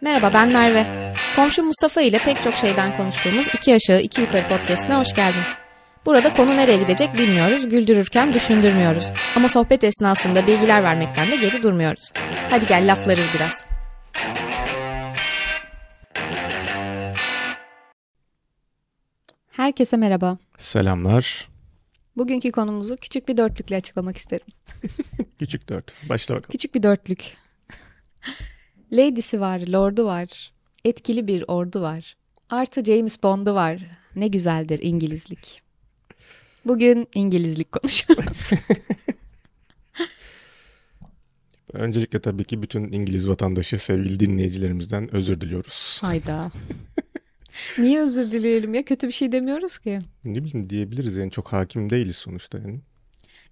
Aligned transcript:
Merhaba 0.00 0.34
ben 0.34 0.52
Merve. 0.52 1.14
Komşu 1.36 1.62
Mustafa 1.62 2.00
ile 2.00 2.18
pek 2.18 2.42
çok 2.42 2.54
şeyden 2.54 2.96
konuştuğumuz 2.96 3.46
iki 3.54 3.74
aşağı 3.74 4.00
iki 4.00 4.20
yukarı 4.20 4.48
podcastine 4.48 4.96
hoş 4.96 5.14
geldin. 5.14 5.42
Burada 6.06 6.32
konu 6.32 6.56
nereye 6.56 6.76
gidecek 6.76 7.14
bilmiyoruz, 7.14 7.68
güldürürken 7.68 8.34
düşündürmüyoruz. 8.34 9.04
Ama 9.36 9.48
sohbet 9.48 9.84
esnasında 9.84 10.46
bilgiler 10.46 10.82
vermekten 10.82 11.30
de 11.30 11.36
geri 11.36 11.62
durmuyoruz. 11.62 12.12
Hadi 12.50 12.66
gel 12.66 12.92
laflarız 12.92 13.26
biraz. 13.34 13.64
Herkese 19.50 19.96
merhaba. 19.96 20.38
Selamlar. 20.58 21.48
Bugünkü 22.16 22.52
konumuzu 22.52 22.96
küçük 22.96 23.28
bir 23.28 23.36
dörtlükle 23.36 23.76
açıklamak 23.76 24.16
isterim. 24.16 24.46
Küçük 25.38 25.68
dört. 25.68 25.94
Başla 26.08 26.34
bakalım. 26.34 26.50
Küçük 26.50 26.74
bir 26.74 26.82
dörtlük. 26.82 27.36
Lady'si 28.92 29.40
var, 29.40 29.60
Lord'u 29.60 30.04
var. 30.04 30.52
Etkili 30.84 31.26
bir 31.26 31.44
ordu 31.48 31.82
var. 31.82 32.16
Artı 32.50 32.84
James 32.84 33.22
Bond'u 33.22 33.54
var. 33.54 33.80
Ne 34.16 34.28
güzeldir 34.28 34.80
İngilizlik. 34.82 35.62
Bugün 36.64 37.08
İngilizlik 37.14 37.72
konuşuyoruz. 37.72 38.50
Öncelikle 41.72 42.20
tabii 42.20 42.44
ki 42.44 42.62
bütün 42.62 42.92
İngiliz 42.92 43.28
vatandaşı, 43.28 43.78
sevgili 43.78 44.20
dinleyicilerimizden 44.20 45.14
özür 45.14 45.40
diliyoruz. 45.40 45.98
Hayda. 46.00 46.50
Niye 47.78 48.00
özür 48.00 48.30
dileyelim 48.30 48.74
ya? 48.74 48.84
Kötü 48.84 49.06
bir 49.06 49.12
şey 49.12 49.32
demiyoruz 49.32 49.78
ki. 49.78 49.98
Ne 50.24 50.44
bileyim 50.44 50.70
diyebiliriz 50.70 51.16
yani 51.16 51.30
çok 51.30 51.52
hakim 51.52 51.90
değiliz 51.90 52.16
sonuçta 52.16 52.58
yani. 52.58 52.80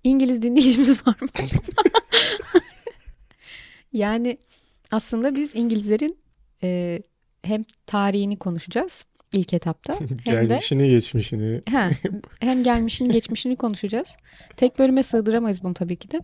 İngiliz 0.05 0.43
dinleyicimiz 0.43 1.07
var 1.07 1.17
mı 1.21 1.29
acaba? 1.35 1.63
yani 3.93 4.39
aslında 4.91 5.37
biz 5.37 5.55
İngilizlerin 5.55 6.19
e, 6.63 6.99
hem 7.43 7.65
tarihini 7.87 8.39
konuşacağız 8.39 9.05
ilk 9.33 9.55
etapta 9.55 9.95
hem 10.01 10.09
de 10.09 10.47
Gelmişini 10.47 10.91
geçmişini. 10.91 11.61
Ha, 11.71 11.91
hem 12.41 12.65
gelmişini 12.65 13.13
geçmişini 13.13 13.57
konuşacağız. 13.57 14.17
Tek 14.57 14.79
bölüme 14.79 15.03
sığdıramayız 15.03 15.63
bunu 15.63 15.75
tabii 15.75 15.97
ki 15.97 16.11
de. 16.11 16.21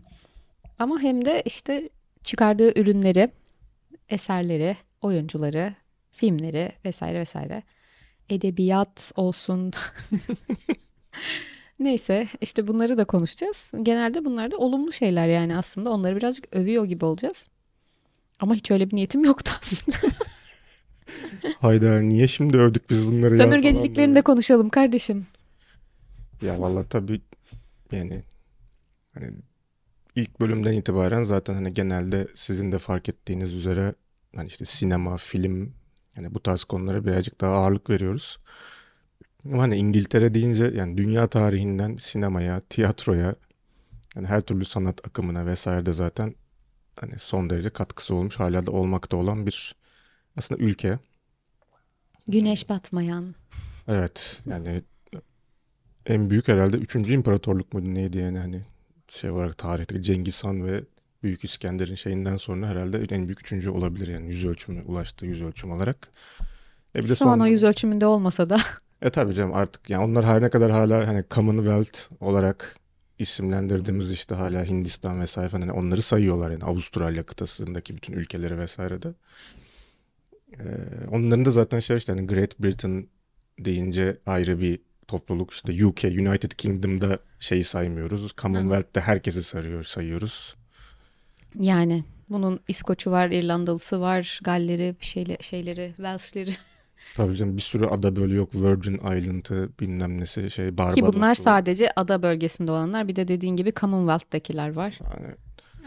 Ama 0.79 1.03
hem 1.03 1.25
de 1.25 1.43
işte 1.47 1.89
çıkardığı 2.25 2.81
ürünleri, 2.81 3.31
eserleri, 4.09 4.77
oyuncuları, 5.03 5.75
filmleri 6.13 6.73
vesaire 6.85 7.19
vesaire. 7.19 7.63
Edebiyat 8.29 9.13
olsun. 9.17 9.73
Neyse 11.79 12.27
işte 12.41 12.69
bunları 12.69 12.99
da 12.99 13.05
konuşacağız. 13.05 13.73
Genelde 13.83 14.25
bunlar 14.25 14.51
da 14.51 14.57
olumlu 14.57 14.93
şeyler 14.93 15.29
yani 15.29 15.57
aslında. 15.57 15.91
Onları 15.91 16.17
birazcık 16.17 16.57
övüyor 16.57 16.85
gibi 16.85 17.05
olacağız. 17.05 17.49
Ama 18.41 18.55
hiç 18.55 18.71
öyle 18.71 18.91
bir 18.91 18.97
niyetim 18.97 19.25
yoktu 19.25 19.53
aslında. 19.63 19.97
Hayda 21.61 22.01
niye 22.01 22.29
şimdi 22.29 22.57
övdük 22.57 22.91
biz 22.91 23.07
bunları 23.07 23.33
ya 23.35 23.39
Sömürgeciliklerini 23.39 24.15
de 24.15 24.23
konuşalım 24.23 24.69
kardeşim. 24.69 25.27
Ya 26.43 26.61
vallahi 26.61 26.89
tabii 26.89 27.21
yani 27.93 28.23
hani 29.15 29.31
ilk 30.17 30.41
bölümden 30.41 30.73
itibaren 30.73 31.23
zaten 31.23 31.55
hani 31.55 31.75
genelde 31.75 32.29
sizin 32.35 32.73
de 32.73 32.79
fark 32.79 33.09
ettiğiniz 33.09 33.55
üzere 33.55 33.95
hani 34.37 34.49
işte 34.49 34.65
sinema, 34.65 35.17
film 35.17 35.73
yani 36.17 36.35
bu 36.35 36.41
tarz 36.41 36.65
konulara 36.65 37.05
birazcık 37.05 37.41
daha 37.41 37.55
ağırlık 37.55 37.91
veriyoruz. 37.91 38.39
Ama 39.53 39.63
hani 39.63 39.77
İngiltere 39.77 40.35
deyince 40.35 40.65
yani 40.65 40.97
dünya 40.97 41.27
tarihinden 41.27 41.97
sinemaya, 41.97 42.61
tiyatroya 42.61 43.35
yani 44.17 44.27
her 44.27 44.41
türlü 44.41 44.65
sanat 44.65 45.07
akımına 45.07 45.47
vesaire 45.47 45.87
de 45.87 45.93
zaten 45.93 46.35
hani 47.01 47.19
son 47.19 47.51
derece 47.51 47.71
katkısı 47.71 48.15
olmuş 48.15 48.37
hala 48.37 48.67
da 48.67 48.71
olmakta 48.71 49.17
olan 49.17 49.47
bir 49.47 49.75
aslında 50.37 50.63
ülke. 50.63 50.99
Güneş 52.29 52.69
batmayan. 52.69 53.35
Evet 53.89 54.43
yani 54.47 54.83
en 56.07 56.31
büyük 56.31 56.49
herhalde 56.49 56.77
3. 56.77 56.95
imparatorluk 56.97 57.73
muydu 57.73 57.95
neydi 57.95 58.19
yani 58.19 58.39
hani 58.39 58.63
şey 59.09 59.31
olarak 59.31 59.59
tarihte 59.59 60.03
Cengiz 60.03 60.45
Han 60.45 60.67
ve 60.67 60.81
Büyük 61.23 61.45
İskender'in 61.45 61.95
şeyinden 61.95 62.37
sonra 62.37 62.67
herhalde 62.69 62.99
en 63.11 63.27
büyük 63.27 63.41
üçüncü 63.41 63.71
olabilir 63.71 64.09
yani 64.09 64.27
yüz 64.27 64.45
ölçümü 64.47 64.83
ulaştığı 64.83 65.27
yüz 65.27 65.43
ölçüm 65.43 65.71
olarak. 65.73 66.09
E 66.97 67.05
bir 67.05 67.09
de 67.09 67.17
Şu 67.17 67.25
an 67.25 67.31
o 67.31 67.35
sonra- 67.35 67.49
yüz 67.49 67.65
ölçümünde 67.65 68.07
olmasa 68.07 68.51
da 68.51 68.57
E 69.03 69.11
tabii 69.11 69.35
canım 69.35 69.55
artık 69.55 69.91
yani 69.91 70.05
onlar 70.05 70.25
her 70.25 70.43
ne 70.43 70.51
kadar 70.51 70.71
hala 70.71 71.07
hani 71.09 71.25
Commonwealth 71.31 71.99
olarak 72.23 72.77
isimlendirdiğimiz 73.19 74.13
işte 74.13 74.35
hala 74.35 74.65
Hindistan 74.65 75.21
vesaire 75.21 75.49
falan 75.49 75.61
hani 75.61 75.73
onları 75.73 76.03
sayıyorlar 76.03 76.51
yani 76.51 76.65
Avustralya 76.65 77.23
kıtasındaki 77.23 77.97
bütün 77.97 78.13
ülkeleri 78.13 78.59
vesaire 78.59 79.03
de. 79.03 79.15
E, 80.53 80.65
onların 81.11 81.45
da 81.45 81.51
zaten 81.51 81.81
şey 81.81 81.97
işte 81.97 82.13
hani 82.13 82.27
Great 82.27 82.59
Britain 82.59 83.09
deyince 83.59 84.19
ayrı 84.27 84.61
bir 84.61 84.81
topluluk 85.09 85.53
işte 85.53 85.87
UK, 85.87 86.05
United 86.05 86.51
Kingdom'da 86.51 87.19
şeyi 87.41 87.65
saymıyoruz. 87.65 88.33
Commonwealth'te 88.37 89.01
herkesi 89.01 89.43
sarıyor, 89.43 89.85
sayıyoruz. 89.85 90.57
Yani 91.61 92.05
bunun 92.29 92.61
İskoç'u 92.69 93.11
var, 93.11 93.31
İrlandalısı 93.31 94.01
var, 94.01 94.41
Galleri, 94.45 94.97
şeyle, 95.01 95.37
şeyleri, 95.41 95.93
Welsh'leri. 95.97 96.51
Tabii 97.17 97.37
canım 97.37 97.57
bir 97.57 97.63
sürü 97.63 97.87
ada 97.87 98.17
böyle 98.17 98.35
yok. 98.35 98.55
Virgin 98.55 98.95
Island'ı 98.95 99.69
bilmem 99.81 100.21
nesi 100.21 100.51
şey 100.51 100.69
Ki 100.69 100.79
Barbados'u. 100.79 101.13
bunlar 101.13 101.35
sadece 101.35 101.91
ada 101.97 102.23
bölgesinde 102.23 102.71
olanlar. 102.71 103.09
Bir 103.09 103.17
de 103.17 103.29
dediğin 103.29 103.57
gibi 103.57 103.73
Commonwealth'takiler 103.73 104.73
var. 104.73 104.99
Yani 105.01 105.35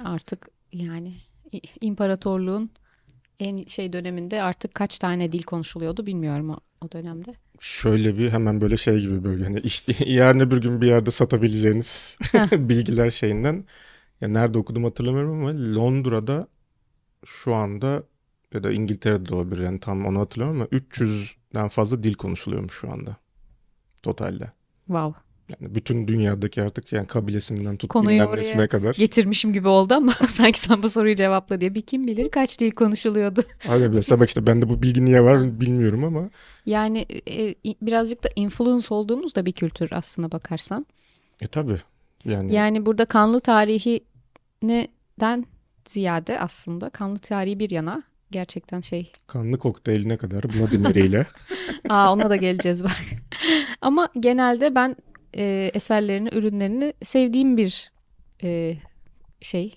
Artık 0.05 0.47
yani 0.73 1.13
imparatorluğun 1.81 2.72
en 3.39 3.66
şey 3.66 3.94
döneminde 3.94 4.44
artık 4.44 4.73
kaç 4.73 5.00
tane 5.00 5.31
dil 5.31 5.44
konuşuluyordu 5.44 6.05
bilmiyorum 6.05 6.50
o, 6.50 6.57
o 6.85 6.91
dönemde. 6.91 7.34
Şöyle 7.59 8.17
bir 8.17 8.29
hemen 8.31 8.61
böyle 8.61 8.78
şey 8.78 8.99
gibi 8.99 9.23
böyle 9.23 9.44
hani 9.44 9.59
işte 9.59 9.95
yarın 10.05 10.39
öbür 10.39 10.61
gün 10.61 10.81
bir 10.81 10.88
yerde 10.88 11.11
satabileceğiniz 11.11 12.17
bilgiler 12.51 13.11
şeyinden. 13.11 13.66
Ya 14.22 14.28
nerede 14.28 14.57
okudum 14.57 14.84
hatırlamıyorum 14.84 15.31
ama 15.31 15.75
Londra'da 15.75 16.47
şu 17.25 17.55
anda 17.55 18.03
ya 18.53 18.63
da 18.63 18.72
İngiltere'de 18.72 19.30
de 19.30 19.35
olabilir 19.35 19.63
yani 19.63 19.80
tam 19.80 20.06
onu 20.06 20.19
hatırlamıyorum 20.19 20.68
ama 20.72 20.80
300'den 20.81 21.68
fazla 21.68 22.03
dil 22.03 22.13
konuşuluyormuş 22.13 22.74
şu 22.74 22.91
anda 22.91 23.16
totalde. 24.03 24.52
Wow. 24.85 25.22
Yani 25.50 25.75
bütün 25.75 26.08
dünyadaki 26.08 26.62
artık 26.62 26.94
yani 26.94 27.08
kabilesinden 27.08 27.78
tut 27.78 27.90
Konuyu 27.90 28.24
oraya 28.24 28.68
kadar. 28.68 28.96
Getirmişim 28.96 29.53
gibi 29.53 29.68
oldu 29.68 29.94
ama 29.94 30.12
sanki 30.30 30.59
sen 30.59 30.84
bu 30.84 30.90
soruyu 30.90 31.16
cevapla 31.16 31.62
diye. 31.62 31.75
Bir 31.75 31.81
kim 31.81 32.08
bilir 32.08 32.30
kaç 32.30 32.59
dil 32.59 32.72
konuşuluyordu. 32.72 33.44
Aynen 33.69 33.91
mesela 33.91 34.19
bak 34.19 34.28
işte 34.28 34.47
bende 34.47 34.69
bu 34.69 34.81
bilgi 34.81 35.06
niye 35.06 35.24
var 35.24 35.59
bilmiyorum 35.59 36.03
ama 36.03 36.29
Yani 36.66 37.06
e, 37.29 37.56
birazcık 37.81 38.24
da 38.24 38.29
influence 38.35 38.88
olduğumuz 38.90 39.35
da 39.35 39.46
bir 39.46 39.52
kültür 39.52 39.91
aslına 39.91 40.31
bakarsan. 40.31 40.85
e 41.41 41.47
tabii 41.47 41.78
yani, 42.25 42.53
Yani 42.53 42.85
burada 42.85 43.06
kanlı 43.06 43.40
tarihinden 43.40 45.46
ziyade 45.90 46.40
aslında 46.40 46.90
kanlı 46.90 47.19
tarihi 47.19 47.59
bir 47.59 47.69
yana 47.69 48.03
gerçekten 48.32 48.82
şey. 48.82 49.12
kanlı 49.28 49.60
kokteyline 49.60 50.18
kadar 50.18 50.44
Bloody 50.44 50.78
Mary'yle 50.78 51.28
Aa 51.90 52.14
ona 52.14 52.30
da 52.30 52.36
geleceğiz 52.36 52.84
bak. 52.84 53.02
Ama 53.82 54.10
genelde 54.20 54.76
ben 54.76 54.96
e, 55.38 55.72
eserlerini, 55.74 56.30
ürünlerini 56.32 56.94
sevdiğim 57.04 57.58
bir 57.58 57.92
e, 58.44 58.78
şey. 59.42 59.74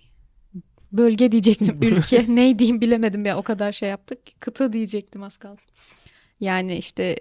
Bölge 0.93 1.33
diyecektim, 1.33 1.79
ülke. 1.83 2.25
ne 2.29 2.59
diyeyim 2.59 2.81
bilemedim 2.81 3.25
ya 3.25 3.39
o 3.39 3.43
kadar 3.43 3.73
şey 3.73 3.89
yaptık. 3.89 4.19
Kıta 4.41 4.73
diyecektim 4.73 5.23
az 5.23 5.37
kalsın. 5.37 5.67
Yani 6.41 6.77
işte 6.77 7.17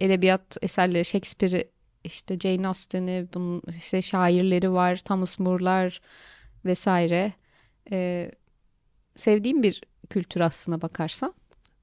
edebiyat 0.00 0.56
eserleri, 0.62 1.04
Shakespeare'i, 1.04 1.68
işte 2.04 2.38
Jane 2.38 2.68
Austen'i, 2.68 3.26
bunun 3.34 3.62
işte 3.78 4.02
şairleri 4.02 4.72
var, 4.72 4.96
Thomas 4.96 5.38
More'lar 5.38 6.00
vesaire. 6.64 7.32
E, 7.92 8.30
sevdiğim 9.16 9.62
bir 9.62 9.82
kültür 10.10 10.40
aslına 10.40 10.82
bakarsan. 10.82 11.34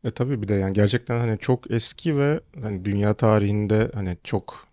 E 0.03 0.11
tabii 0.11 0.41
bir 0.41 0.47
de 0.47 0.53
yani 0.53 0.73
gerçekten 0.73 1.17
hani 1.17 1.39
çok 1.39 1.71
eski 1.71 2.17
ve 2.17 2.39
hani 2.61 2.85
dünya 2.85 3.13
tarihinde 3.13 3.91
hani 3.93 4.17
çok 4.23 4.67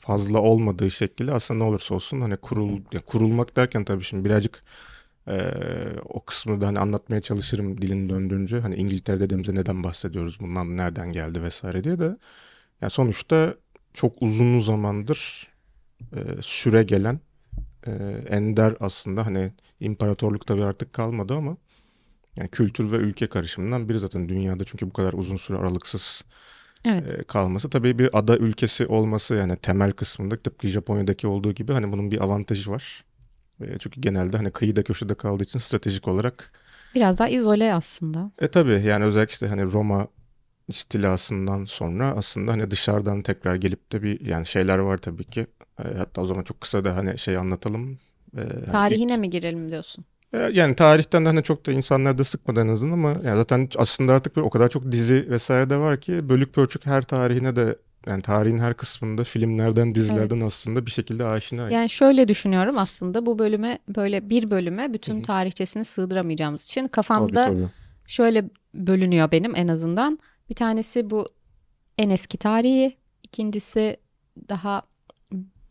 fazla 0.00 0.40
olmadığı 0.40 0.90
şekilde 0.90 1.32
aslında 1.32 1.64
ne 1.64 1.70
olursa 1.70 1.94
olsun 1.94 2.20
hani 2.20 2.36
kurul 2.36 2.80
kurulmak 3.06 3.56
derken 3.56 3.84
tabii 3.84 4.04
şimdi 4.04 4.24
birazcık 4.24 4.62
e, 5.28 5.52
o 6.04 6.24
kısmı 6.24 6.60
da 6.60 6.66
hani 6.66 6.78
anlatmaya 6.78 7.20
çalışırım 7.20 7.82
dilin 7.82 8.08
döndüğünce 8.08 8.60
hani 8.60 8.76
İngiltere 8.76 9.20
dediğimizde 9.20 9.54
neden 9.54 9.84
bahsediyoruz 9.84 10.40
bundan 10.40 10.76
nereden 10.76 11.12
geldi 11.12 11.42
vesaire 11.42 11.84
diye 11.84 11.98
de 11.98 12.16
yani 12.80 12.90
sonuçta 12.90 13.54
çok 13.94 14.22
uzun 14.22 14.60
zamandır 14.60 15.48
e, 16.16 16.20
süre 16.42 16.82
gelen 16.82 17.20
e, 17.86 17.90
ender 18.28 18.74
aslında 18.80 19.26
hani 19.26 19.52
imparatorluk 19.80 20.46
tabii 20.46 20.64
artık 20.64 20.92
kalmadı 20.92 21.34
ama 21.34 21.56
yani 22.36 22.48
kültür 22.48 22.92
ve 22.92 22.96
ülke 22.96 23.26
karışımından 23.26 23.88
biri 23.88 23.98
zaten 23.98 24.28
dünyada 24.28 24.64
çünkü 24.64 24.86
bu 24.86 24.92
kadar 24.92 25.12
uzun 25.12 25.36
süre 25.36 25.58
aralıksız 25.58 26.24
Evet. 26.84 27.10
e, 27.10 27.22
kalması. 27.24 27.70
Tabii 27.70 27.98
bir 27.98 28.18
ada 28.18 28.36
ülkesi 28.36 28.86
olması 28.86 29.34
yani 29.34 29.56
temel 29.56 29.92
kısmında 29.92 30.36
tıpkı 30.36 30.68
Japonya'daki 30.68 31.26
olduğu 31.26 31.52
gibi 31.52 31.72
hani 31.72 31.92
bunun 31.92 32.10
bir 32.10 32.20
avantajı 32.24 32.70
var. 32.70 33.04
E, 33.60 33.78
çünkü 33.78 34.00
genelde 34.00 34.36
hani 34.36 34.50
kıyıda 34.50 34.82
köşede 34.82 35.14
kaldığı 35.14 35.44
için 35.44 35.58
stratejik 35.58 36.08
olarak 36.08 36.52
Biraz 36.94 37.18
daha 37.18 37.28
izole 37.28 37.74
aslında. 37.74 38.30
E 38.38 38.48
tabii 38.48 38.82
yani 38.82 39.04
özellikle 39.04 39.32
işte 39.32 39.46
hani 39.48 39.62
Roma 39.72 40.08
istilasından 40.68 41.64
sonra 41.64 42.14
aslında 42.16 42.52
hani 42.52 42.70
dışarıdan 42.70 43.22
tekrar 43.22 43.54
gelip 43.54 43.92
de 43.92 44.02
bir 44.02 44.26
yani 44.26 44.46
şeyler 44.46 44.78
var 44.78 44.98
tabii 44.98 45.24
ki. 45.24 45.46
E, 45.78 45.82
hatta 45.98 46.20
o 46.22 46.24
zaman 46.24 46.42
çok 46.42 46.60
kısa 46.60 46.84
da 46.84 46.96
hani 46.96 47.18
şey 47.18 47.36
anlatalım. 47.36 47.98
E, 48.36 48.42
Tarihine 48.72 49.12
ilk- 49.12 49.20
mi 49.20 49.30
girelim 49.30 49.70
diyorsun? 49.70 50.04
E, 50.32 50.38
Yani 50.38 50.74
tarihten 50.74 51.24
de 51.24 51.28
hani 51.28 51.42
çok 51.42 51.66
da 51.66 51.72
insanları 51.72 52.18
da 52.18 52.24
sıkmadan 52.24 52.68
en 52.68 52.72
azından 52.72 52.92
ama 52.92 53.08
yani 53.24 53.36
zaten 53.36 53.68
aslında 53.76 54.12
artık 54.12 54.36
böyle 54.36 54.46
o 54.46 54.50
kadar 54.50 54.68
çok 54.68 54.92
dizi 54.92 55.30
vesaire 55.30 55.70
de 55.70 55.76
var 55.78 56.00
ki 56.00 56.28
bölük 56.28 56.54
pörçük 56.54 56.86
her 56.86 57.02
tarihine 57.02 57.56
de 57.56 57.76
yani 58.06 58.22
tarihin 58.22 58.58
her 58.58 58.74
kısmında 58.74 59.24
filmlerden 59.24 59.94
dizilerden 59.94 60.40
aslında 60.40 60.86
bir 60.86 60.90
şekilde 60.90 61.24
aşinayız. 61.24 61.72
Yani 61.74 61.88
şöyle 61.90 62.28
düşünüyorum 62.28 62.78
aslında 62.78 63.26
bu 63.26 63.38
bölüme 63.38 63.78
böyle 63.96 64.30
bir 64.30 64.50
bölüme 64.50 64.92
bütün 64.92 65.20
tarihçesini 65.20 65.84
sığdıramayacağımız 65.84 66.64
için 66.64 66.80
Tabii 66.80 66.90
kafamda 66.90 67.44
tabii. 67.44 67.66
şöyle 68.06 68.44
bölünüyor 68.74 69.30
benim 69.32 69.56
en 69.56 69.68
azından. 69.68 70.18
Bir 70.50 70.54
tanesi 70.54 71.10
bu 71.10 71.28
en 71.98 72.10
eski 72.10 72.38
tarihi, 72.38 72.96
ikincisi 73.22 73.96
daha 74.48 74.82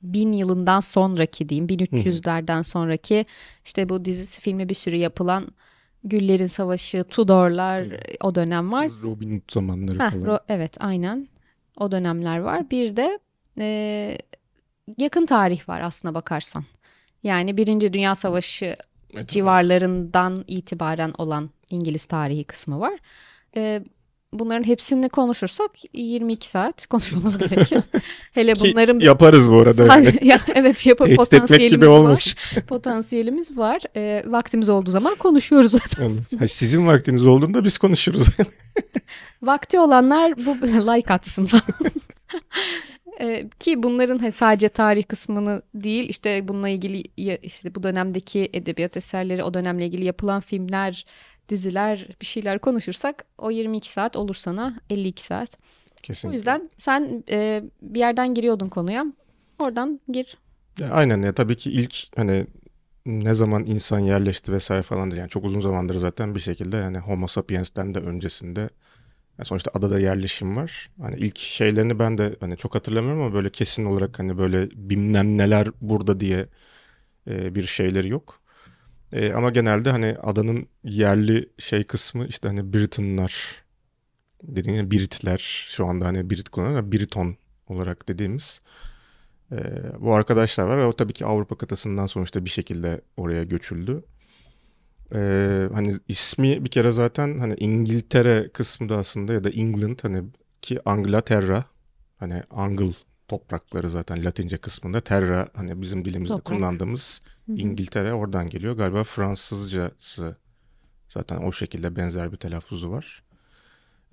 bin 0.01 0.31
yılından 0.31 0.79
sonraki 0.79 1.49
diyeyim, 1.49 1.67
1300'lerden 1.67 2.61
sonraki 2.61 3.25
işte 3.65 3.89
bu 3.89 4.05
dizisi 4.05 4.41
filmi 4.41 4.69
bir 4.69 4.75
sürü 4.75 4.95
yapılan 4.95 5.47
Güllerin 6.03 6.45
Savaşı, 6.45 7.03
Tudorlar 7.03 7.85
o 8.21 8.35
dönem 8.35 8.71
var. 8.71 8.89
Robin 9.03 9.31
Hood 9.35 9.53
zamanları 9.53 9.99
Heh, 9.99 10.11
falan. 10.11 10.23
ro- 10.23 10.43
evet 10.49 10.77
aynen 10.79 11.27
o 11.77 11.91
dönemler 11.91 12.37
var. 12.37 12.69
Bir 12.71 12.95
de 12.95 13.19
e, 13.59 14.17
yakın 14.97 15.25
tarih 15.25 15.69
var 15.69 15.81
aslına 15.81 16.13
bakarsan. 16.13 16.63
Yani 17.23 17.57
Birinci 17.57 17.93
Dünya 17.93 18.15
Savaşı 18.15 18.65
E, 18.65 18.75
tabii. 19.13 19.27
civarlarından 19.27 20.43
itibaren 20.47 21.13
olan 21.17 21.49
İngiliz 21.69 22.05
tarihi 22.05 22.43
kısmı 22.43 22.79
var. 22.79 22.99
E, 23.55 23.83
bunların 24.33 24.63
hepsini 24.63 25.09
konuşursak 25.09 25.71
22 25.93 26.49
saat 26.49 26.87
konuşmamız 26.87 27.37
gerekir. 27.49 27.83
Hele 28.31 28.53
Ki 28.53 28.61
bunların 28.61 28.99
yaparız 28.99 29.51
bu 29.51 29.59
arada 29.59 29.85
yani. 29.85 30.13
ya, 30.21 30.39
evet 30.55 30.85
yapı 30.85 31.03
Tehdit 31.03 31.19
etmek 31.19 31.31
potansiyelimiz 31.31 31.87
var. 31.89 32.35
Potansiyelimiz 32.67 33.57
var. 33.57 33.81
E, 33.95 34.23
vaktimiz 34.27 34.69
olduğu 34.69 34.91
zaman 34.91 35.15
konuşuyoruz 35.15 35.71
zaten. 35.71 36.03
Yani, 36.03 36.19
ha, 36.39 36.47
sizin 36.47 36.87
vaktiniz 36.87 37.27
olduğunda 37.27 37.63
biz 37.63 37.77
konuşuruz. 37.77 38.27
Vakti 39.41 39.79
olanlar 39.79 40.37
bu 40.37 40.67
like 40.67 41.13
atsın 41.13 41.45
falan. 41.45 41.91
Ee, 43.19 43.49
ki 43.59 43.83
bunların 43.83 44.29
sadece 44.29 44.69
tarih 44.69 45.03
kısmını 45.07 45.61
değil 45.75 46.09
işte 46.09 46.47
bununla 46.47 46.69
ilgili 46.69 47.03
işte 47.41 47.75
bu 47.75 47.83
dönemdeki 47.83 48.49
edebiyat 48.53 48.97
eserleri 48.97 49.43
o 49.43 49.53
dönemle 49.53 49.85
ilgili 49.85 50.05
yapılan 50.05 50.41
filmler 50.41 51.05
diziler 51.49 52.07
bir 52.21 52.25
şeyler 52.25 52.59
konuşursak 52.59 53.25
o 53.37 53.51
22 53.51 53.91
saat 53.91 54.15
olur 54.15 54.35
sana 54.35 54.79
52 54.89 55.23
saat. 55.23 55.57
O 55.57 56.01
Kesinlikle. 56.03 56.35
yüzden 56.35 56.69
sen 56.77 57.23
e, 57.29 57.63
bir 57.81 57.99
yerden 57.99 58.33
giriyordun 58.33 58.69
konuya 58.69 59.05
oradan 59.59 59.99
gir. 60.11 60.37
Ya 60.79 60.89
aynen 60.89 61.21
ya 61.21 61.33
tabii 61.33 61.57
ki 61.57 61.71
ilk 61.71 61.95
hani 62.15 62.47
ne 63.05 63.33
zaman 63.33 63.65
insan 63.65 63.99
yerleşti 63.99 64.51
vesaire 64.51 64.81
falandır 64.81 65.17
yani 65.17 65.29
çok 65.29 65.45
uzun 65.45 65.59
zamandır 65.59 65.95
zaten 65.95 66.35
bir 66.35 66.39
şekilde 66.39 66.77
yani 66.77 66.97
Homo 66.97 67.27
sapiens'ten 67.27 67.93
de 67.95 67.99
öncesinde 67.99 68.59
yani 69.37 69.45
sonuçta 69.45 69.71
adada 69.73 69.99
yerleşim 69.99 70.55
var. 70.57 70.89
Hani 71.01 71.15
ilk 71.15 71.37
şeylerini 71.37 71.99
ben 71.99 72.17
de 72.17 72.35
hani 72.39 72.57
çok 72.57 72.75
hatırlamıyorum 72.75 73.21
ama 73.21 73.33
böyle 73.33 73.49
kesin 73.49 73.85
olarak 73.85 74.19
hani 74.19 74.37
böyle 74.37 74.69
bilmem 74.71 75.37
neler 75.37 75.67
burada 75.81 76.19
diye 76.19 76.47
e, 77.27 77.55
bir 77.55 77.67
şeyleri 77.67 78.09
yok. 78.09 78.41
E, 79.13 79.33
ama 79.33 79.49
genelde 79.49 79.91
hani 79.91 80.17
adanın 80.23 80.67
yerli 80.83 81.49
şey 81.57 81.83
kısmı 81.83 82.27
işte 82.27 82.47
hani 82.47 82.73
Britonlar 82.73 83.63
dediğin 84.43 84.77
gibi 84.77 84.91
Britler 84.91 85.67
şu 85.69 85.85
anda 85.87 86.05
hani 86.05 86.29
Brit 86.29 86.49
kullanıyor 86.49 86.79
ama 86.79 86.91
Briton 86.91 87.37
olarak 87.67 88.09
dediğimiz 88.09 88.61
ee, 89.51 89.57
bu 89.99 90.13
arkadaşlar 90.13 90.65
var 90.65 90.77
ve 90.77 90.85
o 90.85 90.93
tabii 90.93 91.13
ki 91.13 91.25
Avrupa 91.25 91.57
kıtasından 91.57 92.05
sonuçta 92.05 92.45
bir 92.45 92.49
şekilde 92.49 93.01
oraya 93.17 93.43
göçüldü. 93.43 94.03
Ee, 95.13 95.69
hani 95.73 95.95
ismi 96.07 96.65
bir 96.65 96.69
kere 96.69 96.91
zaten 96.91 97.39
hani 97.39 97.55
İngiltere 97.55 98.49
kısmı 98.53 98.89
da 98.89 98.97
aslında 98.97 99.33
ya 99.33 99.43
da 99.43 99.49
England 99.49 99.99
hani 100.01 100.23
ki 100.61 100.79
Anglaterra 100.85 101.65
hani 102.17 102.43
Angle 102.49 102.91
toprakları 103.27 103.89
zaten 103.89 104.25
Latince 104.25 104.57
kısmında 104.57 105.01
Terra 105.01 105.49
hani 105.53 105.81
bizim 105.81 106.05
dilimizde 106.05 106.33
Toprak. 106.33 106.45
kullandığımız. 106.45 107.21
İngiltere 107.47 108.13
oradan 108.13 108.49
geliyor. 108.49 108.77
Galiba 108.77 109.03
Fransızcası 109.03 110.35
zaten 111.09 111.37
o 111.37 111.51
şekilde 111.51 111.95
benzer 111.95 112.31
bir 112.31 112.37
telaffuzu 112.37 112.91
var. 112.91 113.23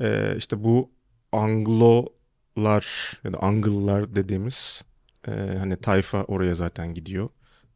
Ee, 0.00 0.34
işte 0.36 0.64
bu 0.64 0.90
Anglolar 1.32 3.12
ya 3.24 3.32
da 3.32 3.38
Angıllar 3.38 4.14
dediğimiz 4.14 4.84
e, 5.28 5.30
hani 5.58 5.76
tayfa 5.76 6.24
oraya 6.24 6.54
zaten 6.54 6.94
gidiyor 6.94 7.28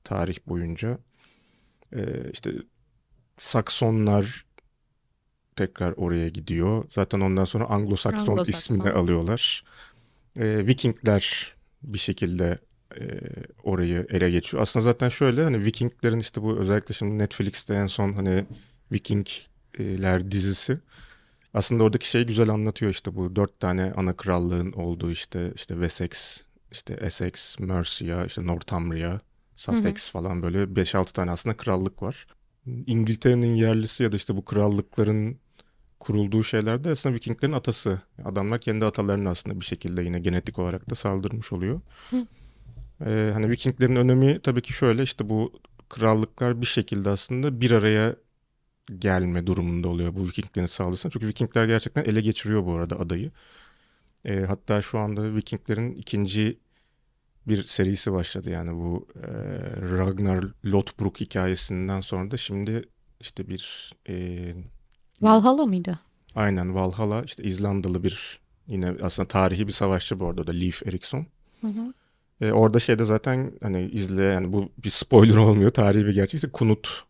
tarih 0.04 0.38
boyunca. 0.46 0.98
Ee, 1.92 2.30
işte 2.32 2.52
Saksonlar 3.38 4.46
tekrar 5.56 5.92
oraya 5.96 6.28
gidiyor. 6.28 6.84
Zaten 6.90 7.20
ondan 7.20 7.44
sonra 7.44 7.64
Anglo-Sakson 7.64 8.26
Anglo-Sakson. 8.26 8.50
ismini 8.50 8.90
alıyorlar. 8.90 9.64
Ee, 10.38 10.66
Vikingler 10.66 11.54
bir 11.82 11.98
şekilde 11.98 12.58
e, 13.00 13.20
orayı 13.62 14.06
ele 14.10 14.30
geçiyor. 14.30 14.62
Aslında 14.62 14.84
zaten 14.84 15.08
şöyle 15.08 15.44
hani 15.44 15.64
Vikinglerin 15.64 16.18
işte 16.18 16.42
bu 16.42 16.58
özellikle 16.58 16.94
şimdi 16.94 17.18
Netflix'te 17.18 17.74
en 17.74 17.86
son 17.86 18.12
hani 18.12 18.44
Vikingler 18.92 20.30
dizisi 20.30 20.78
aslında 21.54 21.84
oradaki 21.84 22.10
şeyi 22.10 22.26
güzel 22.26 22.48
anlatıyor 22.48 22.90
işte 22.90 23.14
bu 23.16 23.36
dört 23.36 23.60
tane 23.60 23.92
ana 23.96 24.16
krallığın 24.16 24.72
olduğu 24.72 25.10
işte 25.10 25.52
işte 25.54 25.74
Wessex, 25.74 26.40
işte 26.72 26.94
Essex, 26.94 27.58
Mercia, 27.58 28.24
işte 28.24 28.46
Northumbria, 28.46 29.20
Sussex 29.56 30.10
falan 30.10 30.42
böyle 30.42 30.62
5-6 30.62 31.12
tane 31.12 31.30
aslında 31.30 31.56
krallık 31.56 32.02
var. 32.02 32.26
İngiltere'nin 32.66 33.54
yerlisi 33.54 34.02
ya 34.02 34.12
da 34.12 34.16
işte 34.16 34.36
bu 34.36 34.44
krallıkların 34.44 35.38
kurulduğu 36.00 36.44
şeylerde 36.44 36.90
aslında 36.90 37.14
Vikinglerin 37.14 37.52
atası. 37.52 38.00
Adamlar 38.24 38.60
kendi 38.60 38.84
atalarını 38.84 39.28
aslında 39.28 39.60
bir 39.60 39.64
şekilde 39.64 40.02
yine 40.02 40.18
genetik 40.18 40.58
olarak 40.58 40.90
da 40.90 40.94
saldırmış 40.94 41.52
oluyor. 41.52 41.80
Ee, 43.06 43.30
hani 43.34 43.50
Vikinglerin 43.50 43.96
önemi 43.96 44.40
tabii 44.42 44.62
ki 44.62 44.72
şöyle 44.72 45.02
işte 45.02 45.28
bu 45.28 45.52
krallıklar 45.88 46.60
bir 46.60 46.66
şekilde 46.66 47.10
aslında 47.10 47.60
bir 47.60 47.70
araya 47.70 48.16
gelme 48.98 49.46
durumunda 49.46 49.88
oluyor 49.88 50.14
bu 50.14 50.26
Vikinglerin 50.28 50.66
saldırısına. 50.66 51.12
Çünkü 51.12 51.26
Vikingler 51.26 51.64
gerçekten 51.64 52.04
ele 52.04 52.20
geçiriyor 52.20 52.66
bu 52.66 52.72
arada 52.72 53.00
adayı. 53.00 53.30
Ee, 54.24 54.40
hatta 54.40 54.82
şu 54.82 54.98
anda 54.98 55.34
Vikinglerin 55.34 55.94
ikinci 55.94 56.58
bir 57.48 57.66
serisi 57.66 58.12
başladı. 58.12 58.50
Yani 58.50 58.72
bu 58.74 59.08
e, 59.14 59.28
Ragnar 59.98 60.44
Lothbrok 60.64 61.20
hikayesinden 61.20 62.00
sonra 62.00 62.30
da 62.30 62.36
şimdi 62.36 62.88
işte 63.20 63.48
bir 63.48 63.92
e, 64.08 64.54
Valhalla 65.22 65.66
mıydı? 65.66 65.98
aynen 66.34 66.74
Valhalla 66.74 67.22
işte 67.22 67.42
İzlandalı 67.42 68.02
bir 68.02 68.40
yine 68.66 68.94
aslında 69.02 69.28
tarihi 69.28 69.66
bir 69.66 69.72
savaşçı 69.72 70.20
bu 70.20 70.26
arada 70.28 70.46
da 70.46 70.52
Leif 70.52 70.86
Erikson. 70.86 71.26
Hı 71.60 71.66
hı. 71.66 71.94
E, 72.40 72.52
orada 72.52 72.78
şeyde 72.80 73.04
zaten 73.04 73.52
hani 73.62 73.82
izle 73.90 74.22
yani 74.22 74.52
bu 74.52 74.68
bir 74.84 74.90
spoiler 74.90 75.36
olmuyor 75.36 75.70
tarihi 75.70 76.06
bir 76.06 76.14
gerçek. 76.14 76.34
İşte 76.34 76.48
Knut 76.52 77.04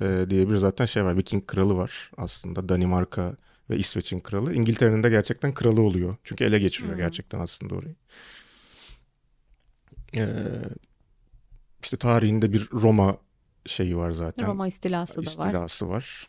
e, 0.00 0.26
diye 0.30 0.48
bir 0.50 0.56
zaten 0.56 0.86
şey 0.86 1.04
var 1.04 1.16
Viking 1.16 1.46
kralı 1.46 1.76
var 1.76 2.10
aslında 2.16 2.68
Danimarka 2.68 3.36
ve 3.70 3.78
İsveç'in 3.78 4.20
kralı. 4.20 4.54
İngiltere'nin 4.54 5.02
de 5.02 5.10
gerçekten 5.10 5.54
kralı 5.54 5.82
oluyor. 5.82 6.16
Çünkü 6.24 6.44
ele 6.44 6.58
geçiriyor 6.58 6.92
Hmm. 6.94 7.00
gerçekten 7.00 7.40
aslında 7.40 7.74
orayı. 7.74 7.94
E, 10.16 10.24
işte 11.82 11.96
tarihinde 11.96 12.52
bir 12.52 12.68
Roma 12.72 13.18
şeyi 13.66 13.96
var 13.96 14.10
zaten. 14.10 14.46
Roma 14.46 14.68
istilası 14.68 15.14
da 15.14 15.18
var. 15.18 15.26
istilası 15.26 15.88
var. 15.88 16.28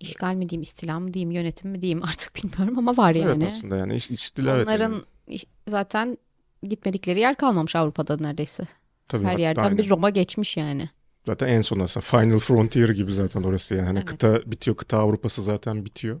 İşgal 0.00 0.34
mi 0.34 0.48
diyeyim, 0.48 0.62
istila 0.62 1.00
mı 1.00 1.14
diyeyim, 1.14 1.30
yönetim 1.30 1.70
mi 1.70 1.82
diyeyim 1.82 2.02
artık 2.04 2.36
bilmiyorum 2.36 2.78
ama 2.78 2.96
var 2.96 3.14
yani. 3.14 3.44
Evet 3.44 3.52
aslında 3.54 3.76
yani 3.76 3.96
istila 3.96 4.56
evet 4.56 4.68
Onların 4.68 5.04
yani. 5.28 5.38
zaten 5.68 6.18
gitmedikleri 6.62 7.20
yer 7.20 7.36
kalmamış 7.36 7.76
Avrupa'da 7.76 8.16
neredeyse. 8.16 8.68
Tabii 9.08 9.24
Her 9.24 9.38
yerden 9.38 9.62
aynen. 9.62 9.78
bir 9.78 9.90
Roma 9.90 10.10
geçmiş 10.10 10.56
yani. 10.56 10.90
Zaten 11.26 11.48
en 11.48 11.60
son 11.60 11.80
aslında 11.80 12.06
Final 12.06 12.38
Frontier 12.38 12.88
gibi 12.88 13.12
zaten 13.12 13.42
orası 13.42 13.74
yani. 13.74 13.86
Hani 13.86 13.98
Evet. 13.98 14.08
kıta 14.08 14.42
bitiyor, 14.50 14.76
kıta 14.76 14.98
Avrupa'sı 14.98 15.42
zaten 15.42 15.84
bitiyor. 15.84 16.20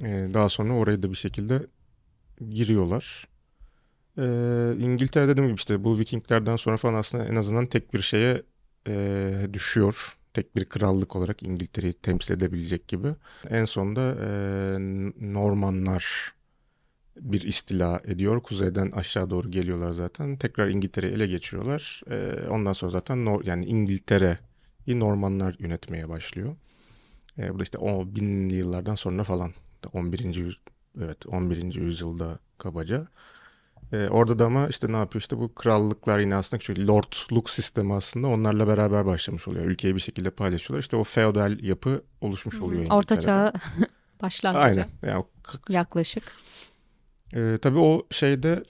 Ee, 0.00 0.28
daha 0.34 0.48
sonra 0.48 0.72
orayı 0.72 1.02
da 1.02 1.10
bir 1.10 1.16
şekilde 1.16 1.66
giriyorlar. 2.50 3.28
Ee, 4.18 4.22
İngiltere 4.78 5.28
dediğim 5.28 5.48
gibi 5.48 5.56
işte 5.56 5.84
bu 5.84 5.98
Vikinglerden 5.98 6.56
sonra 6.56 6.76
falan 6.76 6.94
aslında 6.94 7.24
en 7.24 7.36
azından 7.36 7.66
tek 7.66 7.94
bir 7.94 8.02
şeye 8.02 8.42
e, 8.88 9.46
düşüyor. 9.52 10.16
Tek 10.34 10.56
bir 10.56 10.64
krallık 10.64 11.16
olarak 11.16 11.42
İngiltere'yi 11.42 11.92
temsil 11.92 12.34
edebilecek 12.34 12.88
gibi. 12.88 13.14
En 13.48 13.64
sonunda 13.64 14.00
e, 14.20 14.28
Normanlar 15.34 16.32
bir 17.20 17.40
istila 17.42 18.00
ediyor. 18.04 18.42
Kuzeyden 18.42 18.90
aşağı 18.90 19.30
doğru 19.30 19.50
geliyorlar 19.50 19.90
zaten. 19.90 20.36
Tekrar 20.36 20.68
İngiltere'yi 20.68 21.12
ele 21.12 21.26
geçiriyorlar. 21.26 22.02
Ee, 22.10 22.48
ondan 22.50 22.72
sonra 22.72 22.90
zaten 22.90 23.18
Nor- 23.26 23.46
yani 23.48 23.64
İngiltere'yi 23.66 25.00
Normanlar 25.00 25.56
yönetmeye 25.58 26.08
başlıyor. 26.08 26.56
E, 27.38 27.54
bu 27.54 27.58
da 27.58 27.62
işte 27.62 27.78
o 27.78 28.06
binli 28.14 28.54
yıllardan 28.54 28.94
sonra 28.94 29.24
falan. 29.24 29.52
11. 29.92 30.40
yüz- 30.40 30.60
evet 31.00 31.26
11. 31.26 31.80
yüzyılda 31.80 32.38
kabaca. 32.58 33.06
E, 33.92 34.08
orada 34.08 34.38
da 34.38 34.46
ama 34.46 34.68
işte 34.68 34.92
ne 34.92 34.96
yapıyor 34.96 35.20
işte 35.20 35.38
bu 35.38 35.54
krallıklar 35.54 36.18
yine 36.18 36.34
aslında 36.34 36.62
şu 36.62 36.88
lordluk 36.88 37.50
sistemi 37.50 37.94
aslında 37.94 38.26
onlarla 38.26 38.66
beraber 38.66 39.06
başlamış 39.06 39.48
oluyor. 39.48 39.64
Ülkeyi 39.64 39.94
bir 39.94 40.00
şekilde 40.00 40.30
paylaşıyorlar. 40.30 40.82
İşte 40.82 40.96
o 40.96 41.04
feodal 41.04 41.60
yapı 41.62 42.04
oluşmuş 42.20 42.60
oluyor 42.60 42.84
Hmm, 42.84 42.96
Orta 42.96 43.20
çağ 43.20 43.52
başlangıcı 44.22 44.62
Aynen. 44.62 44.88
Yani 45.02 45.24
yaklaşık. 45.68 46.32
Ee, 47.34 47.58
tabii 47.62 47.78
o 47.78 48.06
şeyde 48.10 48.64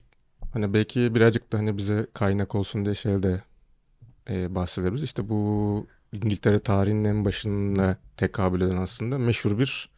hani 0.52 0.74
belki 0.74 1.14
birazcık 1.14 1.52
da 1.52 1.58
hani 1.58 1.78
bize 1.78 2.06
kaynak 2.14 2.54
olsun 2.54 2.84
diye 2.84 2.94
şeyde 2.94 3.42
e, 4.30 4.54
bahsedebiliriz. 4.54 5.02
İşte 5.02 5.28
bu 5.28 5.86
İngiltere 6.12 6.60
tarihinin 6.60 7.04
en 7.04 7.24
başına 7.24 7.96
tekabül 8.16 8.60
eden 8.60 8.76
aslında 8.76 9.18
meşhur 9.18 9.58
bir 9.58 9.88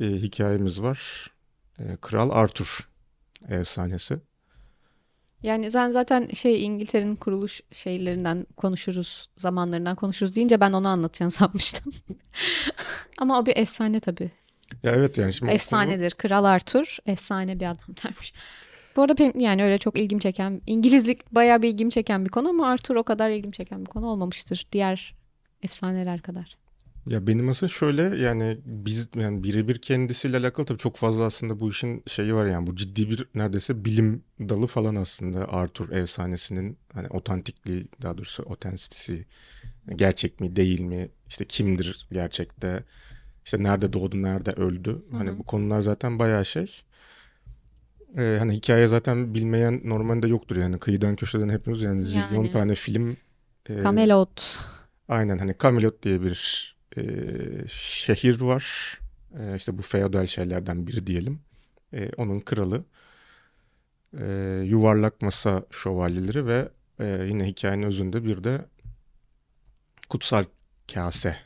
e, 0.00 0.04
hikayemiz 0.06 0.82
var. 0.82 1.30
E, 1.78 1.96
Kral 2.00 2.30
Arthur 2.30 2.88
efsanesi. 3.48 4.20
Yani 5.42 5.70
sen 5.70 5.90
zaten 5.90 6.28
şey 6.28 6.64
İngiltere'nin 6.64 7.16
kuruluş 7.16 7.60
şeylerinden 7.72 8.46
konuşuruz, 8.56 9.28
zamanlarından 9.36 9.96
konuşuruz 9.96 10.34
deyince 10.34 10.60
ben 10.60 10.72
onu 10.72 10.88
anlatacağını 10.88 11.30
sanmıştım. 11.40 11.92
Ama 13.18 13.38
o 13.38 13.46
bir 13.46 13.56
efsane 13.56 14.00
tabii. 14.00 14.30
Ya 14.82 14.92
evet 14.92 15.18
yani 15.18 15.32
şimdi 15.32 15.48
konu- 15.48 15.54
Efsanedir. 15.54 16.10
Kral 16.10 16.44
Arthur 16.44 16.96
efsane 17.06 17.60
bir 17.60 17.66
adam 17.66 17.94
dermiş. 18.04 18.32
Bu 18.96 19.02
arada 19.02 19.18
benim 19.18 19.40
yani 19.40 19.64
öyle 19.64 19.78
çok 19.78 19.98
ilgim 19.98 20.18
çeken, 20.18 20.60
İngilizlik 20.66 21.34
bayağı 21.34 21.62
bir 21.62 21.68
ilgim 21.68 21.90
çeken 21.90 22.24
bir 22.24 22.30
konu 22.30 22.48
ama 22.48 22.68
Arthur 22.68 22.96
o 22.96 23.02
kadar 23.02 23.30
ilgim 23.30 23.50
çeken 23.50 23.80
bir 23.80 23.90
konu 23.90 24.06
olmamıştır 24.06 24.66
diğer 24.72 25.14
efsaneler 25.62 26.20
kadar. 26.22 26.56
Ya 27.06 27.26
benim 27.26 27.48
aslında 27.48 27.72
şöyle 27.72 28.02
yani 28.02 28.58
biz 28.64 29.08
yani 29.14 29.44
birebir 29.44 29.78
kendisiyle 29.78 30.36
alakalı 30.36 30.66
tabii 30.66 30.78
çok 30.78 30.96
fazla 30.96 31.24
aslında 31.24 31.60
bu 31.60 31.70
işin 31.70 32.02
şeyi 32.06 32.34
var 32.34 32.46
yani 32.46 32.66
bu 32.66 32.76
ciddi 32.76 33.10
bir 33.10 33.26
neredeyse 33.34 33.84
bilim 33.84 34.24
dalı 34.40 34.66
falan 34.66 34.94
aslında. 34.94 35.48
Arthur 35.52 35.90
efsanesinin 35.92 36.78
hani 36.92 37.08
otantikliği 37.08 37.88
daha 38.02 38.18
doğrusu 38.18 38.42
otentisitesi 38.42 39.26
gerçek 39.96 40.40
mi 40.40 40.56
değil 40.56 40.80
mi 40.80 41.08
işte 41.28 41.44
kimdir 41.44 42.08
gerçekte 42.12 42.84
işte 43.44 43.62
nerede 43.62 43.92
doğdu 43.92 44.22
nerede 44.22 44.52
öldü? 44.52 45.02
Hani 45.12 45.38
bu 45.38 45.42
konular 45.42 45.80
zaten 45.80 46.18
bayağı 46.18 46.44
şey. 46.44 46.82
Ee, 48.16 48.36
hani 48.38 48.54
hikaye 48.54 48.86
zaten 48.86 49.34
bilmeyen 49.34 49.80
normalde 49.84 50.28
yoktur 50.28 50.56
yani. 50.56 50.78
Kıyıdan 50.78 51.16
köşeden 51.16 51.48
hepimiz 51.48 51.82
yani 51.82 52.04
zilyon 52.04 52.42
Yani. 52.42 52.50
tane 52.50 52.74
film 52.74 53.16
e, 53.68 53.82
Camelot. 53.82 54.58
Aynen 55.08 55.38
hani 55.38 55.54
Camelot 55.62 56.02
diye 56.02 56.22
bir 56.22 56.79
e, 56.96 57.02
şehir 57.68 58.40
var. 58.40 58.98
E, 59.38 59.56
işte 59.56 59.78
bu 59.78 59.82
feodal 59.82 60.26
şeylerden 60.26 60.86
biri 60.86 61.06
diyelim. 61.06 61.40
E, 61.92 62.10
onun 62.16 62.40
kralı. 62.40 62.84
E, 64.18 64.26
yuvarlak 64.64 65.22
masa 65.22 65.64
şövalyeleri 65.70 66.46
ve 66.46 66.68
e, 66.98 67.24
yine 67.28 67.46
hikayenin 67.46 67.82
özünde 67.82 68.24
bir 68.24 68.44
de 68.44 68.64
kutsal 70.08 70.44
kase 70.94 71.36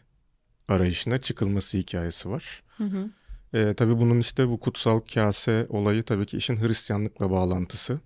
arayışına 0.69 1.19
çıkılması 1.21 1.79
hikayesi 1.79 2.31
var. 2.31 2.63
Hı 2.77 2.85
hı. 2.85 3.11
E, 3.55 3.75
tabii 3.75 3.99
bunun 3.99 4.21
işte 4.21 4.49
bu 4.49 4.61
kutsal 4.61 5.01
kase 5.01 5.67
olayı 5.69 6.03
tabii 6.03 6.27
ki 6.27 6.37
işin 6.37 6.61
Hristiyanlıkla 6.61 7.31
bağlantısı. 7.31 8.01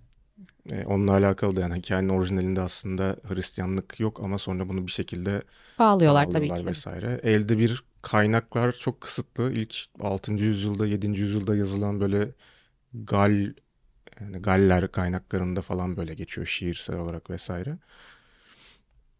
E, 0.71 0.85
onunla 0.85 1.11
alakalı 1.11 1.55
da 1.55 1.61
yani 1.61 1.75
hikayenin 1.75 2.09
orijinalinde 2.09 2.61
aslında 2.61 3.15
Hristiyanlık 3.27 3.99
yok 3.99 4.19
ama 4.23 4.37
sonra 4.37 4.69
bunu 4.69 4.87
bir 4.87 4.91
şekilde 4.91 5.41
Bağlıyorlar 5.79 6.25
tabii 6.25 6.33
bağlıyorlar 6.33 6.59
ki. 6.59 6.65
vesaire. 6.67 7.19
Elde 7.23 7.57
bir 7.57 7.83
kaynaklar 8.01 8.71
çok 8.71 9.01
kısıtlı. 9.01 9.51
İlk 9.53 9.75
6. 9.99 10.43
yüzyılda 10.43 10.85
7. 10.85 11.21
yüzyılda 11.21 11.55
yazılan 11.55 11.99
böyle 11.99 12.31
Gal 12.93 13.53
yani 14.21 14.37
Galler 14.41 14.91
kaynaklarında 14.91 15.61
falan 15.61 15.97
böyle 15.97 16.13
geçiyor 16.13 16.47
şiirsel 16.47 16.97
olarak 16.97 17.29
vesaire. 17.29 17.77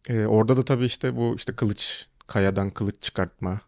Ee, 0.08 0.26
orada 0.26 0.56
da 0.56 0.64
tabii 0.64 0.84
işte 0.84 1.16
bu 1.16 1.34
işte 1.36 1.52
kılıç 1.52 2.06
kayadan 2.26 2.70
kılıç 2.70 3.02
çıkartma 3.02 3.60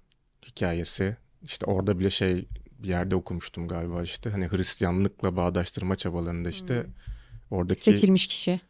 hikayesi. 0.47 1.17
İşte 1.43 1.67
orada 1.67 1.99
bile 1.99 2.11
şey 2.11 2.49
bir 2.79 2.89
yerde 2.89 3.15
okumuştum 3.17 3.69
galiba 3.69 4.03
işte 4.03 4.31
hani 4.31 4.49
Hristiyanlıkla 4.53 5.37
bağdaştırma 5.37 5.97
çabalarında 5.97 6.49
işte 6.51 6.87
oradaki 7.53 7.83
Seçilmiş 7.83 8.27
kişi. 8.27 8.61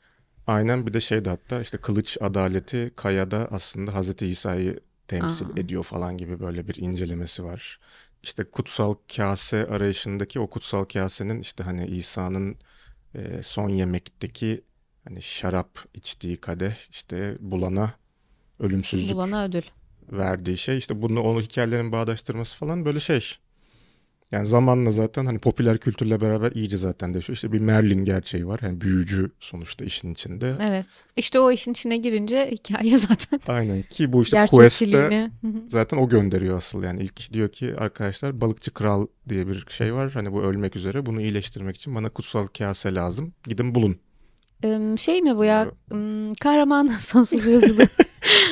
Aynen 0.46 0.86
bir 0.86 0.92
de 0.94 1.00
şeydi 1.00 1.28
hatta 1.28 1.60
işte 1.60 1.78
kılıç 1.78 2.16
adaleti 2.20 2.92
kayada 2.96 3.48
aslında 3.50 3.94
Hazreti 3.94 4.26
İsa'yı 4.26 4.80
temsil 5.08 5.46
Aa. 5.46 5.60
ediyor 5.60 5.82
falan 5.84 6.18
gibi 6.18 6.40
böyle 6.40 6.68
bir 6.68 6.74
incelemesi 6.76 7.44
var. 7.44 7.80
İşte 8.22 8.44
kutsal 8.44 8.94
kase 9.16 9.66
arayışındaki 9.66 10.40
o 10.40 10.50
kutsal 10.50 10.84
kasenin 10.84 11.40
işte 11.40 11.64
hani 11.64 11.86
İsa'nın 11.86 12.56
e, 13.14 13.42
son 13.42 13.68
yemekteki 13.68 14.64
hani 15.04 15.22
şarap 15.22 15.78
içtiği 15.94 16.36
kadeh 16.36 16.74
işte 16.90 17.36
bulana 17.40 17.94
ölümsüzlük 18.60 19.16
Bulana 19.16 19.44
ödül. 19.44 19.62
verdiği 20.12 20.58
şey 20.58 20.78
işte 20.78 21.02
bunu 21.02 21.20
onu 21.22 21.40
hikayelerin 21.40 21.92
bağdaştırması 21.92 22.56
falan 22.58 22.84
böyle 22.84 23.00
şey. 23.00 23.38
Yani 24.32 24.46
zamanla 24.46 24.90
zaten 24.90 25.26
hani 25.26 25.38
popüler 25.38 25.78
kültürle 25.78 26.20
beraber 26.20 26.52
iyice 26.52 26.76
zaten 26.76 27.14
değişiyor. 27.14 27.34
İşte 27.34 27.52
bir 27.52 27.60
Merlin 27.60 28.04
gerçeği 28.04 28.46
var. 28.46 28.60
Yani 28.62 28.80
büyücü 28.80 29.30
sonuçta 29.40 29.84
işin 29.84 30.12
içinde. 30.12 30.56
Evet. 30.60 31.04
İşte 31.16 31.40
o 31.40 31.50
işin 31.52 31.70
içine 31.70 31.96
girince 31.96 32.50
hikaye 32.52 32.96
zaten 32.98 33.40
Aynen 33.48 33.82
ki 33.82 34.12
bu 34.12 34.22
işte 34.22 34.46
Quest'te 34.50 35.30
zaten 35.68 35.96
o 35.96 36.08
gönderiyor 36.08 36.58
asıl 36.58 36.82
yani 36.82 37.02
ilk 37.02 37.32
diyor 37.32 37.48
ki 37.48 37.74
arkadaşlar 37.78 38.40
balıkçı 38.40 38.70
kral 38.70 39.06
diye 39.28 39.46
bir 39.48 39.66
şey 39.68 39.94
var 39.94 40.10
hani 40.14 40.32
bu 40.32 40.42
ölmek 40.42 40.76
üzere 40.76 41.06
bunu 41.06 41.20
iyileştirmek 41.20 41.76
için 41.76 41.94
bana 41.94 42.08
kutsal 42.08 42.46
kase 42.46 42.94
lazım 42.94 43.32
gidin 43.44 43.74
bulun. 43.74 43.98
Şey 44.96 45.22
mi 45.22 45.36
bu 45.36 45.44
ya? 45.44 45.70
Im, 45.92 46.34
Kahramanın 46.34 46.88
sonsuz 46.96 47.46
yolculuğu. 47.46 47.82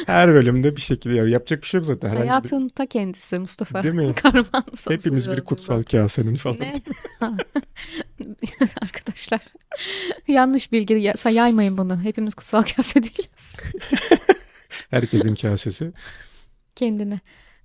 Her 0.06 0.28
bölümde 0.28 0.76
bir 0.76 0.80
şekilde 0.80 1.14
ya 1.14 1.26
yapacak 1.28 1.62
bir 1.62 1.66
şey 1.66 1.78
yok 1.78 1.86
zaten 1.86 2.08
herhangi 2.08 2.24
bir 2.24 2.28
Hayatın 2.28 2.68
ta 2.68 2.86
kendisi 2.86 3.38
Mustafa. 3.38 3.82
değil 3.82 3.94
mi? 3.94 4.14
Kahramanın 4.22 4.76
sonsuz 4.76 4.90
Hepimiz 4.90 5.30
bir 5.30 5.40
kutsal 5.40 5.82
kasenin 5.82 6.34
falan. 6.36 6.60
Ne? 6.60 6.72
Arkadaşlar 8.82 9.40
yanlış 10.28 10.72
bilgi 10.72 10.94
ya- 10.94 11.30
yaymayın 11.30 11.78
bunu. 11.78 12.00
Hepimiz 12.02 12.34
kutsal 12.34 12.62
kase 12.62 13.02
değiliz. 13.02 13.64
Herkesin 14.90 15.34
kasesi. 15.34 15.92
Kendine. 16.76 17.20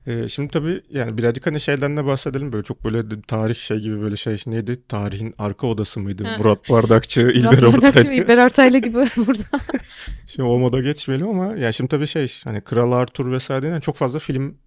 Ee, 0.08 0.28
şimdi 0.28 0.52
tabii 0.52 0.82
yani 0.90 1.18
birazcık 1.18 1.46
hani 1.48 1.60
şeyden 1.60 1.98
de 1.98 2.06
bahsedelim 2.06 2.54
böyle 2.54 2.64
çok 2.64 2.84
böyle 2.84 3.22
tarih 3.28 3.56
şey 3.56 3.78
gibi 3.78 4.02
böyle 4.02 4.16
şey 4.16 4.38
neydi? 4.46 4.88
Tarihin 4.88 5.34
arka 5.38 5.68
odası 5.68 6.00
mıydı? 6.00 6.28
Murat 6.38 6.70
Bardakçı, 6.70 7.22
İlber 7.22 7.52
Murat 7.52 7.74
Bardakçı 7.74 8.00
Ortaylı. 8.00 8.14
İlber 8.14 8.46
Ortaylı 8.46 8.78
gibi 8.78 8.98
burada. 9.18 9.64
Şimdi 10.28 10.50
o 10.50 10.60
moda 10.60 10.82
geçmeyelim 10.82 11.28
ama 11.28 11.56
yani 11.56 11.74
şimdi 11.74 11.88
tabii 11.88 12.08
şey 12.08 12.34
hani 12.44 12.62
Kral 12.62 12.92
Arthur 12.92 13.32
vesaire 13.32 13.68
yani 13.68 13.82
çok 13.82 13.96
fazla 13.96 14.20
film 14.20 14.58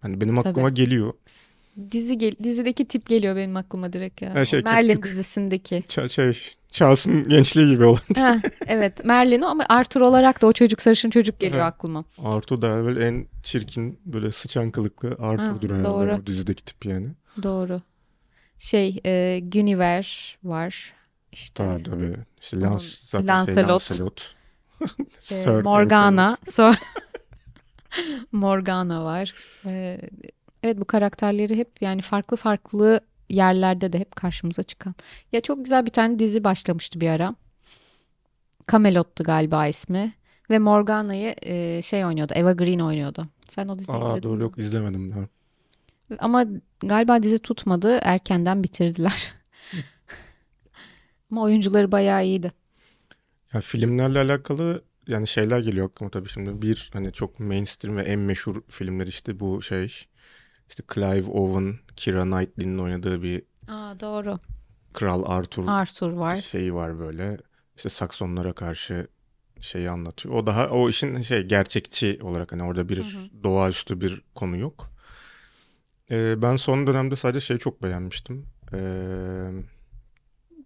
hani 0.00 0.20
benim 0.20 0.38
aklıma 0.38 0.70
geliyor. 0.70 1.12
Dizi 1.90 2.18
gel 2.18 2.32
dizideki 2.42 2.88
tip 2.88 3.06
geliyor 3.06 3.36
benim 3.36 3.56
aklıma 3.56 3.92
direkt 3.92 4.22
ya. 4.22 4.34
Ha, 4.34 4.44
şey, 4.44 4.62
Merlin 4.62 4.88
küçük. 4.94 5.04
dizisindeki. 5.04 5.82
Şey 6.08 6.32
Charles'ın 6.70 7.28
gençliği 7.28 7.68
gibi 7.68 7.84
olan. 7.84 8.00
ha, 8.16 8.36
evet 8.66 9.04
Merlin 9.04 9.42
o 9.42 9.46
ama 9.46 9.66
Arthur 9.68 10.00
olarak 10.00 10.42
da 10.42 10.46
o 10.46 10.52
çocuk 10.52 10.82
sarışın 10.82 11.10
çocuk 11.10 11.40
geliyor 11.40 11.60
Ha. 11.62 11.66
aklıma. 11.66 12.04
Arthur 12.18 12.62
da 12.62 12.84
böyle 12.84 13.06
en 13.06 13.26
çirkin 13.42 14.00
böyle 14.06 14.32
sıçan 14.32 14.70
kılıklı 14.70 15.08
Arthur'dur 15.18 15.70
Ha, 15.70 15.76
herhalde 15.76 15.88
doğru. 15.88 16.14
o 16.22 16.26
dizideki 16.26 16.64
tip 16.64 16.86
yani. 16.86 17.08
Doğru. 17.42 17.82
Şey 18.58 19.00
e, 19.06 19.40
Guinevere 19.52 20.06
var. 20.44 20.92
İşte 21.32 21.64
Tabii 21.64 21.82
tabii. 21.82 22.16
İşte 22.40 22.60
Lans, 22.60 23.00
zaten 23.00 23.26
Lancelot. 23.28 23.82
Şey, 23.82 23.96
Lancelot. 23.98 24.34
e, 25.00 25.20
Sir 25.20 25.62
Morgana. 25.62 26.36
Sonra 26.48 26.76
Morgana 28.32 29.04
var. 29.04 29.34
E, 29.66 30.00
evet 30.62 30.78
bu 30.80 30.84
karakterleri 30.84 31.56
hep 31.56 31.82
yani 31.82 32.02
farklı 32.02 32.36
farklı 32.36 33.00
yerlerde 33.28 33.92
de 33.92 33.98
hep 33.98 34.16
karşımıza 34.16 34.62
çıkan. 34.62 34.94
Ya 35.32 35.40
çok 35.40 35.64
güzel 35.64 35.86
bir 35.86 35.90
tane 35.90 36.18
dizi 36.18 36.44
başlamıştı 36.44 37.00
bir 37.00 37.08
ara. 37.08 37.34
Camelot'tu 38.72 39.24
galiba 39.24 39.66
ismi. 39.66 40.12
Ve 40.50 40.58
Morgana'yı 40.58 41.34
e, 41.42 41.82
şey 41.82 42.04
oynuyordu. 42.04 42.32
Eva 42.36 42.52
Green 42.52 42.78
oynuyordu. 42.78 43.28
Sen 43.48 43.68
o 43.68 43.78
diziyi 43.78 44.02
Aa 44.02 44.02
izledin 44.04 44.22
doğru 44.22 44.36
mi? 44.36 44.42
yok 44.42 44.58
izlemedim 44.58 45.10
daha. 45.10 45.28
Ama 46.18 46.44
galiba 46.80 47.22
dizi 47.22 47.38
tutmadı. 47.38 47.98
Erkenden 48.02 48.62
bitirdiler. 48.62 49.32
Ama 51.30 51.42
oyuncuları 51.42 51.92
bayağı 51.92 52.24
iyiydi. 52.24 52.52
Ya 53.54 53.60
filmlerle 53.60 54.18
alakalı 54.18 54.84
yani 55.06 55.26
şeyler 55.26 55.60
geliyor 55.60 55.86
aklıma 55.90 56.10
tabii 56.10 56.28
şimdi. 56.28 56.62
Bir 56.62 56.90
hani 56.92 57.12
çok 57.12 57.40
mainstream 57.40 57.96
ve 57.96 58.02
en 58.02 58.18
meşhur 58.20 58.62
filmler 58.68 59.06
işte 59.06 59.40
bu 59.40 59.62
şey 59.62 60.06
işte 60.68 60.82
Clive 60.94 61.30
Owen, 61.30 61.74
Keira 61.96 62.22
Knightley'nin 62.24 62.78
oynadığı 62.78 63.22
bir 63.22 63.42
Aa 63.68 64.00
doğru. 64.00 64.38
Kral 64.92 65.22
Arthur 65.26 65.68
Arthur 65.68 66.12
var. 66.12 66.36
şeyi 66.36 66.74
var 66.74 66.98
böyle. 66.98 67.38
İşte 67.76 67.88
Saksonlara 67.88 68.52
karşı 68.52 69.06
şeyi 69.60 69.90
anlatıyor. 69.90 70.34
O 70.34 70.46
daha 70.46 70.68
o 70.68 70.88
işin 70.88 71.22
şey 71.22 71.42
gerçekçi 71.42 72.18
olarak 72.22 72.52
hani 72.52 72.62
orada 72.62 72.88
bir 72.88 73.16
doğaüstü 73.42 74.00
bir 74.00 74.22
konu 74.34 74.56
yok. 74.56 74.90
Ee, 76.10 76.42
ben 76.42 76.56
son 76.56 76.86
dönemde 76.86 77.16
sadece 77.16 77.40
şeyi 77.40 77.58
çok 77.58 77.82
beğenmiştim. 77.82 78.46
Ee, 78.74 79.50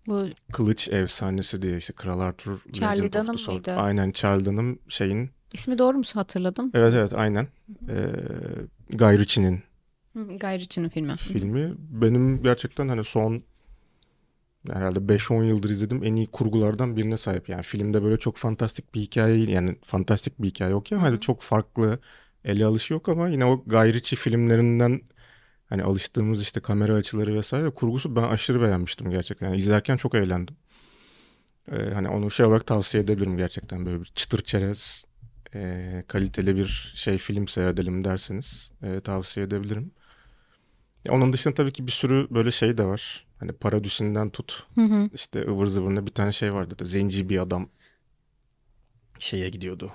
Bu 0.07 0.27
Kılıç 0.53 0.89
Efsanesi 0.89 1.63
diye 1.63 1.77
işte 1.77 1.93
Kral 1.93 2.21
Arthur 2.21 2.59
Charlie 2.73 3.03
Legend 3.03 3.15
Dunham 3.15 3.55
mıydı? 3.55 3.73
Aynen 3.77 4.11
Charlie 4.11 4.45
Dunham 4.45 4.79
şeyin. 4.89 5.31
ismi 5.53 5.79
doğru 5.79 5.97
mu 5.99 6.05
hatırladım? 6.15 6.71
Evet 6.75 6.95
evet 6.95 7.15
aynen. 7.15 7.47
Ee, 7.89 8.13
Guy 8.91 9.19
Ritchie'nin 9.19 9.63
Guy 10.15 10.59
Ritchie'nin 10.59 10.89
filmi. 10.89 11.17
filmi. 11.17 11.75
Benim 11.79 12.43
gerçekten 12.43 12.89
hani 12.89 13.05
son 13.05 13.43
herhalde 14.71 15.09
5-10 15.09 15.45
yıldır 15.45 15.71
izlediğim 15.71 16.05
en 16.05 16.17
iyi 16.17 16.27
kurgulardan 16.27 16.97
birine 16.97 17.17
sahip. 17.17 17.49
Yani 17.49 17.63
filmde 17.63 18.03
böyle 18.03 18.19
çok 18.19 18.37
fantastik 18.37 18.95
bir 18.95 19.01
hikaye 19.01 19.51
yani 19.51 19.77
fantastik 19.85 20.43
bir 20.43 20.49
hikaye 20.49 20.71
yok 20.71 20.93
ya. 20.93 21.03
Hani 21.03 21.21
çok 21.21 21.43
farklı 21.43 21.99
ele 22.45 22.65
alışı 22.65 22.95
yok 22.95 23.09
ama 23.09 23.29
yine 23.29 23.45
o 23.45 23.65
Guy 23.67 23.93
Ritchie 23.93 24.17
filmlerinden 24.17 25.01
hani 25.69 25.83
alıştığımız 25.83 26.43
işte 26.43 26.61
kamera 26.61 26.95
açıları 26.95 27.35
vesaire 27.35 27.71
kurgusu 27.71 28.17
ben 28.17 28.23
aşırı 28.23 28.61
beğenmiştim 28.63 29.11
gerçekten. 29.11 29.47
Yani 29.47 29.59
izlerken 29.59 29.97
çok 29.97 30.15
eğlendim. 30.15 30.57
Ee, 31.73 31.91
hani 31.95 32.09
onu 32.09 32.31
şey 32.31 32.47
olarak 32.47 32.67
tavsiye 32.67 33.03
edebilirim 33.03 33.37
gerçekten 33.37 33.87
böyle 33.87 34.01
bir 34.01 34.05
çıtır 34.05 34.43
çerez 34.43 35.05
e, 35.55 36.03
kaliteli 36.09 36.57
bir 36.57 36.93
şey 36.95 37.19
film 37.19 37.49
seyredelim 37.49 38.05
derseniz 38.05 38.73
e, 38.83 39.01
tavsiye 39.01 39.47
edebilirim. 39.47 39.93
Onun 41.11 41.33
dışında 41.33 41.55
tabii 41.55 41.73
ki 41.73 41.87
bir 41.87 41.93
sürü 41.93 42.27
böyle 42.31 42.51
şey 42.51 42.79
de 42.79 42.85
var. 42.85 43.27
Hani 43.41 43.53
Paradüsü'nden 43.53 44.31
tut 44.31 44.67
Hı 44.75 44.81
hı. 44.81 45.11
işte 45.15 45.47
ıvır 45.49 45.67
zıvırında 45.67 46.07
bir 46.07 46.13
tane 46.13 46.33
şey 46.33 46.55
vardı 46.55 46.79
da 46.79 46.85
zenci 46.85 47.29
bir 47.29 47.39
adam 47.43 47.69
şeye 49.19 49.49
gidiyordu. 49.49 49.93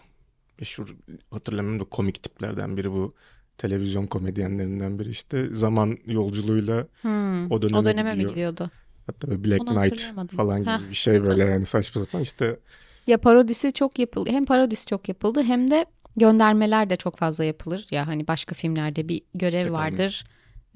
Meşhur 0.60 0.96
hatırlamıyorum 1.32 1.80
da 1.80 1.90
komik 1.90 2.24
tiplerden 2.24 2.78
biri 2.78 2.92
bu 2.92 3.16
televizyon 3.58 4.08
komedyenlerinden 4.08 5.00
biri 5.00 5.10
işte 5.10 5.48
zaman 5.54 5.98
yolculuğuyla 6.06 6.88
Hmm. 7.02 7.52
O 7.52 7.62
döneme 7.62 7.78
o 7.78 7.86
döneme 7.86 8.04
mi 8.04 8.16
gidiyor. 8.16 8.32
gidiyordu? 8.32 8.72
hatta 9.08 9.28
böyle 9.28 9.44
Black 9.44 9.62
Onu 9.62 9.82
Knight 9.82 10.02
falan 10.36 10.62
gibi 10.62 10.90
bir 10.90 10.96
şey 10.96 11.24
böyle 11.24 11.44
yani 11.52 11.66
saçma 11.66 12.02
sapan 12.06 12.22
işte 12.22 12.60
Ya 13.08 13.18
parodisi 13.18 13.74
çok 13.74 14.00
yapıldı. 14.00 14.30
Hem 14.32 14.46
parodisi 14.46 14.86
çok 14.86 15.10
yapıldı 15.10 15.44
hem 15.44 15.72
de 15.72 15.86
göndermeler 16.18 16.90
de 16.90 16.96
çok 16.98 17.18
fazla 17.18 17.44
yapılır. 17.44 17.88
Ya 17.92 18.08
hani 18.08 18.28
başka 18.28 18.56
filmlerde 18.56 19.10
bir 19.10 19.22
görev 19.34 19.60
Evet, 19.62 19.72
aynen. 19.76 20.12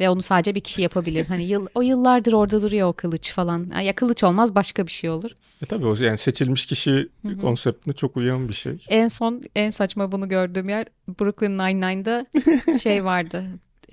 Ve 0.01 0.10
onu 0.10 0.22
sadece 0.22 0.55
bir 0.55 0.62
kişi 0.62 0.81
yapabilir. 0.81 1.25
Hani 1.25 1.43
yıl, 1.43 1.67
o 1.75 1.81
yıllardır 1.81 2.34
orada 2.34 2.62
duruyor 2.62 2.88
o 2.88 2.93
kılıç 2.93 3.31
falan. 3.34 3.79
Ya 3.81 3.96
kılıç 3.96 4.24
olmaz 4.24 4.55
başka 4.55 4.86
bir 4.88 4.91
şey 4.91 5.10
olur. 5.10 5.31
e 5.62 5.65
tabii 5.65 5.86
o 5.86 5.96
yani 5.96 6.17
seçilmiş 6.17 6.65
kişi 6.65 6.91
Hı 6.91 7.27
hı. 7.27 7.38
konseptine 7.38 7.93
çok 7.93 8.17
uyan 8.17 8.50
bir 8.50 8.53
şey. 8.53 8.86
En 8.89 9.08
son 9.08 9.41
en 9.55 9.70
saçma 9.70 10.12
bunu 10.12 10.29
gördüğüm 10.29 10.70
yer 10.70 10.88
Brooklyn 11.20 11.58
Nine-Nine'da 11.58 12.25
şey 12.79 13.05
vardı. 13.05 13.43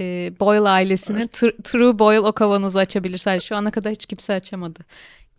E, 0.00 0.32
Boyle 0.40 0.68
ailesinin 0.68 1.26
Tr- 1.26 1.62
True 1.62 1.98
Boyle 1.98 2.20
o 2.20 2.32
kavanozu 2.32 2.78
açabilir 2.78 3.18
sadece. 3.18 3.46
Şu 3.46 3.56
ana 3.56 3.70
kadar 3.70 3.92
hiç 3.92 4.06
kimse 4.06 4.34
açamadı 4.34 4.80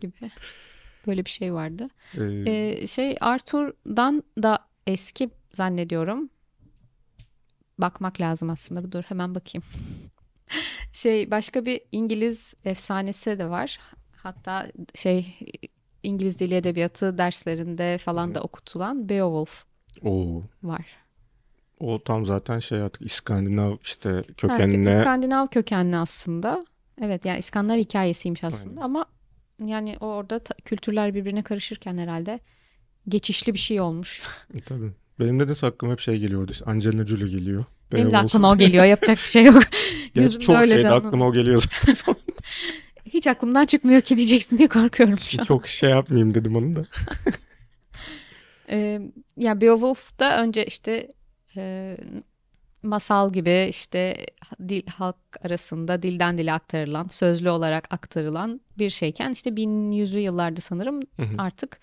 gibi. 0.00 0.30
Böyle 1.06 1.24
bir 1.24 1.30
şey 1.30 1.54
vardı. 1.54 1.88
Ee, 2.18 2.22
Ee, 2.52 2.86
şey 2.86 3.16
Arthur'dan 3.20 4.22
da 4.42 4.58
eski 4.86 5.30
zannediyorum. 5.52 6.30
Bakmak 7.78 8.20
lazım 8.20 8.50
aslında. 8.50 8.92
Dur 8.92 9.02
hemen 9.02 9.34
bakayım. 9.34 9.64
Şey 10.92 11.30
başka 11.30 11.64
bir 11.66 11.80
İngiliz 11.92 12.54
efsanesi 12.64 13.38
de 13.38 13.50
var. 13.50 13.78
Hatta 14.16 14.66
şey 14.94 15.38
İngiliz 16.02 16.40
Dili 16.40 16.54
Edebiyatı 16.54 17.18
derslerinde 17.18 17.98
falan 17.98 18.34
da 18.34 18.40
okutulan 18.42 19.08
Beowulf 19.08 19.64
o 20.02 20.42
var. 20.62 20.86
o 21.80 21.98
tam 21.98 22.26
zaten 22.26 22.58
şey 22.58 22.80
artık 22.82 23.02
İskandinav 23.02 23.76
işte 23.82 24.10
Ha, 24.10 24.20
kökenine 24.36 24.90
İskandinav 24.98 25.46
kökenli 25.46 25.96
aslında. 25.96 26.66
Evet 27.02 27.24
yani 27.24 27.38
İskandinav 27.38 27.76
hikayesiymiş 27.78 28.44
aslında 28.44 28.82
ama 28.82 29.06
yani 29.64 29.96
o 30.00 30.06
orada 30.06 30.38
ta- 30.38 30.54
kültürler 30.64 31.14
birbirine 31.14 31.42
karışırken 31.42 31.98
herhalde 31.98 32.40
geçişli 33.08 33.54
bir 33.54 33.58
şey 33.58 33.80
olmuş. 33.80 34.22
E, 34.54 34.60
tabii. 34.60 34.92
Benim 35.20 35.40
de 35.40 35.48
de 35.48 35.66
aklıma 35.66 35.92
hep 35.92 36.00
şey 36.00 36.18
geliyordu 36.18 36.52
işte 36.52 36.64
Angelina 36.64 37.06
Jolie 37.06 37.28
geliyor. 37.28 37.64
Benim 37.92 38.06
de 38.06 38.12
Beowulf. 38.12 38.30
aklıma 38.30 38.50
o 38.50 38.56
geliyor. 38.58 38.84
Yapacak 38.84 39.16
bir 39.16 39.22
şey 39.22 39.44
yok. 39.44 39.62
Gerçi 40.14 40.38
çok 40.38 40.56
öyle 40.56 40.66
şeyde 40.74 40.82
canlanıyor. 40.82 41.06
aklıma 41.06 41.26
o 41.26 41.32
geliyor 41.32 41.58
zaten. 41.86 42.16
Hiç 43.06 43.26
aklımdan 43.26 43.64
çıkmıyor 43.66 44.00
ki 44.00 44.16
diyeceksin 44.16 44.58
diye 44.58 44.68
korkuyorum 44.68 45.18
şu 45.18 45.40
an. 45.40 45.44
çok 45.44 45.68
şey 45.68 45.90
yapmayayım 45.90 46.34
dedim 46.34 46.56
onu 46.56 46.76
da. 46.76 46.86
Ee, 48.72 49.00
ya 49.36 49.60
Beowulf'da 49.60 50.42
önce 50.42 50.64
işte 50.64 51.12
e, 51.56 51.96
masal 52.82 53.32
gibi 53.32 53.66
işte 53.70 54.26
dil 54.68 54.86
halk 54.86 55.16
arasında 55.44 56.02
dilden 56.02 56.38
dile 56.38 56.52
aktarılan, 56.52 57.08
sözlü 57.08 57.50
olarak 57.50 57.94
aktarılan 57.94 58.60
bir 58.78 58.90
şeyken 58.90 59.30
işte 59.30 59.50
1100'lü 59.50 60.18
yıllarda 60.18 60.60
sanırım 60.60 61.00
Hı 61.16 61.22
hı. 61.22 61.34
artık 61.38 61.80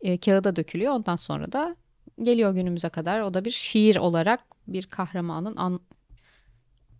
e, 0.00 0.18
kağıda 0.18 0.56
dökülüyor. 0.56 0.92
Ondan 0.92 1.16
sonra 1.16 1.52
da 1.52 1.76
geliyor 2.22 2.54
günümüze 2.54 2.88
kadar. 2.88 3.20
O 3.20 3.34
da 3.34 3.44
bir 3.44 3.50
şiir 3.50 3.96
olarak 3.96 4.40
bir 4.68 4.86
kahramanın 4.86 5.56
an... 5.56 5.80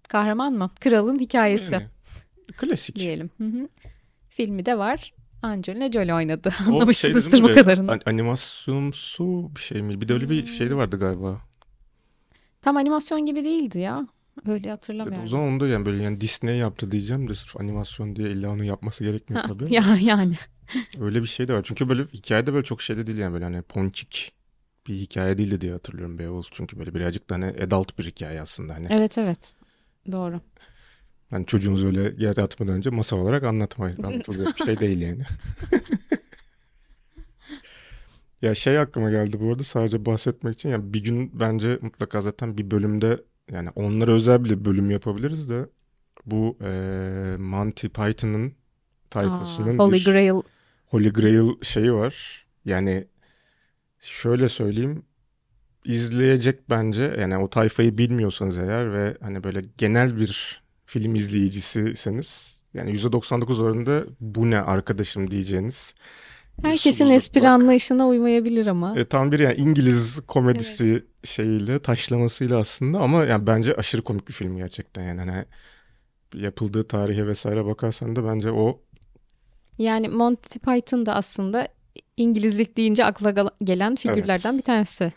kahraman 0.09 0.53
mı? 0.53 0.71
Kralın 0.81 1.19
hikayesi 1.19 1.75
Yani, 1.75 1.87
klasik. 2.57 2.97
diyelim. 2.97 3.31
Hı 3.39 3.45
hı. 3.45 3.69
Filmi 4.29 4.67
de 4.67 4.79
var. 4.79 5.15
Angelina 5.43 5.93
Jolie 5.93 6.15
oynadı. 6.15 6.51
O 6.71 6.73
Anlamışsınızdır 6.75 7.39
şey 7.39 7.43
bu 7.43 7.55
kadarını. 7.55 7.93
an- 7.93 8.01
animasyonsu 8.07 9.51
bir 9.57 9.61
şey 9.61 9.83
mi? 9.83 10.01
Bir 10.01 10.09
de 10.09 10.13
öyle 10.13 10.31
bir 10.31 10.47
şeydi 10.47 10.77
vardı 10.77 10.99
galiba. 10.99 11.41
Tam 12.63 12.77
animasyon 12.77 13.27
gibi 13.27 13.45
değildi 13.45 13.79
ya. 13.79 14.07
Öyle 14.47 14.69
O 14.69 14.73
hatırlamıyorum. 14.73 15.29
zaman 15.29 15.49
onu 15.49 15.61
da 15.61 15.69
yani 15.69 15.87
böyle 15.87 16.03
yani 16.03 16.21
Disney 16.21 16.57
yaptı 16.57 16.91
diyeceğim 16.93 17.29
de 17.29 17.35
sırf 17.35 17.57
animasyon 17.61 18.17
diye 18.17 18.31
illa 18.31 18.51
onu 18.51 18.65
yapması 18.65 19.05
gerekmiyor 19.05 19.43
Ha, 19.43 19.49
tabii. 19.49 19.75
ya 19.75 19.83
yani. 20.01 20.35
Öyle 21.01 21.23
bir 21.23 21.27
şey 21.27 21.49
de 21.49 21.55
var. 21.55 21.63
Çünkü 21.63 21.89
böyle 21.89 22.03
hikayede 22.05 22.53
böyle 22.53 22.65
çok 22.65 22.83
şey 22.83 22.97
de 22.97 23.07
değil 23.07 23.19
yani 23.19 23.33
böyle 23.33 23.45
hani 23.45 23.63
ponçik 23.63 24.33
bir 24.89 24.95
hikaye 24.95 25.39
değildi 25.39 25.61
diye 25.61 25.73
hatırlıyorum 25.73 26.19
Beowulf. 26.19 26.49
Çünkü 26.53 26.79
böyle 26.79 26.95
birazcık 26.95 27.31
da 27.31 27.35
hani 27.35 27.45
adult 27.45 27.99
bir 27.99 28.05
hikaye 28.07 28.41
aslında. 28.43 28.75
Hani, 28.75 28.87
Evet 28.91 29.19
evet. 29.19 29.55
Doğru. 30.13 30.41
hani 31.31 31.47
çocuğunuzu 31.47 31.87
öyle 31.87 32.15
yere 32.25 32.43
atmadan 32.43 32.75
önce 32.75 32.91
masal 32.91 33.19
olarak 33.19 33.45
anlatmayın. 33.45 33.97
Anlatılacak 34.03 34.59
bir 34.61 34.65
şey 34.65 34.79
değil 34.81 35.01
yani. 35.01 35.23
Ya 38.43 38.55
şey 38.55 38.79
aklıma 38.79 39.11
geldi 39.11 39.41
bu 39.41 39.49
arada 39.49 39.63
sadece 39.63 40.07
bahsetmek 40.07 40.55
için 40.55 40.69
ya 40.69 40.93
bir 40.93 41.05
gün 41.05 41.41
bence 41.41 41.79
mutlaka 41.83 42.21
zaten 42.23 42.59
bir 42.59 42.71
bölümde 42.71 43.23
yani 43.53 43.71
onlara 43.75 44.13
özel 44.13 44.45
bir 44.45 44.65
bölüm 44.65 44.91
yapabiliriz 44.91 45.51
de 45.51 45.67
bu 46.27 46.57
eee 46.61 47.37
Monty 47.37 47.87
Python'ın 47.87 48.53
tayfasının 49.11 49.79
Aa, 49.79 49.83
Holy 49.85 49.93
bir 49.95 50.05
Grail. 50.05 50.43
Holy 50.87 51.09
Grail 51.13 51.63
şeyi 51.63 51.93
var. 51.93 52.47
Yani 52.65 53.07
şöyle 54.07 54.49
söyleyeyim 54.49 55.03
izleyecek 55.85 56.71
bence 56.71 57.17
yani 57.21 57.39
o 57.39 57.51
tayfayı 57.51 57.99
bilmiyorsanız 57.99 58.59
eğer 58.59 58.93
ve 58.93 59.17
hani 59.21 59.45
böyle 59.45 59.63
genel 59.79 60.21
bir 60.21 60.63
film 60.87 61.15
izleyicisiseniz 61.15 62.61
yani 62.75 62.91
%99 62.91 63.63
oranında 63.63 64.05
bu 64.21 64.51
ne 64.51 64.59
arkadaşım 64.61 65.31
diyeceğiniz 65.31 65.95
Herkesin 66.63 67.07
espri 67.07 67.49
anlayışına 67.49 68.09
uymayabilir 68.09 68.67
ama. 68.67 68.99
E, 68.99 69.05
tam 69.05 69.33
bir 69.33 69.39
yani 69.39 69.55
İngiliz 69.55 70.21
komedisi 70.27 71.05
şeyiyle 71.25 71.79
taşlamasıyla 71.79 72.59
aslında 72.59 72.99
ama 72.99 73.25
yani 73.25 73.47
bence 73.47 73.75
aşırı 73.75 74.03
komik 74.03 74.29
bir 74.29 74.33
film 74.33 74.57
gerçekten 74.57 75.03
yani. 75.03 75.21
Hani 75.21 75.45
yapıldığı 76.35 76.89
tarihe 76.89 77.27
vesaire 77.27 77.65
bakarsan 77.65 78.17
da 78.17 78.25
bence 78.25 78.51
o 78.51 78.81
Yani 79.79 80.09
Monty 80.09 80.59
Python 80.59 81.07
da 81.07 81.15
aslında 81.15 81.69
İngilizlik 82.17 82.77
deyince 82.77 83.05
akla 83.05 83.51
gelen 83.65 83.97
figürlerden 83.97 84.51
Evet. 84.51 84.59
bir 84.59 84.63
tanesi. 84.63 85.13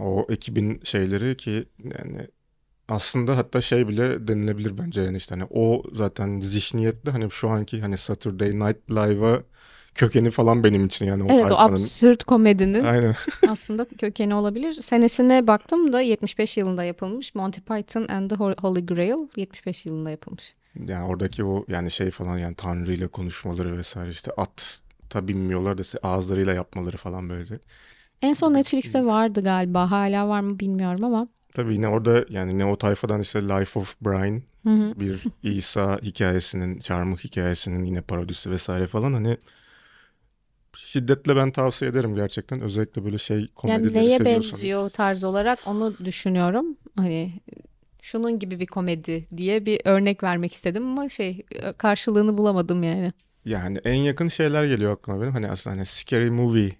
o 0.00 0.26
ekibin 0.28 0.80
şeyleri 0.84 1.36
ki 1.36 1.64
yani 1.84 2.26
aslında 2.88 3.36
hatta 3.36 3.60
şey 3.60 3.88
bile 3.88 4.28
denilebilir 4.28 4.78
bence 4.78 5.02
yani 5.02 5.16
işte 5.16 5.34
hani 5.34 5.46
o 5.50 5.82
zaten 5.92 6.40
zihniyetle 6.40 7.10
hani 7.12 7.30
şu 7.30 7.48
anki 7.48 7.80
hani 7.80 7.98
Saturday 7.98 8.50
Night 8.50 8.90
Live'a 8.90 9.42
kökeni 9.94 10.30
falan 10.30 10.64
benim 10.64 10.84
için 10.84 11.06
yani 11.06 11.22
o 11.24 11.26
Evet 11.30 11.50
o 11.50 11.54
absürt 11.58 12.24
komedinin 12.24 12.84
Aynen. 12.84 13.14
aslında 13.48 13.84
kökeni 13.84 14.34
olabilir. 14.34 14.72
Senesine 14.72 15.46
baktım 15.46 15.92
da 15.92 16.00
75 16.00 16.56
yılında 16.56 16.84
yapılmış. 16.84 17.34
Monty 17.34 17.60
Python 17.60 18.06
and 18.08 18.30
the 18.30 18.36
Hol- 18.36 18.60
Holy 18.62 18.86
Grail 18.86 19.28
75 19.36 19.86
yılında 19.86 20.10
yapılmış. 20.10 20.54
Yani 20.86 21.06
oradaki 21.06 21.44
o 21.44 21.64
yani 21.68 21.90
şey 21.90 22.10
falan 22.10 22.38
yani 22.38 22.54
Tanrı 22.54 22.92
ile 22.92 23.06
konuşmaları 23.08 23.78
vesaire 23.78 24.10
işte 24.10 24.32
at 24.36 24.81
ta 25.12 25.28
binmiyorlar 25.28 25.78
da 25.78 25.82
ağızlarıyla 26.02 26.54
yapmaları 26.54 26.96
falan 26.96 27.28
böyle. 27.28 27.58
En 28.22 28.34
son 28.34 28.54
Netflix'te 28.54 29.04
vardı 29.04 29.44
galiba. 29.44 29.90
Hala 29.90 30.28
var 30.28 30.40
mı 30.40 30.60
bilmiyorum 30.60 31.04
ama. 31.04 31.28
Tabii 31.54 31.74
yine 31.74 31.88
orada 31.88 32.24
yani 32.28 32.58
ne 32.58 32.64
o 32.64 32.76
tayfadan 32.78 33.20
işte 33.20 33.42
Life 33.42 33.78
of 33.78 34.00
Brian 34.00 34.42
Hı 34.62 34.70
hı. 34.70 35.00
bir 35.00 35.20
İsa 35.42 35.98
hikayesinin, 36.02 36.78
çarmıh 36.78 37.18
hikayesinin 37.18 37.84
yine 37.84 38.00
parodisi 38.00 38.50
vesaire 38.50 38.86
falan 38.86 39.12
hani 39.12 39.36
şiddetle 40.76 41.36
ben 41.36 41.50
tavsiye 41.50 41.90
ederim 41.90 42.14
gerçekten. 42.14 42.60
Özellikle 42.60 43.04
böyle 43.04 43.18
şey 43.18 43.36
Yani 43.36 43.48
komedileri 43.54 43.94
neye 43.94 44.18
seviyorsanız. 44.18 44.52
benziyor 44.52 44.90
tarz 44.90 45.24
olarak 45.24 45.58
onu 45.66 45.94
düşünüyorum. 46.04 46.76
Hani 46.96 47.32
şunun 48.02 48.38
gibi 48.38 48.60
bir 48.60 48.66
komedi 48.66 49.26
diye 49.36 49.66
bir 49.66 49.80
örnek 49.84 50.22
vermek 50.22 50.52
istedim 50.52 50.86
ama 50.86 51.08
şey 51.08 51.42
karşılığını 51.78 52.38
bulamadım 52.38 52.82
yani. 52.82 53.12
Yani 53.44 53.78
en 53.84 53.94
yakın 53.94 54.28
şeyler 54.28 54.64
geliyor 54.64 54.92
aklıma 54.92 55.20
benim. 55.22 55.32
Hani 55.32 55.48
aslında 55.50 55.76
hani 55.76 55.86
scary 55.86 56.30
movie 56.30 56.72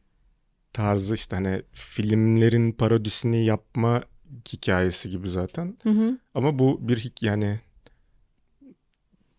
tarzı 0.72 1.14
işte 1.14 1.37
hani 1.37 1.62
filmlerin 1.72 2.72
parodisini 2.72 3.44
yapma 3.44 4.03
hikayesi 4.53 5.11
gibi 5.11 5.29
zaten. 5.29 5.77
Hı 5.83 5.90
hı. 5.90 6.18
Ama 6.35 6.59
bu 6.59 6.88
bir 6.88 6.96
hik 6.98 7.22
yani 7.22 7.61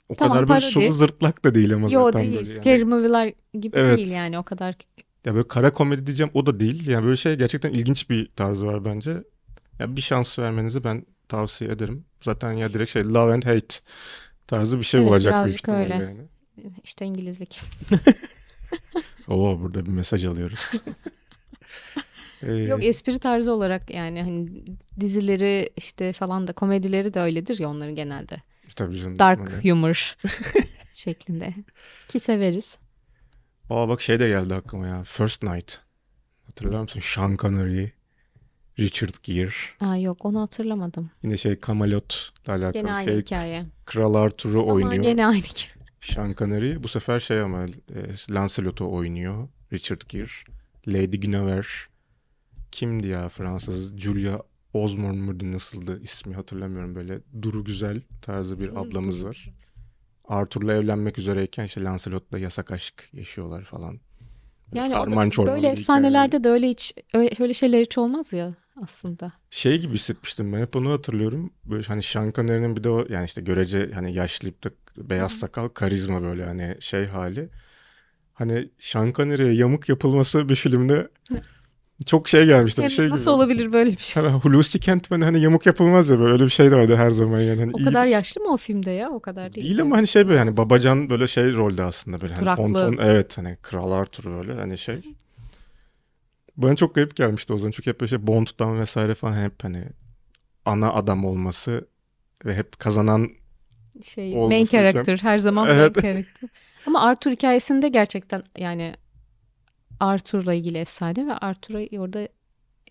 o 0.09 0.15
Tamam, 0.15 0.33
kadar 0.33 0.49
böyle 0.49 0.59
parodi. 0.59 0.71
sulu 0.73 0.91
zırtlak 0.91 1.45
da 1.45 1.55
değil 1.55 1.73
ama 1.73 1.89
Yo 1.89 2.05
zaten 2.05 2.21
değil. 2.21 2.33
böyle 2.35 2.45
Scary 2.45 2.79
yani. 2.79 2.85
movie'ler 2.85 3.33
gibi 3.59 3.77
Evet. 3.77 3.97
değil 3.97 4.11
yani 4.11 4.39
o 4.39 4.43
kadar. 4.43 4.75
Ya 5.25 5.35
böyle 5.35 5.47
kara 5.47 5.73
komedi 5.73 6.07
diyeceğim 6.07 6.31
o 6.33 6.45
da 6.45 6.59
değil. 6.59 6.87
Yani 6.87 7.05
böyle 7.05 7.15
şey 7.17 7.35
gerçekten 7.35 7.69
ilginç 7.73 8.09
bir 8.09 8.27
tarzı 8.35 8.67
var 8.67 8.85
bence. 8.85 9.23
Ya 9.79 9.95
bir 9.95 10.01
şans 10.01 10.39
vermenizi 10.39 10.83
ben 10.83 11.05
tavsiye 11.29 11.71
ederim. 11.71 12.05
Zaten 12.21 12.51
ya 12.51 12.73
direkt 12.73 12.89
şey 12.91 13.03
love 13.03 13.33
and 13.33 13.43
hate 13.43 13.75
tarzı 14.47 14.79
bir 14.79 14.83
şey 14.83 15.01
Evet, 15.01 15.09
olacak 15.09 15.45
büyük 15.45 15.57
ihtimalle 15.59 15.83
öyle. 15.83 15.93
yani. 15.93 16.21
İşte 16.83 17.05
İngilizlik. 17.05 17.59
Oo 19.27 19.59
burada 19.61 19.85
bir 19.85 19.91
mesaj 19.91 20.25
alıyoruz. 20.25 20.71
Ee, 22.43 22.53
Yok 22.53 22.83
espri 22.83 23.19
tarzı 23.19 23.53
olarak 23.53 23.93
yani 23.93 24.21
hani 24.23 24.63
dizileri 24.99 25.69
işte 25.77 26.13
falan 26.13 26.47
da 26.47 26.53
komedileri 26.53 27.13
de 27.13 27.19
öyledir 27.19 27.59
ya 27.59 27.69
onların 27.69 27.95
genelde. 27.95 28.35
tabii 28.75 28.97
canım. 28.99 29.19
Dark 29.19 29.39
Hani- 29.39 29.71
humor 29.71 30.15
şeklinde. 30.93 31.53
Ki 32.07 32.19
severiz. 32.19 32.77
Aa 33.69 33.87
bak 33.89 34.01
şey 34.01 34.19
de 34.19 34.27
geldi 34.27 34.53
aklıma 34.55 34.87
ya. 34.87 35.03
First 35.03 35.43
Night. 35.43 35.79
Hatırlar 36.45 36.81
mısın? 36.81 36.99
Sean 37.15 37.37
Connery, 37.37 37.87
Richard 38.79 39.15
Gere. 39.23 39.51
Aa 39.79 39.95
yok 39.97 40.25
onu 40.25 40.41
hatırlamadım. 40.41 41.11
Yine 41.23 41.37
şey 41.37 41.59
Camelot'la 41.67 42.53
alakalı 42.53 42.71
Gene 42.73 42.93
aynı 42.93 43.11
şey. 43.11 43.21
hikaye. 43.21 43.65
Kral 43.85 44.13
Arthur'u 44.13 44.61
Ama 44.61 44.73
oynuyor. 44.73 45.03
gene 45.03 45.25
aynı 45.25 45.37
hikaye. 45.43 45.82
Sean 46.03 46.33
Connery 46.33 46.83
bu 46.83 46.87
sefer 46.87 47.19
şey 47.19 47.41
ama 47.41 47.65
e, 47.65 48.33
Lancelot'u 48.33 48.91
oynuyor. 48.91 49.47
Richard 49.73 50.01
Gere. 50.09 50.27
Lady 50.87 51.19
Guinevere. 51.19 51.67
Kimdi 52.71 53.07
ya 53.07 53.29
Fransız? 53.29 53.97
Julia 53.97 54.39
Osmond 54.73 55.17
muydu 55.17 55.51
nasıldı 55.51 56.01
ismi 56.03 56.35
hatırlamıyorum 56.35 56.95
böyle. 56.95 57.19
Duru 57.41 57.63
Güzel 57.63 58.01
tarzı 58.21 58.59
bir 58.59 58.81
ablamız 58.81 59.25
var. 59.25 59.49
Arthur'la 60.25 60.73
evlenmek 60.73 61.19
üzereyken 61.19 61.65
işte 61.65 61.83
Lancelot'la 61.83 62.39
yasak 62.39 62.71
aşk 62.71 63.09
yaşıyorlar 63.13 63.63
falan. 63.63 63.99
Yani 64.73 64.93
karman 64.93 65.31
böyle 65.37 65.67
efsanelerde 65.67 66.43
de 66.43 66.49
öyle 66.49 66.69
hiç 66.69 66.93
öyle, 67.13 67.29
öyle 67.39 67.53
şeyler 67.53 67.81
hiç 67.81 67.97
olmaz 67.97 68.33
ya 68.33 68.53
aslında. 68.83 69.31
şey 69.49 69.81
gibi 69.81 69.93
hissetmiştim 69.93 70.53
ben 70.53 70.61
hep 70.61 70.75
onu 70.75 70.91
hatırlıyorum. 70.91 71.53
Böyle 71.65 71.83
hani 71.83 72.03
Sean 72.03 72.31
Connery'nin 72.31 72.75
bir 72.75 72.83
de 72.83 72.89
o 72.89 73.05
yani 73.09 73.25
işte 73.25 73.41
görece 73.41 73.91
hani 73.93 74.13
yaşlıyıp 74.13 74.63
da 74.63 74.69
beyaz 74.97 75.31
sakal 75.39 75.67
karizma 75.67 76.21
böyle 76.21 76.45
hani 76.45 76.75
şey 76.79 77.05
hali. 77.05 77.49
Hani 78.33 78.69
Sean 78.79 79.13
Connery'e 79.13 79.53
yamuk 79.53 79.89
yapılması 79.89 80.49
bir 80.49 80.55
filmde 80.55 81.07
çok 82.05 82.29
şey 82.29 82.45
gelmişti. 82.45 82.81
Hem 82.81 82.89
bir 82.89 82.93
şey 82.93 83.09
nasıl 83.09 83.23
gibi. 83.23 83.29
olabilir 83.31 83.73
böyle 83.73 83.91
bir 83.91 83.97
şey? 83.97 84.23
Hani 84.23 84.33
Hulusi 84.39 84.79
Kentman 84.79 85.21
hani 85.21 85.41
yamuk 85.41 85.65
yapılmaz 85.65 86.09
ya 86.09 86.19
böyle 86.19 86.31
öyle 86.33 86.43
bir 86.43 86.49
şey 86.49 86.71
de 86.71 86.75
vardı 86.75 86.95
her 86.95 87.09
zaman 87.09 87.39
yani. 87.39 87.59
Hani 87.59 87.71
O 87.75 87.79
iyi- 87.79 87.85
kadar 87.85 88.05
yaşlı 88.05 88.41
mı 88.41 88.53
o 88.53 88.57
filmde 88.57 88.91
ya? 88.91 89.09
O 89.09 89.19
kadar 89.19 89.53
değil. 89.53 89.67
Değil 89.67 89.81
ama 89.81 89.97
hani 89.97 90.07
şey 90.07 90.27
böyle 90.27 90.39
hani 90.39 90.57
babacan 90.57 91.09
böyle 91.09 91.27
şey 91.27 91.53
rolde 91.53 91.83
aslında 91.83 92.21
böyle 92.21 92.33
hani 92.33 92.39
Kuraklı. 92.43 92.63
tonton 92.63 92.97
evet 93.01 93.37
hani 93.37 93.57
Kral 93.61 93.91
Arthur 93.91 94.23
böyle 94.31 94.53
hani 94.53 94.77
şey. 94.77 95.01
Bana 96.57 96.75
çok 96.75 96.95
garip 96.95 97.15
gelmişti 97.15 97.53
o 97.53 97.57
zaman 97.57 97.71
çünkü 97.71 97.89
hep 97.89 98.01
böyle 98.01 98.09
şey 98.09 98.27
Bond'dan 98.27 98.79
vesaire 98.79 99.15
falan 99.15 99.43
hep 99.43 99.63
hani 99.63 99.85
ana 100.65 100.93
adam 100.93 101.25
olması 101.25 101.87
ve 102.45 102.55
hep 102.55 102.79
kazanan 102.79 103.29
şey 104.03 104.35
olması 104.37 104.49
main 104.49 104.63
character 104.63 105.17
her 105.17 105.39
zaman 105.39 105.67
Evet. 105.69 105.95
main 105.95 106.01
character. 106.01 106.49
Ama 106.87 107.01
Arthur 107.01 107.31
hikayesinde 107.31 107.89
gerçekten 107.89 108.43
yani 108.57 108.93
Arthur'la 109.99 110.53
ilgili 110.53 110.77
efsane 110.77 111.27
ve 111.27 111.33
Arthur'a 111.33 111.99
orada 112.01 112.27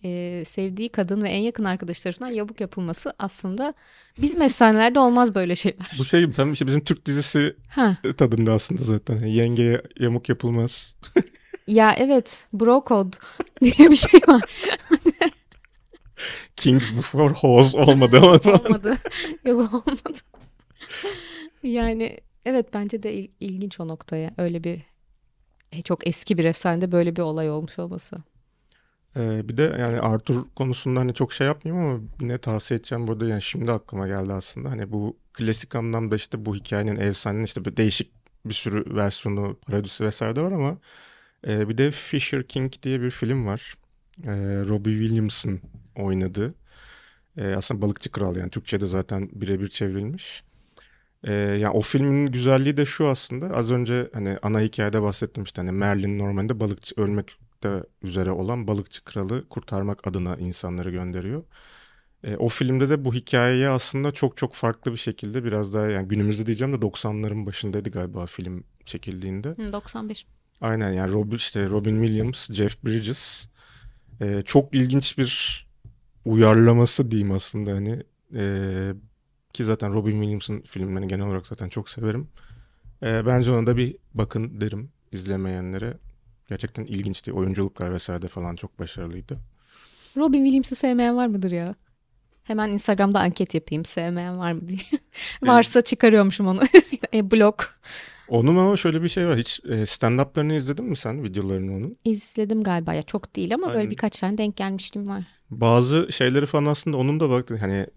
e, 0.03 0.43
sevdiği 0.45 0.89
kadın 0.89 1.23
ve 1.23 1.29
en 1.29 1.39
yakın 1.39 1.63
arkadaşlarından 1.63 2.27
yabuk 2.31 2.61
yapılması 2.61 3.13
aslında 3.19 3.73
bizim 4.21 4.41
efsanelerde 4.41 4.99
olmaz 4.99 5.35
böyle 5.35 5.55
şeyler. 5.55 5.91
bu 5.99 6.05
şey 6.05 6.21
gibi 6.21 6.33
tam 6.33 6.53
işte 6.53 6.67
bizim 6.67 6.83
Türk 6.83 7.05
dizisi 7.05 7.55
Ha. 7.69 7.97
tadında 8.17 8.53
aslında 8.53 8.83
zaten. 8.83 9.13
Yani 9.15 9.33
yengeye 9.35 9.81
yamuk 9.99 10.29
yapılmaz. 10.29 10.95
Ya 11.67 11.95
evet 11.97 12.47
bro 12.53 12.83
code 12.87 13.17
diye 13.61 13.91
bir 13.91 13.95
şey 13.95 14.19
var. 14.27 14.41
Kings 16.55 16.91
before 16.91 17.33
hoes 17.33 17.75
olmadı 17.75 18.17
ama 18.23 18.37
falan. 18.39 18.65
olmadı. 18.65 18.97
Yok 19.45 19.73
olmadı. 19.73 20.19
Yani 21.63 22.17
evet 22.45 22.73
bence 22.73 23.03
de 23.03 23.13
il- 23.13 23.31
ilginç 23.39 23.79
o 23.79 23.87
noktaya. 23.87 24.33
Öyle 24.37 24.63
bir 24.63 24.81
e, 25.71 25.81
çok 25.81 26.07
eski 26.07 26.37
bir 26.37 26.45
efsanede 26.45 26.91
böyle 26.91 27.15
bir 27.15 27.21
olay 27.21 27.51
olmuş 27.51 27.79
olması. 27.79 28.17
Ee, 29.17 29.49
bir 29.49 29.57
de 29.57 29.63
yani 29.79 29.99
Arthur 29.99 30.45
konusunda 30.55 30.99
hani 30.99 31.13
çok 31.13 31.33
şey 31.33 31.47
yapmayayım 31.47 31.85
ama 31.87 31.99
yine 32.21 32.37
tavsiye 32.37 32.77
edeceğim 32.79 33.07
burada 33.07 33.27
yani 33.27 33.41
şimdi 33.41 33.71
aklıma 33.71 34.07
geldi 34.07 34.33
aslında. 34.33 34.71
Hani 34.71 34.91
bu 34.91 35.17
klasik 35.33 35.75
anlamda 35.75 36.15
işte 36.15 36.45
bu 36.45 36.55
hikayenin 36.55 36.95
efsanenin 36.95 37.43
işte 37.43 37.65
bir 37.65 37.77
değişik 37.77 38.11
bir 38.45 38.53
sürü 38.53 38.95
versiyonu, 38.95 39.59
parodisi 39.67 40.03
vesaire 40.03 40.35
de 40.35 40.41
var 40.41 40.51
ama 40.51 40.77
e, 41.47 41.69
bir 41.69 41.77
de 41.77 41.91
Fisher 41.91 42.43
King 42.47 42.73
diye 42.83 43.01
bir 43.01 43.11
film 43.11 43.45
var. 43.45 43.75
E, 44.23 44.31
Robbie 44.67 44.93
Williams'ın 44.99 45.61
oynadığı. 45.97 46.55
E, 47.37 47.55
aslında 47.55 47.81
Balıkçı 47.81 48.11
Kral 48.11 48.35
yani 48.35 48.49
Türkçe'de 48.49 48.85
zaten 48.85 49.29
birebir 49.33 49.67
çevrilmiş. 49.67 50.43
E, 51.23 51.33
yani 51.33 51.69
o 51.69 51.81
filmin 51.81 52.25
güzelliği 52.27 52.77
de 52.77 52.85
şu 52.85 53.07
aslında 53.07 53.55
az 53.55 53.71
önce 53.71 54.09
hani 54.13 54.37
ana 54.41 54.61
hikayede 54.61 55.01
bahsettim 55.01 55.43
işte 55.43 55.61
hani 55.61 55.71
Merlin 55.71 56.19
normalde 56.19 56.59
balıkçı 56.59 56.95
ölmek 57.01 57.37
de 57.63 57.83
üzere 58.03 58.31
olan 58.31 58.67
balıkçı 58.67 59.03
kralı 59.03 59.49
kurtarmak 59.49 60.07
adına 60.07 60.35
insanları 60.35 60.91
gönderiyor. 60.91 61.43
E, 62.23 62.35
o 62.37 62.47
filmde 62.47 62.89
de 62.89 63.05
bu 63.05 63.13
hikayeyi 63.13 63.67
aslında 63.67 64.11
çok 64.11 64.37
çok 64.37 64.53
farklı 64.53 64.91
bir 64.91 64.97
şekilde 64.97 65.43
biraz 65.43 65.73
daha 65.73 65.87
yani 65.87 66.07
günümüzde 66.07 66.45
diyeceğim 66.45 66.73
de 66.73 66.81
90'ların 66.81 67.45
başındaydı 67.45 67.89
galiba 67.89 68.25
film 68.25 68.63
çekildiğinde. 68.85 69.49
Hı, 69.49 69.73
91. 69.73 70.25
Aynen 70.61 70.91
yani 70.91 71.13
Robin, 71.13 71.35
işte 71.35 71.69
Robin 71.69 72.03
Williams, 72.03 72.51
Jeff 72.51 72.83
Bridges 72.83 73.47
e, 74.21 74.41
çok 74.41 74.75
ilginç 74.75 75.17
bir 75.17 75.63
uyarlaması 76.25 77.11
diyeyim 77.11 77.31
aslında 77.31 77.71
hani 77.71 78.03
E, 78.35 78.93
ki 79.53 79.63
zaten 79.63 79.93
Robin 79.93 80.11
Williams'ın 80.11 80.61
filmlerini 80.61 81.07
genel 81.07 81.27
olarak 81.27 81.47
zaten 81.47 81.69
çok 81.69 81.89
severim. 81.89 82.27
E, 83.03 83.25
bence 83.25 83.51
ona 83.51 83.67
da 83.67 83.77
bir 83.77 83.95
bakın 84.13 84.61
derim 84.61 84.89
izlemeyenlere. 85.11 85.97
Gerçekten 86.49 86.85
ilginçti. 86.85 87.33
Oyunculuklar 87.33 87.93
vesaire 87.93 88.27
falan 88.27 88.55
çok 88.55 88.79
başarılıydı. 88.79 89.39
Robin 90.17 90.43
Williams'ı 90.43 90.75
sevmeyen 90.75 91.17
var 91.17 91.27
mıdır 91.27 91.51
ya? 91.51 91.75
Hemen 92.43 92.69
Instagram'da 92.69 93.19
anket 93.19 93.53
yapayım. 93.53 93.85
Sevmeyen 93.85 94.39
var 94.39 94.51
mı 94.51 94.67
diye. 94.67 94.79
Varsa 95.43 95.81
çıkarıyormuşum 95.81 96.47
onu. 96.47 96.61
e, 97.13 97.31
blok. 97.31 97.79
Onun 98.27 98.55
ama 98.55 98.77
şöyle 98.77 99.03
bir 99.03 99.09
şey 99.09 99.27
var. 99.27 99.37
Hiç 99.37 99.59
e, 99.65 99.85
stand-up'larını 99.85 100.55
izledin 100.55 100.85
mi 100.85 100.95
sen 100.95 101.23
videolarını 101.23 101.75
onun? 101.75 101.95
İzledim 102.05 102.63
galiba 102.63 102.93
ya 102.93 103.01
çok 103.01 103.35
değil 103.35 103.53
ama 103.53 103.67
böyle 103.67 103.77
Aynen. 103.77 103.91
birkaç 103.91 104.19
tane 104.19 104.37
denk 104.37 104.57
gelmiştim 104.57 105.07
var. 105.07 105.23
Bazı 105.49 106.07
şeyleri 106.11 106.45
falan 106.45 106.65
aslında 106.65 106.97
onun 106.97 107.19
da 107.19 107.29
baktın 107.29 107.57
hani 107.57 107.87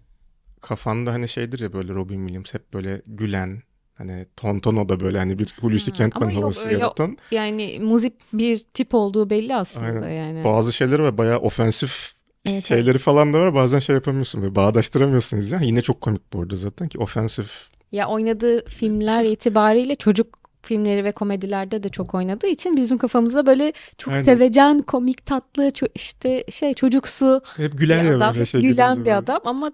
kafanda 0.61 1.13
hani 1.13 1.27
şeydir 1.29 1.59
ya 1.59 1.73
böyle 1.73 1.93
Robin 1.93 2.19
Williams 2.27 2.53
hep 2.53 2.73
böyle 2.73 3.01
gülen 3.07 3.61
hani 3.95 4.25
tonton 4.37 4.75
o 4.75 4.89
da 4.89 4.99
böyle 4.99 5.17
hani 5.17 5.39
bir 5.39 5.53
Hulusi 5.61 5.91
Ha, 5.91 5.97
Kentman 5.97 6.29
havası 6.29 6.67
öyle- 6.69 6.79
yaratan 6.79 7.17
Yani 7.31 7.79
muzip 7.81 8.13
bir 8.33 8.59
tip 8.73 8.93
olduğu 8.93 9.29
belli 9.29 9.55
aslında 9.55 9.85
Aynen. 10.05 10.09
yani. 10.09 10.43
bazı 10.43 10.73
şeyleri 10.73 11.03
var 11.03 11.17
bayağı 11.17 11.37
ofensif 11.39 12.11
Evet, 12.45 12.65
şeyleri 12.65 12.97
falan 12.97 13.33
da 13.33 13.39
var 13.39 13.53
bazen 13.53 13.79
şey 13.79 13.95
yapamıyorsun 13.95 14.41
böyle 14.41 14.55
bağdaştıramıyorsunuz 14.55 15.51
ya 15.51 15.59
yine 15.61 15.81
çok 15.81 16.01
komik 16.01 16.33
bu 16.33 16.41
arada 16.41 16.55
zaten 16.55 16.87
ki 16.87 16.99
ofensif 16.99 17.69
Ya 17.91 18.07
oynadığı 18.07 18.65
filmler 18.65 19.23
itibariyle 19.23 19.95
çocuk 19.95 20.37
filmleri 20.61 21.03
ve 21.03 21.11
komedilerde 21.11 21.83
de 21.83 21.89
çok 21.89 22.15
oynadığı 22.15 22.47
için 22.47 22.75
bizim 22.77 22.97
kafamızda 22.97 23.45
böyle 23.45 23.73
çok 23.97 24.13
Aynen. 24.13 24.23
sevecen, 24.25 24.81
komik, 24.81 25.25
tatlı, 25.25 25.71
işte 25.95 26.43
şey 26.51 26.73
çocuksu 26.73 27.41
hep 27.57 27.77
güler 27.77 28.03
bir 28.05 28.11
adam, 28.11 28.33
böyle 28.33 28.45
şey 28.45 28.61
gülen 28.61 29.05
bir 29.05 29.17
adam 29.17 29.41
ama 29.45 29.71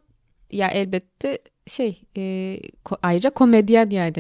ya 0.58 0.68
elbette 0.68 1.40
şey 1.68 2.02
e, 2.18 2.22
ko- 2.86 3.00
ayrıca 3.02 3.30
komedyen 3.30 3.90
yani. 3.90 4.14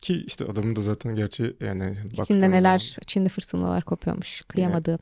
ki 0.00 0.24
işte 0.26 0.44
adamın 0.44 0.76
da 0.76 0.80
zaten 0.80 1.14
gerçi 1.14 1.56
yani 1.60 1.96
İçinde 2.12 2.50
neler, 2.50 2.78
zaman 2.78 3.00
içinde 3.02 3.28
fırtınalar 3.28 3.84
kopuyormuş. 3.84 4.42
Kıyamadım. 4.48 4.98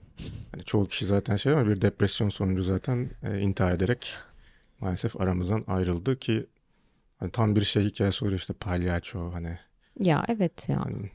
hani 0.53 0.65
çoğu 0.65 0.87
kişi 0.87 1.07
zaten 1.07 1.37
şey 1.37 1.53
ama 1.53 1.67
bir 1.69 1.81
depresyon 1.81 2.29
sonucu 2.29 2.63
zaten 2.63 3.11
e, 3.23 3.39
intihar 3.41 3.73
ederek 3.73 4.09
maalesef 4.81 5.21
aramızdan 5.21 5.65
ayrıldı 5.67 6.19
ki 6.19 6.47
hani 7.19 7.31
tam 7.31 7.57
bir 7.57 7.65
şey 7.65 7.85
hikayesi 7.85 8.25
oluyor 8.25 8.39
işte 8.39 8.53
palyaço 8.55 9.33
hani 9.33 9.59
Ya 10.01 10.25
evet 10.29 10.69
ya. 10.69 10.85
Hani 10.85 11.11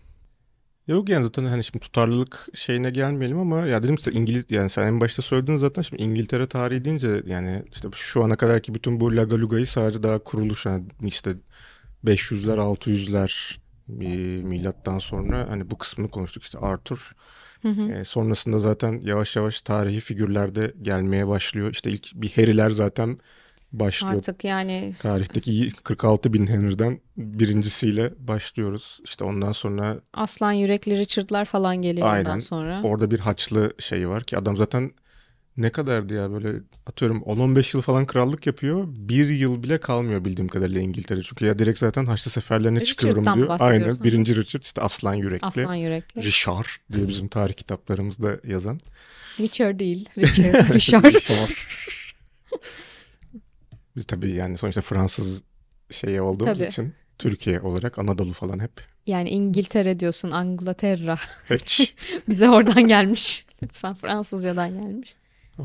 Yok 0.88 1.10
yani 1.10 1.24
zaten 1.24 1.46
hani 1.46 1.64
şimdi 1.64 1.80
tutarlılık 1.80 2.48
şeyine 2.54 2.90
gelmeyelim 2.90 3.40
ama 3.40 3.68
ya 3.68 3.84
dedim 3.84 3.98
size 3.98 4.12
İngiliz 4.12 4.46
yani 4.50 4.70
sen 4.70 4.88
en 4.88 5.00
başta 5.02 5.22
söyledin 5.22 5.56
zaten 5.58 5.82
şimdi 5.82 6.04
İngiltere 6.04 6.48
tarihi 6.48 6.86
deyince 6.86 7.24
yani 7.26 7.64
işte 7.72 7.88
şu 7.96 8.24
ana 8.24 8.36
kadar 8.38 8.62
ki 8.62 8.76
bütün 8.76 9.00
bu 9.00 9.18
Lagaluga'yı 9.18 9.68
sadece 9.68 10.04
daha 10.04 10.20
kuruluş 10.20 10.66
yani 10.66 10.86
işte 11.02 11.32
500'ler 12.06 12.58
600'ler 12.58 13.58
milattan 14.44 14.98
sonra 14.98 15.50
hani 15.50 15.70
bu 15.72 15.78
kısmını 15.78 16.10
konuştuk 16.10 16.44
işte 16.44 16.58
Arthur. 16.60 17.12
Hı 17.62 17.68
hı. 17.68 17.92
E, 17.92 18.06
sonrasında 18.06 18.60
zaten 18.60 19.00
yavaş 19.04 19.36
yavaş 19.36 19.62
tarihi 19.62 20.00
figürlerde 20.00 20.74
gelmeye 20.82 21.28
başlıyor. 21.28 21.72
İşte 21.72 21.92
ilk 21.92 22.12
bir 22.16 22.32
Harry'ler 22.32 22.70
zaten 22.70 23.18
başlıyor. 23.74 24.16
Artık 24.16 24.44
yani 24.44 24.96
tarihteki 25.00 25.72
46 25.84 26.34
bin 26.34 26.48
Henry'den 26.48 27.00
birincisiyle 27.18 28.14
başlıyoruz. 28.20 29.00
İşte 29.04 29.24
ondan 29.24 29.52
sonra 29.52 30.00
Aslan 30.14 30.52
yürekli 30.52 30.98
Richard'lar 30.98 31.46
falan 31.46 31.82
geliyor 31.82 32.08
Aynen. 32.08 32.26
ondan 32.26 32.40
sonra. 32.40 32.82
Orada 32.84 33.12
bir 33.12 33.20
haçlı 33.20 33.74
şeyi 33.80 34.10
var 34.10 34.24
ki 34.24 34.38
adam 34.38 34.58
zaten 34.58 34.92
ne 35.58 35.70
kadardı 35.70 36.14
ya 36.14 36.32
böyle 36.32 36.60
atıyorum 36.86 37.18
10-15 37.22 37.78
yıl 37.78 37.82
falan 37.82 38.06
krallık 38.06 38.48
yapıyor. 38.48 38.84
Bir 38.88 39.30
yıl 39.30 39.64
bile 39.64 39.78
kalmıyor 39.78 40.26
bildiğim 40.26 40.48
kadarıyla 40.48 40.82
İngiltere. 40.82 41.22
Çünkü 41.24 41.46
ya 41.46 41.60
direkt 41.60 41.80
zaten 41.80 42.06
Haçlı 42.06 42.32
seferlerine 42.32 42.80
Richard'dan 42.80 42.92
çıkıyorum 42.94 43.36
diyor. 43.36 43.58
Aynen 43.60 44.04
birinci 44.04 44.36
Richard 44.36 44.64
işte 44.64 44.82
aslan 44.82 45.14
yürekli. 45.14 45.48
Aslan 45.48 45.76
yürekli. 45.76 46.24
Richard 46.24 46.66
diye 46.94 47.08
bizim 47.08 47.28
tarih 47.28 47.54
kitaplarımızda 47.54 48.38
yazan. 48.48 48.80
Richard 49.40 49.80
değil. 49.80 50.10
Richard. 50.18 50.74
Richard. 50.74 51.16
Biz 53.96 54.06
tabii 54.06 54.32
yani 54.32 54.58
sonuçta 54.58 54.82
Fransız 54.82 55.44
şeyi 55.90 56.22
olduğumuz 56.22 56.60
tabii. 56.60 56.68
için 56.68 56.94
Türkiye 57.18 57.62
olarak 57.62 58.00
Anadolu 58.00 58.34
falan 58.34 58.60
hep. 58.60 58.72
Yani 59.08 59.30
İngiltere 59.30 60.00
diyorsun, 60.00 60.32
Anglaterra. 60.32 61.16
Hiç. 61.50 61.96
Bize 62.30 62.50
oradan 62.50 62.88
gelmiş. 62.88 63.46
Lütfen 63.64 63.94
Fransızcadan 63.94 64.82
gelmiş. 64.82 65.16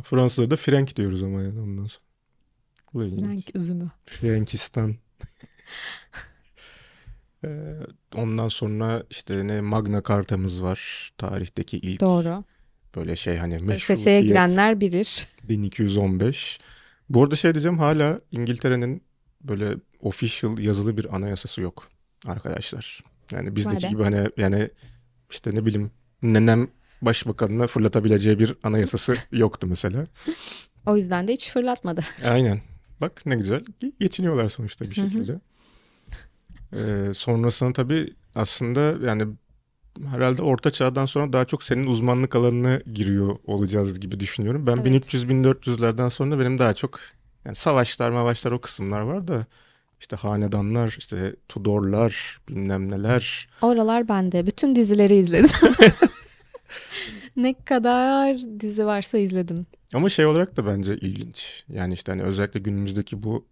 Fransızlarda 0.04 0.50
da 0.50 0.56
Frank 0.56 0.96
diyoruz 0.96 1.22
ama 1.22 1.42
yani 1.42 1.60
ondan 1.60 1.86
sonra. 1.86 2.06
Frank 2.92 3.56
üzümü. 3.56 3.90
Frankistan. 4.06 4.94
ee, 7.44 7.48
ondan 8.14 8.48
sonra 8.48 9.02
işte 9.10 9.46
ne 9.46 9.60
Magna 9.60 10.02
Carta'mız 10.08 10.62
var. 10.62 11.10
Tarihteki 11.18 11.78
ilk. 11.78 12.00
Doğru. 12.00 12.44
Böyle 12.96 13.16
şey 13.16 13.36
hani 13.36 13.52
meşrutiyet. 13.52 13.82
Seseye 13.82 14.20
girenler 14.20 14.80
bilir. 14.80 15.26
1215. 15.48 16.58
Bu 17.08 17.22
arada 17.22 17.36
şey 17.36 17.54
diyeceğim 17.54 17.78
hala 17.78 18.20
İngiltere'nin 18.30 19.02
böyle 19.42 19.76
official 20.00 20.58
yazılı 20.58 20.96
bir 20.96 21.16
anayasası 21.16 21.60
yok 21.60 21.88
arkadaşlar. 22.26 23.00
Yani 23.32 23.56
bizdeki 23.56 23.84
Vay 23.84 23.90
gibi 23.90 24.02
hani 24.02 24.28
yani 24.36 24.70
işte 25.30 25.54
ne 25.54 25.66
bileyim 25.66 25.90
nenem 26.22 26.68
başbakanına 27.02 27.66
fırlatabileceği 27.66 28.38
bir 28.38 28.54
anayasası 28.62 29.14
yoktu 29.32 29.66
mesela. 29.66 30.06
O 30.86 30.96
yüzden 30.96 31.28
de 31.28 31.32
hiç 31.32 31.50
fırlatmadı. 31.50 32.00
Aynen. 32.24 32.60
Bak 33.00 33.26
ne 33.26 33.36
güzel. 33.36 33.60
Geçiniyorlar 34.00 34.48
sonuçta 34.48 34.84
bir 34.84 34.94
şekilde. 34.94 35.40
ee, 36.72 37.14
sonrasında 37.14 37.72
tabii 37.72 38.14
aslında 38.34 39.06
yani 39.06 39.26
herhalde 40.10 40.42
orta 40.42 40.70
çağdan 40.70 41.06
sonra 41.06 41.32
daha 41.32 41.44
çok 41.44 41.62
senin 41.62 41.86
uzmanlık 41.86 42.36
alanına 42.36 42.80
giriyor 42.92 43.36
olacağız 43.46 44.00
gibi 44.00 44.20
düşünüyorum. 44.20 44.66
Ben 44.66 44.76
evet. 44.76 45.14
1300-1400'lerden 45.14 46.08
sonra 46.08 46.38
benim 46.38 46.58
daha 46.58 46.74
çok 46.74 47.00
yani 47.44 47.56
savaşlar 47.56 48.10
mavaşlar 48.10 48.52
o 48.52 48.60
kısımlar 48.60 49.00
var 49.00 49.28
da 49.28 49.46
işte 50.00 50.16
hanedanlar, 50.16 50.94
işte 50.98 51.36
Tudorlar, 51.48 52.40
bilmem 52.48 52.90
neler. 52.90 53.46
Oralar 53.62 54.08
bende. 54.08 54.46
Bütün 54.46 54.74
dizileri 54.74 55.16
izledim. 55.16 55.70
ne 57.36 57.54
kadar 57.54 58.38
dizi 58.60 58.86
varsa 58.86 59.18
izledim. 59.18 59.66
Ama 59.94 60.08
şey 60.08 60.26
olarak 60.26 60.56
da 60.56 60.66
bence 60.66 60.96
ilginç. 60.96 61.64
Yani 61.68 61.94
işte 61.94 62.12
hani 62.12 62.22
özellikle 62.22 62.60
günümüzdeki 62.60 63.22
bu 63.22 63.46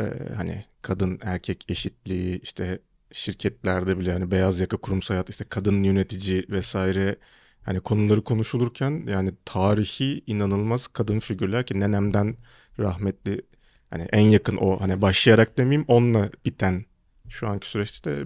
e, 0.00 0.04
hani 0.36 0.64
kadın 0.82 1.18
erkek 1.22 1.64
eşitliği 1.68 2.40
işte 2.40 2.78
şirketlerde 3.12 3.98
bile 3.98 4.12
hani 4.12 4.30
beyaz 4.30 4.60
yaka 4.60 4.76
kurumsal 4.76 5.14
hayat 5.14 5.30
işte 5.30 5.44
kadın 5.48 5.82
yönetici 5.82 6.46
vesaire 6.48 7.16
hani 7.62 7.80
konuları 7.80 8.24
konuşulurken 8.24 9.04
yani 9.06 9.32
tarihi 9.44 10.22
inanılmaz 10.26 10.88
kadın 10.88 11.18
figürler 11.18 11.66
ki 11.66 11.80
nenemden 11.80 12.36
rahmetli 12.78 13.42
hani 13.90 14.08
en 14.12 14.20
yakın 14.20 14.56
o 14.56 14.80
hani 14.80 15.02
başlayarak 15.02 15.58
demeyeyim 15.58 15.84
onunla 15.88 16.30
biten 16.44 16.84
şu 17.28 17.48
anki 17.48 17.68
süreçte 17.68 18.24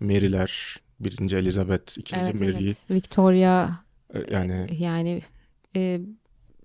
Mary'ler 0.00 0.76
birinci 1.00 1.36
Elizabeth 1.36 1.98
ikinci 1.98 2.22
evet, 2.22 2.40
Mary 2.40 2.66
evet. 2.66 2.90
Victoria 2.90 3.70
e, 4.14 4.34
yani 4.34 4.66
yani 4.70 5.22
e, 5.76 6.00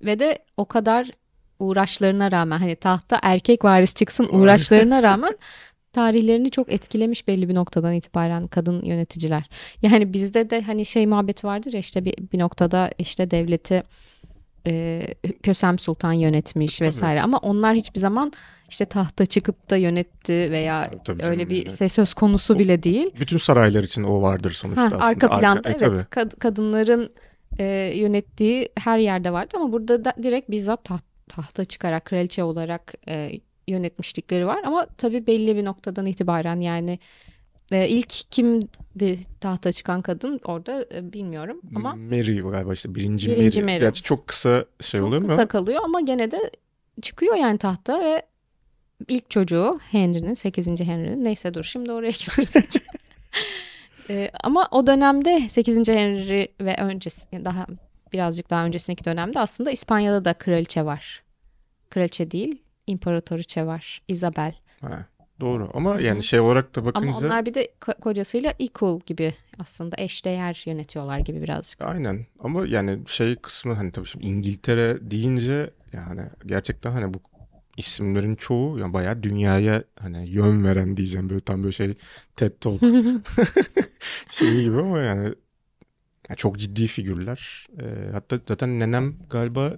ve 0.05 0.19
de 0.19 0.39
o 0.57 0.65
kadar 0.65 1.11
uğraşlarına 1.59 2.31
rağmen 2.31 2.59
hani 2.59 2.75
tahta 2.75 3.19
erkek 3.23 3.65
varis 3.65 3.93
çıksın 3.93 4.27
uğraşlarına 4.31 5.03
rağmen 5.03 5.37
tarihlerini 5.93 6.51
çok 6.51 6.73
etkilemiş 6.73 7.27
belli 7.27 7.49
bir 7.49 7.55
noktadan 7.55 7.93
itibaren 7.93 8.47
kadın 8.47 8.85
yöneticiler. 8.85 9.49
Yani 9.81 10.13
bizde 10.13 10.49
de 10.49 10.61
hani 10.61 10.85
şey 10.85 11.07
muhabbeti 11.07 11.47
vardır 11.47 11.73
ya 11.73 11.79
işte 11.79 12.05
bir, 12.05 12.13
bir 12.33 12.39
noktada 12.39 12.91
işte 12.97 13.31
devleti 13.31 13.83
e, 14.67 15.01
Kösem 15.43 15.79
Sultan 15.79 16.13
yönetmiş 16.13 16.77
tabii. 16.77 16.87
vesaire 16.87 17.21
ama 17.21 17.37
onlar 17.37 17.75
hiçbir 17.75 17.99
zaman 17.99 18.31
işte 18.69 18.85
tahta 18.85 19.25
çıkıp 19.25 19.69
da 19.69 19.77
yönetti 19.77 20.33
veya 20.33 20.89
tabii, 20.89 21.03
tabii 21.03 21.23
öyle 21.23 21.49
bir 21.49 21.79
yani. 21.79 21.89
söz 21.89 22.13
konusu 22.13 22.55
o, 22.55 22.59
bile 22.59 22.83
değil. 22.83 23.11
Bütün 23.19 23.37
saraylar 23.37 23.83
için 23.83 24.03
o 24.03 24.21
vardır 24.21 24.51
sonuçta 24.51 24.81
ha, 24.81 24.85
aslında. 24.85 25.05
Arka 25.05 25.39
planda 25.39 25.69
arka, 25.69 25.85
evet 25.85 25.99
e, 25.99 26.19
kad- 26.19 26.39
kadınların 26.39 27.11
e, 27.59 27.65
yönettiği 27.95 28.69
her 28.77 28.97
yerde 28.97 29.33
vardı 29.33 29.51
ama 29.55 29.71
burada 29.71 30.05
da 30.05 30.13
direkt 30.23 30.49
bizzat 30.49 30.83
taht, 30.83 31.03
tahta 31.27 31.65
çıkarak 31.65 32.05
kraliçe 32.05 32.43
olarak 32.43 32.93
e, 33.07 33.31
yönetmişlikleri 33.71 34.47
var 34.47 34.59
ama 34.65 34.87
tabii 34.97 35.27
belli 35.27 35.55
bir 35.55 35.65
noktadan 35.65 36.05
itibaren 36.05 36.59
yani 36.59 36.99
e, 37.71 37.87
ilk 37.87 38.09
kimdi 38.31 39.19
tahta 39.41 39.71
çıkan 39.71 40.01
kadın 40.01 40.39
orada 40.45 40.85
e, 40.93 41.13
bilmiyorum 41.13 41.61
ama 41.75 41.95
Mary 41.95 42.39
galiba 42.39 42.73
işte 42.73 42.95
birinci, 42.95 43.31
birinci 43.31 43.61
Mary. 43.61 43.73
Mary. 43.73 43.79
Gerçi 43.79 44.03
çok 44.03 44.27
kısa 44.27 44.65
şey 44.81 44.99
çok 44.99 45.07
oluyor 45.07 45.21
mu? 45.21 45.27
Çok 45.27 45.37
kısa 45.37 45.47
kalıyor 45.47 45.81
ama 45.83 46.01
gene 46.01 46.31
de 46.31 46.51
çıkıyor 47.01 47.35
yani 47.35 47.57
tahta 47.57 47.99
ve 48.03 48.25
ilk 49.07 49.29
çocuğu 49.29 49.79
Henry'nin 49.91 50.33
8. 50.33 50.67
Henry'nin 50.67 51.23
neyse 51.23 51.53
dur 51.53 51.63
şimdi 51.63 51.91
oraya 51.91 52.09
girersek. 52.25 52.69
e, 54.09 54.31
ama 54.43 54.67
o 54.71 54.87
dönemde 54.87 55.49
8. 55.49 55.89
Henry 55.89 56.47
ve 56.61 56.75
öncesi 56.75 57.45
daha 57.45 57.67
birazcık 58.13 58.49
daha 58.49 58.65
öncesindeki 58.65 59.05
dönemde 59.05 59.39
aslında 59.39 59.71
İspanya'da 59.71 60.25
da 60.25 60.33
kraliçe 60.33 60.85
var. 60.85 61.23
Kraliçe 61.89 62.31
değil 62.31 62.61
imparatoriçe 62.87 63.65
var. 63.65 64.01
Isabel. 64.07 64.55
Ha, 64.81 65.05
doğru 65.39 65.69
ama 65.73 65.99
yani 65.99 66.23
şey 66.23 66.39
olarak 66.39 66.75
da 66.75 66.85
bakınca... 66.85 67.07
Ama 67.07 67.17
onlar 67.17 67.45
bir 67.45 67.53
de 67.53 67.65
ko- 67.81 67.99
kocasıyla 67.99 68.53
equal 68.59 68.99
gibi 68.99 69.33
aslında 69.59 69.95
eşdeğer 69.99 70.63
yönetiyorlar 70.65 71.19
gibi 71.19 71.41
birazcık. 71.41 71.81
Aynen 71.81 72.25
ama 72.39 72.67
yani 72.67 72.99
şey 73.07 73.35
kısmı 73.35 73.73
hani 73.73 73.91
tabii 73.91 74.07
şimdi 74.07 74.25
İngiltere 74.25 75.11
deyince 75.11 75.69
yani 75.93 76.21
gerçekten 76.45 76.91
hani 76.91 77.13
bu 77.13 77.17
isimlerin 77.77 78.35
çoğu 78.35 78.79
yani 78.79 78.93
bayağı 78.93 79.23
dünyaya 79.23 79.83
hani 79.99 80.29
yön 80.29 80.63
veren 80.65 80.97
diyeceğim 80.97 81.29
böyle 81.29 81.39
tam 81.39 81.63
böyle 81.63 81.71
şey 81.71 81.93
TED 82.35 82.51
Talk 82.61 82.81
şey 84.31 84.61
gibi 84.63 84.77
ama 84.79 84.99
yani, 84.99 85.33
yani 86.29 86.37
çok 86.37 86.59
ciddi 86.59 86.87
figürler. 86.87 87.67
Ee, 87.81 88.11
hatta 88.11 88.39
zaten 88.47 88.79
nenem 88.79 89.15
galiba 89.29 89.77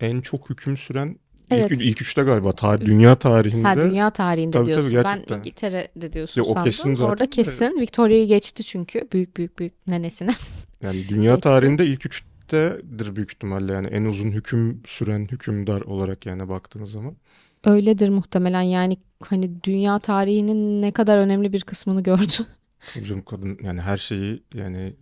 en 0.00 0.20
çok 0.20 0.50
hüküm 0.50 0.76
süren 0.76 1.18
Evet. 1.50 1.70
İlk, 1.70 1.80
ilk 1.80 2.02
üçte 2.02 2.22
galiba 2.22 2.52
ta, 2.52 2.80
dünya 2.80 3.14
tarihinde. 3.14 3.68
Ha 3.68 3.76
dünya 3.76 4.10
tarihinde 4.10 4.50
tabii, 4.50 4.66
diyorsun. 4.66 4.84
Tabii, 4.84 5.02
gerçekten. 5.02 5.36
ben 5.36 5.40
İngiltere'de 5.40 6.12
diyorsun 6.12 6.42
Yok, 6.42 6.56
o 6.56 6.64
Kesin 6.64 6.94
zaten. 6.94 7.10
Orada 7.10 7.30
kesin. 7.30 7.80
Victoria'yı 7.80 8.26
geçti 8.26 8.64
çünkü 8.64 9.08
büyük 9.12 9.36
büyük 9.36 9.58
büyük 9.58 9.86
nenesine. 9.86 10.30
Yani 10.82 11.08
dünya 11.08 11.34
geçti. 11.34 11.48
tarihinde 11.48 11.86
ilk 11.86 12.06
üçtedir 12.06 13.16
büyük 13.16 13.32
ihtimalle 13.32 13.72
yani 13.72 13.86
en 13.86 14.04
uzun 14.04 14.30
hüküm 14.30 14.82
süren 14.86 15.28
hükümdar 15.32 15.80
olarak 15.80 16.26
yani 16.26 16.48
baktığınız 16.48 16.90
zaman. 16.90 17.16
Öyledir 17.64 18.08
muhtemelen 18.08 18.62
yani 18.62 18.96
hani 19.24 19.64
dünya 19.64 19.98
tarihinin 19.98 20.82
ne 20.82 20.92
kadar 20.92 21.18
önemli 21.18 21.52
bir 21.52 21.60
kısmını 21.60 22.02
gördü. 22.02 22.46
Hocam 22.94 23.22
kadın 23.22 23.58
yani 23.62 23.80
her 23.80 23.96
şeyi 23.96 24.42
yani 24.54 24.94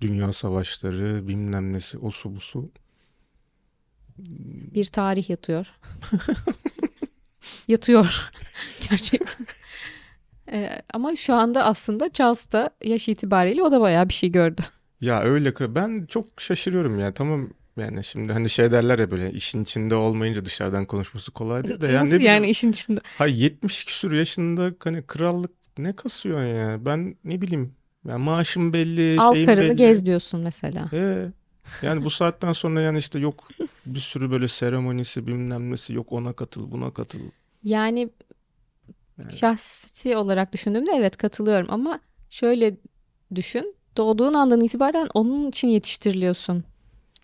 dünya 0.00 0.32
savaşları 0.32 1.28
bilmem 1.28 1.72
nesi 1.72 1.98
o 1.98 2.10
su 2.10 2.36
bu 2.36 2.40
su 2.40 2.70
bir 4.74 4.86
tarih 4.86 5.30
yatıyor. 5.30 5.66
yatıyor 7.68 8.30
gerçekten. 8.90 9.46
Ee, 10.52 10.82
ama 10.94 11.16
şu 11.16 11.34
anda 11.34 11.64
aslında 11.64 12.12
Charles 12.12 12.52
da 12.52 12.70
yaş 12.84 13.08
itibariyle 13.08 13.62
o 13.62 13.72
da 13.72 13.80
bayağı 13.80 14.08
bir 14.08 14.14
şey 14.14 14.32
gördü. 14.32 14.62
Ya 15.00 15.22
öyle 15.22 15.74
ben 15.74 16.06
çok 16.08 16.26
şaşırıyorum 16.40 16.98
ya 16.98 17.14
tamam 17.14 17.50
yani 17.76 18.04
şimdi 18.04 18.32
hani 18.32 18.50
şey 18.50 18.70
derler 18.70 18.98
ya 18.98 19.10
böyle 19.10 19.32
işin 19.32 19.62
içinde 19.62 19.94
olmayınca 19.94 20.44
dışarıdan 20.44 20.86
konuşması 20.86 21.32
kolaydır 21.32 21.80
da. 21.80 21.88
Yani 21.88 22.10
Nasıl 22.10 22.20
yani 22.20 22.50
işin 22.50 22.70
içinde? 22.70 23.00
Ha 23.18 23.26
70 23.26 23.84
küsur 23.84 24.12
yaşında 24.12 24.74
hani 24.84 25.02
krallık 25.06 25.50
ne 25.78 25.96
kasıyorsun 25.96 26.44
ya 26.44 26.84
ben 26.84 27.16
ne 27.24 27.42
bileyim 27.42 27.74
Yani 28.08 28.22
maaşım 28.24 28.72
belli, 28.72 29.20
Al 29.20 29.46
karını 29.46 29.60
belli. 29.68 29.76
gez 29.76 30.06
diyorsun 30.06 30.40
mesela. 30.40 30.92
He. 30.92 31.32
Yani 31.82 32.04
bu 32.04 32.10
saatten 32.10 32.52
sonra 32.52 32.80
yani 32.80 32.98
işte 32.98 33.18
yok 33.18 33.48
bir 33.86 34.00
sürü 34.00 34.30
böyle 34.30 34.48
seremonisi 34.48 35.26
bilmem 35.26 35.70
nesi 35.70 35.92
yok 35.94 36.12
ona 36.12 36.32
katıl 36.32 36.70
buna 36.70 36.90
katıl. 36.90 37.18
Yani 37.64 38.08
Yani- 39.18 39.32
şahsi 39.32 40.16
olarak 40.16 40.52
düşündüğümde 40.52 40.90
evet 40.96 41.16
katılıyorum 41.16 41.66
ama 41.70 42.00
şöyle 42.30 42.76
düşün. 43.34 43.74
Doğduğun 43.96 44.34
andan 44.34 44.60
itibaren 44.60 45.08
onun 45.14 45.48
için 45.48 45.68
yetiştiriliyorsun. 45.68 46.64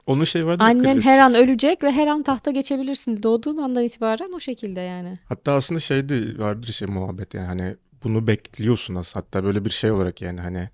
Onun 0.07 0.25
şey 0.25 0.47
vardı 0.47 0.63
ya, 0.63 0.69
Annen 0.69 0.83
klasik. 0.95 1.05
her 1.05 1.19
an 1.19 1.35
ölecek 1.35 1.83
ve 1.83 1.93
her 1.93 2.07
an 2.07 2.23
tahta 2.23 2.51
geçebilirsin. 2.51 3.23
Doğduğun 3.23 3.57
andan 3.57 3.85
itibaren 3.85 4.33
o 4.33 4.41
şekilde 4.41 4.81
yani. 4.81 5.19
Hatta 5.29 5.53
aslında 5.53 5.81
şeydi 5.81 6.39
vardır 6.39 6.73
şey 6.73 6.89
muhabbet 6.89 7.35
yani 7.35 7.47
hani 7.47 7.77
bunu 8.05 8.27
bekliyorsun 8.27 8.95
aslında. 8.95 9.25
Hatta 9.27 9.45
böyle 9.45 9.65
bir 9.65 9.71
şey 9.71 9.91
olarak 9.91 10.23
yani 10.23 10.41
hani 10.41 10.69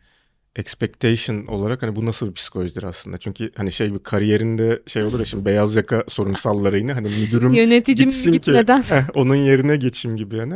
expectation 0.56 1.46
olarak 1.46 1.82
hani 1.82 1.96
bu 1.96 2.06
nasıl 2.06 2.28
bir 2.28 2.34
psikolojidir 2.34 2.82
aslında. 2.82 3.18
Çünkü 3.18 3.52
hani 3.56 3.72
şey 3.72 3.94
bir 3.94 3.98
kariyerinde 3.98 4.82
şey 4.86 5.04
olur 5.04 5.18
ya 5.18 5.24
şimdi 5.24 5.44
beyaz 5.44 5.76
yaka 5.76 6.04
sorunsalları 6.08 6.78
yine 6.78 6.92
hani 6.92 7.08
müdürüm 7.08 7.54
Yöneticim 7.54 8.08
gitsin 8.08 8.32
gitmeden. 8.32 8.82
ki 8.82 8.90
heh, 8.94 9.02
onun 9.14 9.34
yerine 9.34 9.76
geçeyim 9.76 10.16
gibi 10.16 10.36
yani. 10.36 10.54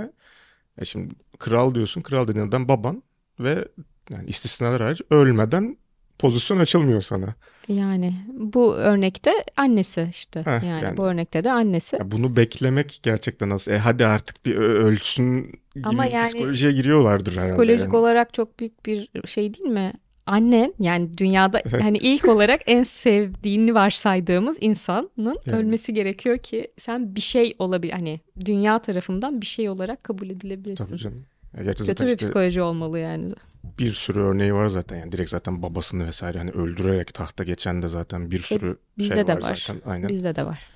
Ya 0.78 0.84
şimdi 0.84 1.14
kral 1.38 1.74
diyorsun. 1.74 2.00
Kral 2.02 2.28
dediğin 2.28 2.48
adam 2.48 2.68
baban 2.68 3.02
ve 3.40 3.68
yani 4.10 4.28
istisnalar 4.28 4.82
hariç 4.82 5.00
ölmeden 5.10 5.76
pozisyon 6.20 6.58
açılmıyor 6.58 7.00
sana. 7.00 7.34
Yani 7.68 8.14
bu 8.32 8.74
örnekte 8.74 9.32
annesi 9.56 10.08
işte. 10.10 10.40
Heh, 10.40 10.64
yani, 10.66 10.84
yani. 10.84 10.96
bu 10.96 11.06
örnekte 11.06 11.44
de 11.44 11.52
annesi. 11.52 11.96
Ya 11.96 12.10
bunu 12.10 12.36
beklemek 12.36 13.00
gerçekten 13.02 13.50
nasıl? 13.50 13.72
E 13.72 13.78
hadi 13.78 14.06
artık 14.06 14.46
bir 14.46 14.56
ölçsün 14.56 15.42
gibi 15.74 15.88
Ama 15.88 16.06
yani 16.06 16.24
psikolojiye 16.24 16.72
giriyorlardır 16.72 17.32
herhalde. 17.32 17.48
Psikolojik 17.48 17.84
yani. 17.84 17.96
olarak 17.96 18.34
çok 18.34 18.60
büyük 18.60 18.86
bir 18.86 19.08
şey 19.26 19.54
değil 19.54 19.70
mi? 19.70 19.92
Annen 20.26 20.74
yani 20.78 21.18
dünyada 21.18 21.62
hani 21.80 21.98
ilk 21.98 22.28
olarak 22.28 22.60
en 22.66 22.82
sevdiğini 22.82 23.74
varsaydığımız 23.74 24.58
insanın 24.60 25.38
Yani. 25.46 25.58
ölmesi 25.58 25.94
gerekiyor 25.94 26.38
ki 26.38 26.72
sen 26.78 27.14
bir 27.14 27.20
şey 27.20 27.54
olabilir 27.58 27.92
hani 27.92 28.20
dünya 28.44 28.78
tarafından 28.78 29.40
bir 29.40 29.46
şey 29.46 29.68
olarak 29.68 30.04
kabul 30.04 30.30
edilebilirsin. 30.30 30.86
Tabii 30.86 30.98
canım. 30.98 31.24
Ya 31.56 31.64
gerçi 31.64 31.86
Kötü 31.86 32.04
bir 32.04 32.08
işte 32.08 32.24
psikoloji 32.26 32.62
olmalı 32.62 32.98
yani. 32.98 33.30
Bir 33.78 33.90
sürü 33.90 34.20
örneği 34.20 34.54
var 34.54 34.66
zaten. 34.66 34.98
Yani 34.98 35.12
direkt 35.12 35.30
zaten 35.30 35.62
babasını 35.62 36.06
vesaire 36.06 36.38
hani 36.38 36.50
öldürerek 36.50 37.14
tahta 37.14 37.44
geçen 37.44 37.82
de 37.82 37.88
zaten 37.88 38.30
bir 38.30 38.38
sürü 38.38 38.70
E, 38.70 38.98
bizde 38.98 39.14
şey 39.14 39.26
de 39.26 39.34
var, 39.34 39.42
var. 39.42 39.64
zaten. 39.66 39.90
Aynen. 39.90 40.08
Bizde 40.08 40.36
de 40.36 40.46
var. 40.46 40.66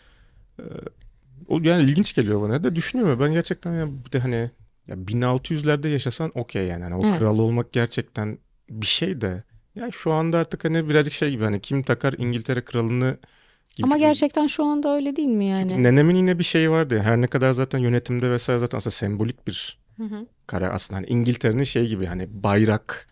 O 1.48 1.60
yani 1.62 1.82
ilginç 1.82 2.14
geliyor 2.14 2.42
bana 2.42 2.64
da 2.64 2.76
düşünüyorum. 2.76 3.20
Ben 3.20 3.32
gerçekten 3.32 3.72
ya 3.72 3.86
bir 4.04 4.12
de 4.12 4.18
hani 4.18 4.50
ya 4.88 5.08
1600'lerde 5.08 5.88
yaşasan 5.88 6.32
okey 6.34 6.66
yani. 6.66 6.84
Hani 6.84 6.94
o 6.94 7.06
Evet. 7.06 7.18
kral 7.18 7.38
olmak 7.38 7.72
gerçekten 7.72 8.38
bir 8.70 8.86
şey 8.86 9.20
de. 9.20 9.42
Yani 9.74 9.92
şu 9.92 10.12
anda 10.12 10.38
artık 10.38 10.64
hani 10.64 10.88
birazcık 10.88 11.12
şey 11.12 11.30
gibi 11.30 11.44
hani 11.44 11.60
kim 11.60 11.82
takar 11.82 12.14
İngiltere 12.18 12.64
kralını 12.64 13.16
gibi. 13.76 13.86
Ama 13.86 13.98
gerçekten 13.98 14.46
şu 14.46 14.64
anda 14.64 14.94
öyle 14.94 15.16
değil 15.16 15.28
mi 15.28 15.44
yani? 15.46 15.68
Çünkü 15.68 15.82
nenemin 15.82 16.14
yine 16.14 16.38
bir 16.38 16.44
şeyi 16.44 16.70
vardı. 16.70 16.98
Her 16.98 17.20
ne 17.20 17.26
kadar 17.26 17.50
zaten 17.50 17.78
yönetimde 17.78 18.30
vesaire 18.30 18.58
zaten 18.58 18.78
aslında 18.78 18.94
sembolik 18.94 19.46
bir 19.46 19.78
Hı 19.96 20.04
hı. 20.04 20.26
kare 20.46 20.68
aslında. 20.68 20.98
Hani 20.98 21.06
İngiltere'nin 21.06 21.64
şey 21.64 21.86
gibi 21.88 22.06
hani 22.06 22.28
bayrak 22.30 23.06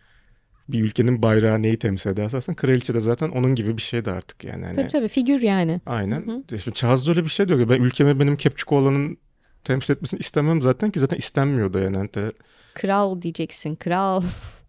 bir 0.68 0.84
ülkenin 0.84 1.22
bayrağı 1.22 1.62
neyi 1.62 1.78
temsil 1.78 2.10
ederse 2.10 2.36
aslında 2.36 2.56
kraliçe 2.56 2.94
de 2.94 3.00
zaten 3.00 3.28
onun 3.28 3.54
gibi 3.54 3.76
bir 3.76 3.82
şeydi 3.82 4.10
artık 4.10 4.44
yani. 4.44 4.64
Hani 4.64 4.76
Tabii 4.76 4.88
tabii 4.88 5.08
figür 5.08 5.42
yani. 5.42 5.80
Aynen. 5.86 6.26
Hı 6.26 6.56
hı. 6.56 6.58
Şimdi 6.58 6.76
Charles'da 6.76 7.10
öyle 7.10 7.24
bir 7.24 7.28
şey 7.28 7.48
diyor 7.48 7.60
ki 7.60 7.68
ben 7.68 7.80
ülkeme 7.80 8.20
benim 8.20 8.36
Kepçukoğlu'nun 8.36 9.16
temsil 9.64 9.94
etmesini 9.94 10.20
istemem 10.20 10.62
zaten 10.62 10.90
ki 10.90 11.00
zaten 11.00 11.16
istenmiyordu 11.16 11.78
yani. 11.78 11.96
Hani 11.96 12.14
de 12.14 12.32
Kral 12.74 13.22
diyeceksin 13.22 13.74
kral. 13.76 14.22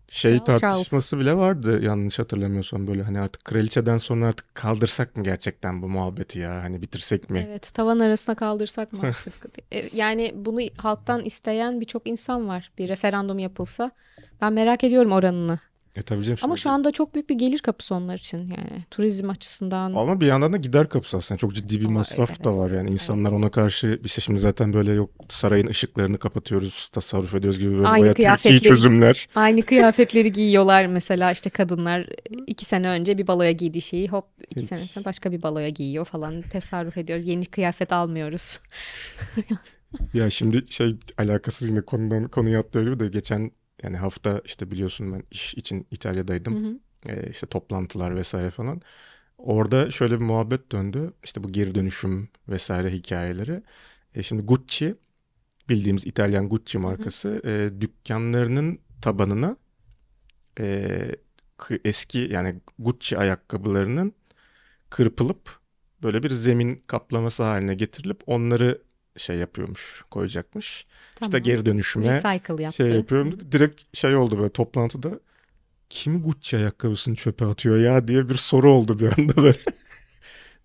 Şey 0.07 0.43
Kral 0.43 0.59
tartışması 0.59 1.19
bile 1.19 1.37
vardı 1.37 1.83
yanlış 1.83 2.19
hatırlamıyorsam 2.19 2.87
böyle 2.87 3.03
hani 3.03 3.19
artık 3.19 3.45
kraliçeden 3.45 3.97
sonra 3.97 4.25
artık 4.25 4.55
kaldırsak 4.55 5.17
mı 5.17 5.23
gerçekten 5.23 5.81
bu 5.81 5.89
muhabbeti 5.89 6.39
ya 6.39 6.63
hani 6.63 6.81
bitirsek 6.81 7.29
mi? 7.29 7.47
Evet 7.49 7.73
tavan 7.73 7.99
arasına 7.99 8.35
kaldırsak 8.35 8.93
mı 8.93 8.99
artık? 9.03 9.33
E, 9.71 9.89
yani 9.93 10.31
bunu 10.35 10.59
halktan 10.77 11.23
isteyen 11.23 11.81
birçok 11.81 12.07
insan 12.07 12.47
var. 12.47 12.71
Bir 12.77 12.89
referandum 12.89 13.39
yapılsa. 13.39 13.91
Ben 14.41 14.53
merak 14.53 14.83
ediyorum 14.83 15.11
oranını. 15.11 15.59
E 15.95 16.01
tabii 16.01 16.23
canım 16.23 16.37
Ama 16.41 16.55
şu 16.55 16.69
anda 16.69 16.91
çok 16.91 17.13
büyük 17.13 17.29
bir 17.29 17.35
gelir 17.35 17.59
kapısı 17.59 17.95
onlar 17.95 18.17
için 18.17 18.37
yani. 18.37 18.85
Turizm 18.91 19.29
açısından. 19.29 19.93
Ama 19.93 20.21
bir 20.21 20.25
yandan 20.25 20.53
da 20.53 20.57
gider 20.57 20.89
kapısı 20.89 21.17
aslında. 21.17 21.37
Çok 21.37 21.55
ciddi 21.55 21.79
bir 21.81 21.85
Ama 21.85 21.93
masraf 21.99 22.43
da 22.43 22.49
evet, 22.49 22.59
var 22.59 22.71
yani. 22.71 22.91
insanlar 22.91 23.31
ona 23.31 23.51
karşı 23.51 23.99
işte 24.05 24.21
şimdi 24.21 24.39
zaten 24.39 24.73
böyle 24.73 24.91
yok 24.91 25.09
sarayın 25.29 25.67
ışıklarını 25.67 26.17
kapatıyoruz, 26.17 26.89
tasarruf 26.91 27.35
ediyoruz 27.35 27.59
gibi 27.59 27.71
böyle 27.75 27.87
Aynı 27.87 28.07
kıyafetleri- 28.13 28.59
çözümler. 28.67 29.27
Aynı 29.35 29.61
kıyafetleri 29.65 30.31
giyiyorlar 30.31 30.85
mesela 30.85 31.31
işte 31.31 31.49
kadınlar 31.49 32.07
iki 32.47 32.65
sene 32.65 32.87
önce 32.89 33.17
bir 33.17 33.27
baloya 33.27 33.51
giydiği 33.51 33.81
şeyi 33.81 34.07
hop 34.07 34.25
iki 34.49 34.59
Hiç. 34.61 34.65
sene 34.67 34.79
sonra 34.79 35.05
başka 35.05 35.31
bir 35.31 35.41
baloya 35.41 35.69
giyiyor 35.69 36.05
falan. 36.05 36.41
Tasarruf 36.41 36.97
ediyoruz. 36.97 37.25
Yeni 37.25 37.45
kıyafet 37.45 37.93
almıyoruz. 37.93 38.59
Ya 40.13 40.29
şimdi 40.29 40.63
şey 40.69 40.95
alakasız 41.17 41.69
yine 41.69 41.81
konudan 41.81 42.23
konuya 42.25 42.59
atlıyor 42.59 42.85
gibi 42.93 42.99
de 42.99 43.07
geçen 43.07 43.51
yani 43.83 43.97
hafta 43.97 44.41
işte 44.45 44.71
biliyorsun 44.71 45.13
ben 45.13 45.23
iş 45.31 45.53
için 45.53 45.87
İtalya'daydım. 45.91 46.63
Hı 46.63 46.69
hı. 46.69 46.79
Ee, 47.05 47.29
işte 47.29 47.47
toplantılar 47.47 48.15
vesaire 48.15 48.51
falan. 48.51 48.81
Orada 49.37 49.91
şöyle 49.91 50.15
bir 50.15 50.25
muhabbet 50.25 50.71
döndü. 50.71 51.13
İşte 51.23 51.43
bu 51.43 51.51
geri 51.51 51.75
dönüşüm 51.75 52.29
vesaire 52.49 52.89
hikayeleri. 52.89 53.63
E 54.15 54.23
şimdi 54.23 54.41
Gucci 54.43 54.95
bildiğimiz 55.69 56.07
İtalyan 56.07 56.49
Gucci 56.49 56.77
markası 56.77 57.41
e, 57.45 57.81
dükkanlarının 57.81 58.79
tabanına 59.01 59.57
e, 60.59 61.15
eski 61.85 62.19
yani 62.19 62.55
Gucci 62.79 63.17
ayakkabılarının 63.17 64.13
kırpılıp 64.89 65.59
böyle 66.03 66.23
bir 66.23 66.31
zemin 66.31 66.75
kaplaması 66.87 67.43
haline 67.43 67.75
getirilip 67.75 68.23
onları 68.27 68.81
şey 69.17 69.35
yapıyormuş, 69.37 70.03
koyacakmış. 70.11 70.85
Tamam. 71.15 71.29
İşte 71.29 71.39
geri 71.39 71.65
dönüşüme 71.65 72.09
Recycle 72.23 72.63
yaptı. 72.63 72.75
şey 72.77 72.91
yapıyorum. 72.91 73.51
Direkt 73.51 73.97
şey 73.97 74.15
oldu 74.15 74.37
böyle 74.39 74.49
toplantıda. 74.49 75.19
Kim 75.89 76.23
Gucci 76.23 76.57
ayakkabısını 76.57 77.15
çöpe 77.15 77.45
atıyor 77.45 77.77
ya 77.77 78.07
diye 78.07 78.29
bir 78.29 78.35
soru 78.35 78.73
oldu 78.73 78.99
bir 78.99 79.19
anda 79.19 79.35
böyle. 79.35 79.57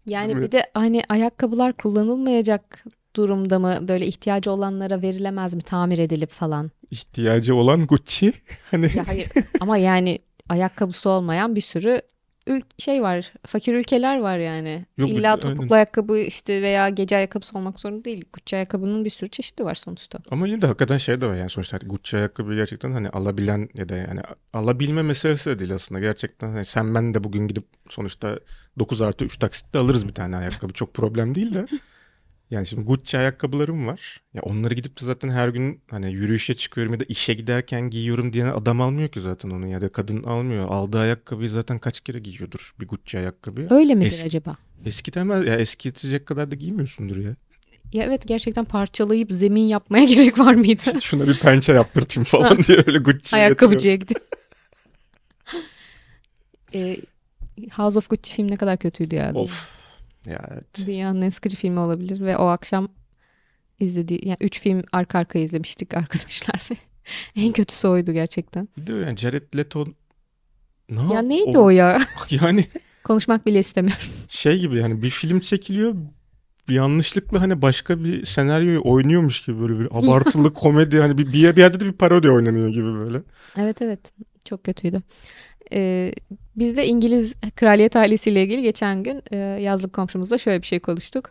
Yani 0.07 0.41
bir 0.41 0.53
de 0.53 0.71
hani 0.75 1.03
ayakkabılar 1.09 1.73
kullanılmayacak 1.73 2.85
durumda 3.17 3.59
mı 3.59 3.89
böyle 3.89 4.07
ihtiyacı 4.07 4.51
olanlara 4.51 5.03
verilemez 5.03 5.55
mi 5.55 5.63
tamir 5.63 5.99
edilip 5.99 6.31
falan? 6.31 6.71
İhtiyacı 6.91 7.55
olan 7.55 7.87
Gucci. 7.87 8.33
Hani 8.71 8.91
Ya 8.97 9.09
hayır 9.09 9.29
ama 9.61 9.77
yani 9.77 10.19
ayakkabısı 10.49 11.11
olmayan 11.11 11.57
bir 11.57 11.61
sürü 11.61 12.03
ül- 12.49 12.63
şey 12.79 13.03
var. 13.03 13.33
Fakir 13.47 13.75
ülkeler 13.75 14.19
var 14.19 14.39
yani. 14.39 14.87
Yok, 14.99 15.11
İlla 15.11 15.29
aynen. 15.31 15.41
topuklu 15.41 15.75
ayakkabı 15.75 16.19
işte 16.19 16.63
veya 16.63 16.89
gece 16.89 17.17
ayakkabısı 17.17 17.59
olmak 17.59 17.81
zorunda 17.81 18.05
değil. 18.05 18.25
Gucci 18.33 18.57
ayakkabının 18.57 19.05
bir 19.05 19.11
sürü 19.11 19.31
çeşidi 19.31 19.65
var 19.65 19.75
sonuçta. 19.75 20.19
ama 20.31 20.49
yine 20.49 20.63
de 20.63 20.67
hakikaten 20.67 20.99
şey 20.99 21.21
de 21.21 21.27
var 21.27 21.35
yani 21.37 21.51
sonuçta 21.51 21.79
hani 21.83 21.89
Gucci 21.89 22.17
ayakkabı 22.17 22.55
gerçekten 22.55 22.93
hani 22.93 23.09
alabilen 23.09 23.69
ya 23.75 23.89
da 23.89 23.97
yani 23.97 24.21
alabilme 24.53 25.03
meselesi 25.03 25.51
de 25.51 25.59
değil 25.59 25.75
aslında. 25.75 26.01
Gerçekten 26.01 26.51
hani 26.51 26.65
sen 26.65 26.95
ben 26.95 27.15
de 27.15 27.25
bugün 27.25 27.49
gidip 27.49 27.65
sonuçta 27.91 28.39
9 28.79 29.03
artı 29.03 29.25
3 29.25 29.37
taksitte 29.37 29.79
alırız 29.79 30.09
bir 30.09 30.15
tane 30.15 30.37
ayakkabı. 30.37 30.73
Çok 30.73 30.95
problem 30.95 31.35
değil 31.35 31.55
de. 31.55 31.67
Yani 32.51 32.67
şimdi 32.67 32.83
Gucci 32.83 33.19
ayakkabılarım 33.19 33.87
var. 33.87 34.21
Ya 34.35 34.43
onları 34.43 34.75
gidip 34.75 35.01
de 35.01 35.05
zaten 35.05 35.29
her 35.29 35.49
gün 35.49 35.81
hani 35.91 36.13
yürüyüşe 36.13 36.55
çıkıyorum 36.55 36.93
ya 36.93 37.01
da 37.01 37.05
işe 37.09 37.35
giderken 37.35 37.91
giyiyorum 37.91 38.33
diyen 38.33 38.47
adam 38.47 38.81
almıyor 38.81 39.09
ki 39.09 39.21
zaten 39.21 39.51
onu 39.51 39.69
ya 39.69 39.81
da 39.81 39.93
kadın 39.93 40.23
almıyor. 40.23 40.69
Aldığı 40.69 40.99
ayakkabıyı 40.99 41.51
zaten 41.51 41.79
kaç 41.79 42.01
kere 42.01 42.19
giyiyordur 42.19 42.75
bir 42.81 42.89
Gucci 42.89 43.19
ayakkabıyı. 43.19 43.67
Öyle 43.71 43.95
midir 43.95 44.07
Eski- 44.07 44.27
acaba? 44.27 44.57
Eskitemez 44.85 45.47
ya 45.47 45.57
eskitecek 45.57 46.27
kadar 46.27 46.51
da 46.51 46.55
giymiyorsundur 46.55 47.17
ya. 47.17 47.37
Ya 47.93 48.05
evet 48.05 48.29
gerçekten 48.29 48.65
parçalayıp 48.65 49.33
zemin 49.33 49.63
yapmaya 49.63 50.05
gerek 50.15 50.39
var 50.39 50.55
mıydı? 50.55 50.83
Şuna 51.01 51.29
bir 51.29 51.39
pençe 51.39 51.73
yaptırtayım 51.73 52.25
falan 52.25 52.65
diye 52.65 52.79
öyle 52.87 52.99
Gucci'ye 52.99 53.43
Ayakkabıcıya 53.43 53.97
gidiyor. 53.97 54.21
Ee, 56.75 56.97
House 57.73 57.99
of 57.99 58.09
Gucci 58.09 58.33
film 58.33 58.51
ne 58.51 58.57
kadar 58.57 58.77
kötüydü 58.77 59.15
ya. 59.15 59.33
Of. 59.35 59.78
Ya 60.27 60.49
evet. 60.53 60.87
Dünyanın 60.87 61.23
en 61.23 61.29
sıkıcı 61.29 61.57
filmi 61.57 61.81
olabilir 61.81 62.21
ve 62.21 62.37
o 62.37 62.45
akşam 62.47 62.89
izlediği 63.81 64.29
yani 64.29 64.37
üç 64.41 64.61
film 64.61 64.83
arka 64.93 65.19
arkaya 65.19 65.41
izlemiştik 65.41 65.95
arkadaşlar 65.97 66.69
ve 66.71 66.77
en 67.37 67.53
kötüsü 67.53 67.89
oydu 67.89 68.13
gerçekten. 68.13 68.69
Bir 68.77 68.87
de 68.87 68.93
yani 68.93 69.17
Jared 69.17 69.57
Leto 69.57 69.87
ne 70.91 71.15
Ya 71.15 71.23
neydi 71.23 71.59
o 71.59 71.71
ya? 71.71 71.99
Yani 72.31 72.67
Konuşmak 73.05 73.47
bile 73.47 73.59
istemiyorum. 73.59 74.03
şey 74.29 74.59
gibi 74.59 74.79
yani 74.79 75.03
bir 75.03 75.11
film 75.11 75.41
çekiliyor 75.41 75.95
bir 76.69 76.75
yanlışlıkla 76.75 77.41
hani 77.41 77.63
başka 77.63 78.05
bir 78.05 78.25
senaryoyu 78.25 78.81
oynuyormuş 78.85 79.43
gibi 79.43 79.61
böyle 79.61 79.79
bir 79.81 79.87
abartılı 79.91 80.55
komedi 80.55 81.01
hani 81.01 81.19
bir 81.19 81.33
bir 81.33 81.39
yerde 81.57 81.81
de 81.81 81.85
bir 81.85 81.93
parodi 81.93 82.31
oynanıyor 82.31 82.69
gibi 82.69 82.95
böyle. 82.95 83.23
Evet 83.57 83.83
evet 83.83 84.13
çok 84.45 84.65
kötüydü. 84.65 85.03
Ee, 85.73 86.13
biz 86.57 86.77
de 86.77 86.87
İngiliz 86.87 87.35
kraliyet 87.57 87.97
ailesiyle 87.97 88.43
ilgili 88.43 88.63
geçen 88.63 89.03
gün 89.03 89.23
e, 89.31 89.37
yazlık 89.37 89.93
komşumuzla 89.93 90.39
şöyle 90.39 90.63
bir 90.63 90.67
şey 90.67 90.81
konuştuk. 90.81 91.31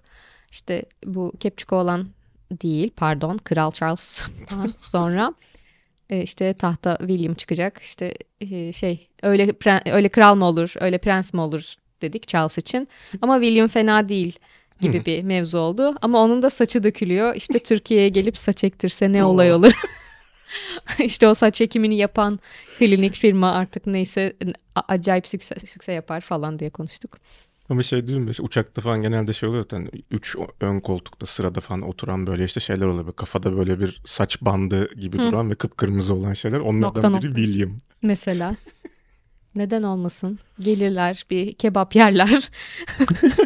İşte 0.52 0.84
bu 1.06 1.34
Kepçuko 1.40 1.76
olan 1.76 2.08
değil 2.52 2.92
pardon 2.96 3.38
Kral 3.38 3.72
Charles 3.72 4.22
sonra 4.78 5.34
E, 6.10 6.22
işte 6.22 6.54
tahta 6.54 6.98
William 7.00 7.34
çıkacak. 7.34 7.82
İşte 7.84 8.14
e, 8.42 8.72
şey 8.74 9.08
öyle 9.24 9.46
pre- 9.46 9.92
öyle 9.92 10.10
kral 10.10 10.36
mı 10.36 10.46
olur, 10.46 10.74
öyle 10.80 10.98
prens 10.98 11.34
mi 11.34 11.42
olur 11.42 11.74
dedik 12.02 12.28
Charles 12.28 12.58
için. 12.58 12.88
Ama 13.22 13.42
William 13.42 13.68
fena 13.68 14.10
değil 14.10 14.40
gibi 14.82 15.06
bir 15.06 15.24
mevzu 15.24 15.58
oldu. 15.58 15.96
Ama 16.02 16.24
onun 16.24 16.42
da 16.42 16.50
saçı 16.50 16.84
dökülüyor. 16.84 17.36
İşte 17.36 17.60
Türkiye'ye 17.60 18.10
gelip 18.10 18.38
saç 18.38 18.64
ektirse 18.64 19.12
ne 19.12 19.26
olay 19.26 19.54
olur. 19.54 19.74
işte 21.00 21.28
o 21.28 21.34
saç 21.34 21.62
ekimini 21.62 21.98
yapan 21.98 22.40
klinik 22.80 23.16
firma 23.16 23.52
artık 23.52 23.88
neyse 23.88 24.34
acayip 24.88 25.28
sükse, 25.28 25.56
sükse 25.66 25.92
yapar 25.92 26.22
falan 26.22 26.60
diye 26.60 26.70
konuştuk. 26.70 27.18
Ama 27.70 27.84
şey 27.84 28.08
diyorum 28.08 28.30
işte 28.30 28.44
uçakta 28.44 28.82
falan 28.82 29.02
genelde 29.02 29.34
şey 29.34 29.50
oluyor 29.50 29.64
zaten 29.64 29.90
3 30.12 30.36
ön 30.60 30.80
koltukta 30.80 31.26
sırada 31.26 31.62
falan 31.62 31.82
oturan 31.82 32.28
böyle 32.28 32.46
işte 32.46 32.60
şeyler 32.60 32.86
oluyor. 32.86 33.06
Böyle 33.06 33.16
kafada 33.16 33.58
böyle 33.58 33.80
bir 33.80 34.02
saç 34.06 34.42
bandı 34.42 34.94
gibi 34.94 35.18
Hı. 35.18 35.22
duran 35.22 35.50
ve 35.50 35.56
kıpkırmızı 35.56 36.14
olan 36.14 36.34
şeyler. 36.34 36.60
Onlardan 36.60 36.82
Nokta 36.82 37.22
biri 37.22 37.30
nokta. 37.30 37.42
William. 37.42 37.78
Mesela. 38.02 38.56
Neden 39.56 39.84
olmasın? 39.84 40.40
Gelirler 40.60 41.26
bir 41.30 41.54
kebap 41.54 41.96
yerler. 41.96 42.50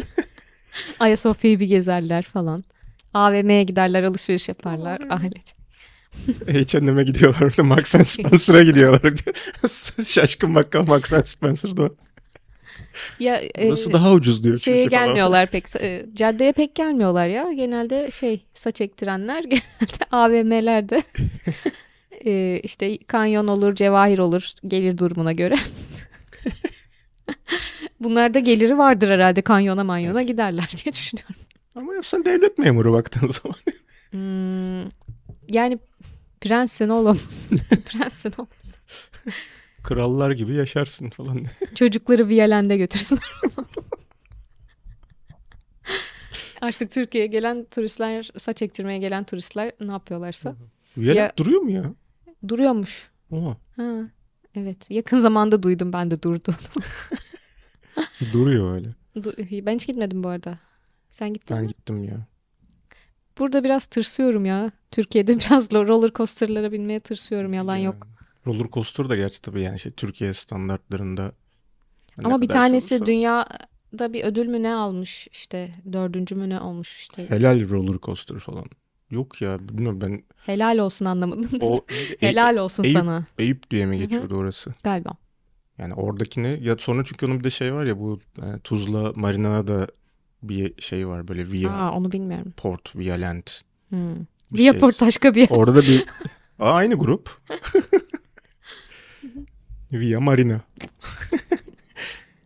Ayasofya'yı 1.00 1.60
bir 1.60 1.66
gezerler 1.66 2.22
falan. 2.22 2.64
AVM'ye 3.14 3.62
giderler 3.62 4.04
alışveriş 4.04 4.48
yaparlar. 4.48 5.00
Ailece. 5.10 5.61
H&M'e 6.46 7.02
gidiyorlar. 7.02 7.40
orada 7.40 7.62
Marks 7.62 7.90
Spencer'a 7.90 8.62
gidiyorlar. 8.62 9.12
Şaşkın 10.06 10.54
bakkal 10.54 10.86
Marks 10.86 11.12
Spencer'da. 11.24 11.90
Ya, 13.18 13.40
e, 13.58 13.68
Burası 13.68 13.92
daha 13.92 14.12
ucuz 14.12 14.44
diyor 14.44 14.58
şeye 14.58 14.82
çünkü 14.82 14.96
falan. 14.96 15.06
gelmiyorlar 15.06 15.50
pek. 15.50 15.76
e, 15.80 16.06
caddeye 16.14 16.52
pek 16.52 16.74
gelmiyorlar 16.74 17.28
ya. 17.28 17.52
Genelde 17.52 18.10
şey 18.10 18.46
saç 18.54 18.80
ektirenler 18.80 19.42
genelde 19.50 20.04
AVM'lerde. 20.10 21.02
e, 22.24 22.60
işte 22.62 22.98
kanyon 22.98 23.46
olur, 23.46 23.74
cevahir 23.74 24.18
olur 24.18 24.52
gelir 24.66 24.98
durumuna 24.98 25.32
göre. 25.32 25.54
Bunlar 28.00 28.34
da 28.34 28.38
geliri 28.38 28.78
vardır 28.78 29.10
herhalde 29.10 29.42
kanyona 29.42 29.84
manyona 29.84 30.22
giderler 30.22 30.68
diye 30.84 30.92
düşünüyorum. 30.92 31.36
Ama 31.74 31.94
ya 31.94 32.02
sen 32.02 32.24
devlet 32.24 32.58
memuru 32.58 32.92
baktığın 32.92 33.28
zaman. 33.28 33.56
Hmm, 34.10 34.90
yani 35.48 35.78
prenssin 36.42 36.88
oğlum. 36.88 37.20
prenssin 37.86 38.32
oğlum. 38.38 38.48
Krallar 39.82 40.30
gibi 40.30 40.54
yaşarsın 40.54 41.10
falan. 41.10 41.44
Çocukları 41.74 42.28
Viyalen'de 42.28 42.76
götürsün. 42.76 43.18
Artık 46.60 46.90
Türkiye'ye 46.90 47.26
gelen 47.28 47.64
turistler, 47.64 48.30
saç 48.38 48.62
ektirmeye 48.62 48.98
gelen 48.98 49.24
turistler 49.24 49.72
ne 49.80 49.92
yapıyorlarsa 49.92 50.56
Viyalet 50.96 51.18
Ya- 51.20 51.32
duruyor 51.38 51.60
mu 51.60 51.70
ya? 51.70 51.94
duruyormuş. 52.48 53.10
Oha, 53.30 53.56
Ha, 53.76 53.92
evet. 54.54 54.90
Yakın 54.90 55.18
zamanda 55.20 55.62
duydum 55.62 55.92
ben 55.92 56.10
de 56.10 56.22
durdu. 56.22 56.54
duruyor 58.32 58.74
öyle. 58.74 58.88
Du- 59.16 59.66
ben 59.66 59.74
hiç 59.74 59.86
gitmedim 59.86 60.22
bu 60.24 60.28
arada. 60.28 60.58
Sen 61.10 61.34
gittin 61.34 61.56
Ben 61.56 61.62
mi? 61.62 61.68
gittim 61.68 62.04
ya. 62.04 62.26
Burada 63.38 63.64
biraz 63.64 63.86
tırsıyorum 63.86 64.44
ya. 64.44 64.70
Türkiye'de 64.90 65.38
biraz 65.38 65.72
roller 65.72 66.10
coaster'lara 66.14 66.72
binmeye 66.72 67.00
tırsıyorum. 67.00 67.52
Yalan 67.52 67.76
Yani 67.76 67.84
yok. 67.84 68.06
Roller 68.46 68.66
coaster 68.72 69.08
da 69.08 69.16
gerçi 69.16 69.42
tabii 69.42 69.62
yani 69.62 69.78
şey 69.78 69.92
Türkiye 69.92 70.34
standartlarında. 70.34 71.32
Ama 72.24 72.40
bir 72.40 72.46
kadar 72.48 72.58
şey 72.60 72.62
tanesi 72.62 72.94
olursa- 72.94 73.06
dünyada 73.06 74.12
bir 74.12 74.24
ödül 74.24 74.46
mü 74.46 74.62
ne 74.62 74.74
almış 74.74 75.28
işte 75.32 75.74
dördüncü 75.92 76.34
mü 76.34 76.48
ne 76.48 76.60
olmuş 76.60 76.98
işte. 77.00 77.30
Helal 77.30 77.68
roller 77.68 77.98
coaster 78.02 78.38
falan. 78.38 78.64
Yok 79.10 79.42
ya 79.42 79.68
bilmiyorum 79.68 80.00
ben 80.00 80.22
Helal 80.46 80.78
olsun 80.78 81.04
anlamadım. 81.04 81.48
o 81.60 81.80
Helal 82.20 82.56
olsun 82.56 82.84
Eyüp- 82.84 82.92
sana 82.92 83.26
Eyüp 83.38 83.70
diye 83.70 83.86
mi 83.86 83.98
geçiyordu 83.98 84.36
orası? 84.36 84.72
galiba. 84.84 85.10
Yani 85.78 85.94
oradakini 85.94 86.58
ya 86.62 86.76
sonra 86.78 87.04
çünkü 87.04 87.26
onun 87.26 87.38
bir 87.38 87.44
de 87.44 87.50
şey 87.50 87.74
var 87.74 87.84
ya 87.84 87.98
bu 87.98 88.20
e, 88.38 88.58
Tuzla 88.64 89.12
Marina'da 89.16 89.66
da 89.68 89.88
bir 90.42 90.82
şey 90.82 91.08
var 91.08 91.28
böyle 91.28 91.50
Via 91.50 91.70
Aa, 91.70 91.92
onu 91.92 92.12
bilmiyorum. 92.12 92.52
Port, 92.56 92.96
Via 92.96 93.14
Land. 93.14 93.42
Hmm. 93.88 94.14
Viaport 94.52 94.94
şey. 94.96 95.06
başka 95.08 95.34
bir 95.34 95.40
yer. 95.40 95.48
Orada 95.50 95.74
da 95.74 95.82
bir 95.82 96.06
Aa, 96.58 96.72
aynı 96.72 96.94
grup. 96.94 97.40
Via 99.92 100.20
Marina. 100.20 100.60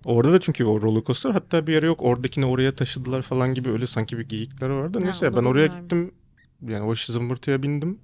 Orada 0.05 0.33
da 0.33 0.41
çünkü 0.41 0.65
o 0.65 0.83
roller 0.83 1.05
coaster 1.05 1.31
hatta 1.31 1.67
bir 1.67 1.73
yere 1.73 1.87
yok 1.87 2.03
oradakini 2.03 2.47
oraya 2.47 2.75
taşıdılar 2.75 3.23
falan 3.23 3.55
gibi 3.55 3.71
öyle 3.71 3.87
sanki 3.87 4.19
bir 4.19 4.29
geyikler 4.29 4.69
vardı. 4.69 5.01
Neyse 5.03 5.29
onu 5.29 5.37
ben 5.37 5.45
oraya 5.45 5.67
gittim. 5.67 6.15
Yani 6.63 6.85
o 6.85 6.95
zımbırtıya 6.95 7.63
bindim. 7.63 7.99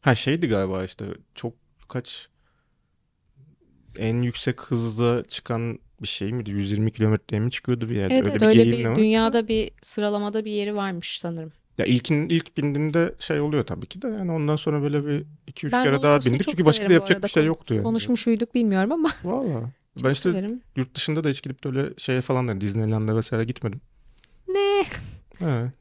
Ha 0.00 0.14
şeydi 0.14 0.48
galiba 0.48 0.84
işte 0.84 1.04
çok 1.34 1.54
kaç 1.88 2.28
en 3.98 4.22
yüksek 4.22 4.60
hızda 4.60 5.28
çıkan 5.28 5.78
bir 6.02 6.08
şey 6.08 6.32
miydi? 6.32 6.50
120 6.50 6.92
kilometreye 6.92 7.40
mi 7.40 7.50
çıkıyordu 7.50 7.88
bir 7.90 7.96
yerde? 7.96 8.14
Evet, 8.14 8.24
öyle 8.26 8.30
evet 8.32 8.40
bir 8.42 8.46
öyle 8.60 8.72
bir 8.78 8.84
var. 8.84 8.96
dünyada 8.96 9.48
bir 9.48 9.70
sıralamada 9.82 10.44
bir 10.44 10.52
yeri 10.52 10.74
varmış 10.76 11.18
sanırım. 11.18 11.52
Ya 11.78 11.84
ilkin 11.84 12.28
ilk 12.28 12.56
bindiğinde 12.56 13.14
şey 13.18 13.40
oluyor 13.40 13.62
tabii 13.62 13.86
ki 13.86 14.02
de 14.02 14.08
yani 14.08 14.32
ondan 14.32 14.56
sonra 14.56 14.82
böyle 14.82 15.06
bir 15.06 15.24
2-3 15.48 15.72
Ben 15.72 15.84
kere 15.84 16.02
daha 16.02 16.20
bindik 16.20 16.44
çünkü 16.44 16.64
başka 16.64 16.88
da 16.88 16.92
yapacak 16.92 17.22
bir 17.22 17.28
şey 17.28 17.44
yoktu 17.44 17.74
yani. 17.74 17.84
Konuşmuş 17.84 18.26
muyduk 18.26 18.54
bilmiyorum 18.54 18.92
ama 18.92 19.08
Valla. 19.24 19.70
Ben 20.04 20.10
işte 20.10 20.30
severim. 20.32 20.60
yurt 20.76 20.94
dışında 20.94 21.24
da 21.24 21.28
hiç 21.28 21.42
gidip 21.42 21.66
öyle 21.66 21.90
şeye 21.98 22.20
falan 22.20 22.48
da 22.48 22.60
Disneyland'a 22.60 23.16
vesaire 23.16 23.44
gitmedim. 23.44 23.80
Ne? 24.48 24.82
He. 25.38 25.72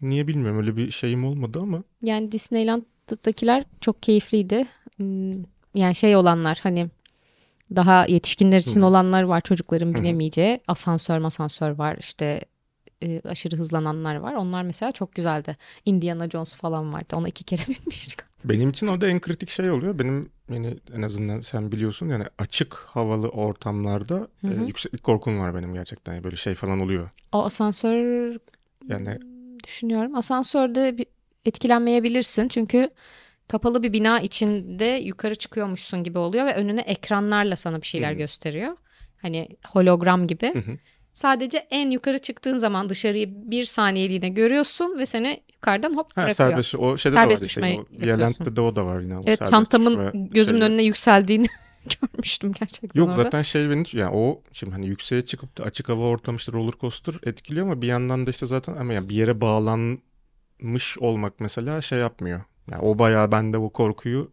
Niye 0.00 0.26
bilmiyorum 0.28 0.58
öyle 0.58 0.76
bir 0.76 0.90
şeyim 0.90 1.24
olmadı 1.24 1.58
ama. 1.62 1.82
Yani 2.02 2.32
Disneyland'dakiler 2.32 3.64
çok 3.80 4.02
keyifliydi. 4.02 4.66
Hmm, 4.96 5.32
Yani 5.74 5.94
şey 5.94 6.16
olanlar 6.16 6.58
hani 6.62 6.88
daha 7.76 8.06
yetişkinler 8.06 8.58
için 8.58 8.82
Hı. 8.82 8.86
olanlar 8.86 9.22
var 9.22 9.40
çocukların 9.40 9.86
Hı 9.86 9.90
hı. 9.90 9.94
binemeyeceği. 9.94 10.60
Asansör 10.68 11.18
masansör 11.18 11.70
var 11.70 11.96
işte 12.00 12.40
e, 13.02 13.20
aşırı 13.24 13.56
hızlananlar 13.56 14.16
var. 14.16 14.34
Onlar 14.34 14.62
mesela 14.62 14.92
çok 14.92 15.14
güzeldi. 15.14 15.56
Indiana 15.84 16.30
Jones 16.30 16.54
falan 16.54 16.92
vardı. 16.92 17.16
Ona 17.16 17.28
iki 17.28 17.44
kere 17.44 17.60
binmiştik. 17.68 18.18
Benim 18.44 18.70
için 18.70 18.86
orada 18.86 19.08
en 19.08 19.20
kritik 19.20 19.50
şey 19.50 19.70
oluyor. 19.70 19.98
Benim 19.98 20.30
yani 20.50 20.76
en 20.94 21.02
azından 21.02 21.40
sen 21.40 21.72
biliyorsun 21.72 22.08
yani 22.08 22.24
açık 22.38 22.74
havalı 22.74 23.28
ortamlarda 23.28 24.28
Hı 24.40 24.48
hı. 24.48 24.64
e, 24.64 24.66
yükseklik 24.66 25.02
korkum 25.02 25.38
var 25.38 25.54
benim 25.54 25.74
gerçekten. 25.74 26.14
Yani 26.14 26.24
böyle 26.24 26.36
şey 26.36 26.54
falan 26.54 26.80
oluyor. 26.80 27.10
O 27.32 27.44
asansör 27.44 28.36
Yani 28.88 29.18
düşünüyorum. 29.64 30.14
Asansörde 30.14 30.98
bir 30.98 31.06
etkilenmeyebilirsin. 31.44 32.48
Çünkü 32.48 32.90
kapalı 33.48 33.82
bir 33.82 33.92
bina 33.92 34.20
içinde 34.20 34.84
yukarı 34.84 35.34
çıkıyormuşsun 35.34 36.04
gibi 36.04 36.18
oluyor 36.18 36.46
ve 36.46 36.54
önüne 36.54 36.80
ekranlarla 36.80 37.56
sana 37.56 37.80
bir 37.80 37.86
şeyler 37.86 38.12
Hı. 38.12 38.16
gösteriyor. 38.18 38.76
Hani 39.22 39.48
hologram 39.68 40.26
gibi. 40.26 40.46
Hı 40.54 40.58
hı. 40.58 40.76
Sadece 41.12 41.58
en 41.70 41.90
yukarı 41.90 42.18
çıktığın 42.18 42.56
zaman 42.56 42.88
dışarıyı 42.88 43.50
bir 43.50 43.64
saniyeliğine 43.64 44.28
görüyorsun 44.28 44.98
ve 44.98 45.06
seni 45.06 45.40
yukarıdan 45.54 45.96
hop 45.96 46.06
ha, 46.16 46.16
bırakıyor. 46.16 46.34
serbest 46.50 46.74
o 46.74 46.98
şeyde 46.98 47.16
Serbest 47.16 47.42
de 47.42 47.44
var 47.44 47.46
işte. 47.46 47.82
O. 48.00 48.06
Violent'te 48.06 48.56
de 48.56 48.60
o 48.60 48.76
da 48.76 48.86
var 48.86 49.00
yine. 49.00 49.16
o 49.16 49.20
Evet 49.26 49.38
çantamın 49.50 50.28
gözümün 50.30 50.60
şeyi. 50.60 50.68
önüne 50.70 50.82
yükseldiğini 50.82 51.46
görmüştüm 52.00 52.52
gerçekten 52.60 53.00
Yok 53.00 53.08
orada. 53.08 53.22
zaten 53.22 53.42
şey 53.42 53.70
beni 53.70 53.84
yani 53.92 54.10
o 54.16 54.42
şimdi 54.52 54.72
hani 54.72 54.86
yükseğe 54.86 55.24
çıkıp 55.24 55.58
da 55.58 55.64
açık 55.64 55.88
hava 55.88 56.04
ortamı 56.04 56.36
işte 56.38 56.52
roller 56.52 56.72
coaster 56.80 57.14
etkiliyor 57.26 57.66
ama 57.66 57.82
bir 57.82 57.86
yandan 57.86 58.26
da 58.26 58.30
işte 58.30 58.46
zaten 58.46 58.76
ama 58.76 58.92
yani 58.92 59.08
bir 59.08 59.14
yere 59.14 59.40
bağlanmış 59.40 60.98
olmak 60.98 61.40
mesela 61.40 61.82
şey 61.82 61.98
yapmıyor. 61.98 62.40
Yani 62.70 62.82
o 62.82 62.98
bayağı 62.98 63.32
bende 63.32 63.58
o 63.58 63.70
korkuyu 63.70 64.30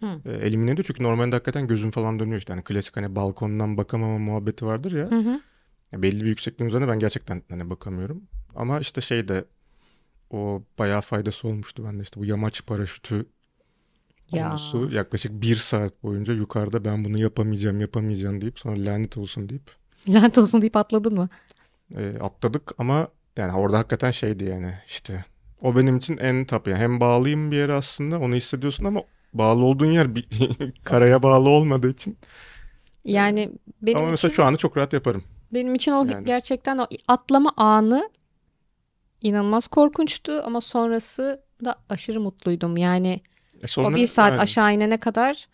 Hı. 0.00 0.06
e, 0.24 0.32
elimine 0.32 0.70
ediyor. 0.70 0.84
Çünkü 0.86 1.02
normalde 1.02 1.36
hakikaten 1.36 1.66
gözüm 1.66 1.90
falan 1.90 2.18
dönüyor 2.18 2.38
işte. 2.38 2.52
Hani 2.52 2.64
klasik 2.64 2.96
hani 2.96 3.16
balkondan 3.16 3.76
bakamama 3.76 4.18
muhabbeti 4.18 4.66
vardır 4.66 4.92
ya. 4.92 5.10
Hı 5.10 5.18
hı. 5.18 5.40
Ya 5.92 6.02
belli 6.02 6.20
bir 6.24 6.28
yüksekliğin 6.28 6.68
üzerine 6.68 6.88
ben 6.88 6.98
gerçekten 6.98 7.42
hani 7.48 7.70
bakamıyorum. 7.70 8.22
Ama 8.56 8.80
işte 8.80 9.00
şey 9.00 9.28
de 9.28 9.44
o 10.30 10.62
bayağı 10.78 11.00
faydası 11.00 11.48
olmuştu 11.48 11.84
bende 11.84 12.02
işte 12.02 12.20
bu 12.20 12.24
yamaç 12.24 12.66
paraşütü 12.66 13.26
Ya. 14.32 14.48
konusu 14.48 14.90
yaklaşık 14.90 15.32
bir 15.42 15.56
saat 15.56 16.02
boyunca 16.02 16.34
yukarıda 16.34 16.84
ben 16.84 17.04
bunu 17.04 17.20
yapamayacağım 17.20 17.80
yapamayacağım 17.80 18.40
deyip 18.40 18.58
sonra 18.58 18.76
lanet 18.84 19.16
olsun 19.16 19.48
deyip 19.48 19.62
Lanet 20.08 20.38
olsun 20.38 20.62
deyip 20.62 20.76
atladın 20.76 21.14
mı? 21.14 21.28
e, 21.96 22.18
atladık 22.20 22.72
ama 22.78 23.08
yani 23.36 23.52
orada 23.52 23.78
hakikaten 23.78 24.10
şeydi 24.10 24.44
yani 24.44 24.74
işte 24.86 25.24
o 25.62 25.76
benim 25.76 25.96
için 25.96 26.18
en 26.18 26.46
top 26.46 26.68
yani 26.68 26.78
hem 26.78 27.00
bağlıyım 27.00 27.52
bir 27.52 27.56
yere 27.56 27.74
aslında 27.74 28.18
onu 28.20 28.34
hissediyorsun 28.34 28.84
ama 28.84 29.02
bağlı 29.34 29.64
olduğun 29.64 29.86
yer 29.92 30.14
bir 30.14 30.28
karaya 30.84 31.22
bağlı 31.22 31.48
olmadığı 31.50 31.90
için 31.90 32.18
Yani 33.04 33.50
benim 33.82 33.98
ama 33.98 34.10
mesela 34.10 34.30
için 34.30 34.36
şu 34.36 34.44
anı 34.44 34.56
çok 34.56 34.76
rahat 34.76 34.92
yaparım. 34.92 35.24
benim 35.52 35.74
için 35.74 35.92
o 35.92 36.04
Yani. 36.04 36.24
gerçekten 36.24 36.78
o 36.78 36.86
atlama 37.08 37.52
anı 37.56 38.10
inanılmaz 39.22 39.66
korkunçtu 39.68 40.42
ama 40.44 40.60
sonrası 40.60 41.44
da 41.64 41.76
aşırı 41.88 42.20
mutluydum. 42.20 42.76
Yani 42.76 43.20
E 43.62 43.66
sonra, 43.66 43.88
o 43.88 43.94
bir 43.94 44.06
saat 44.06 44.32
yani 44.32 44.42
aşağı 44.42 44.74
inene 44.74 45.00
kadar 45.00 45.48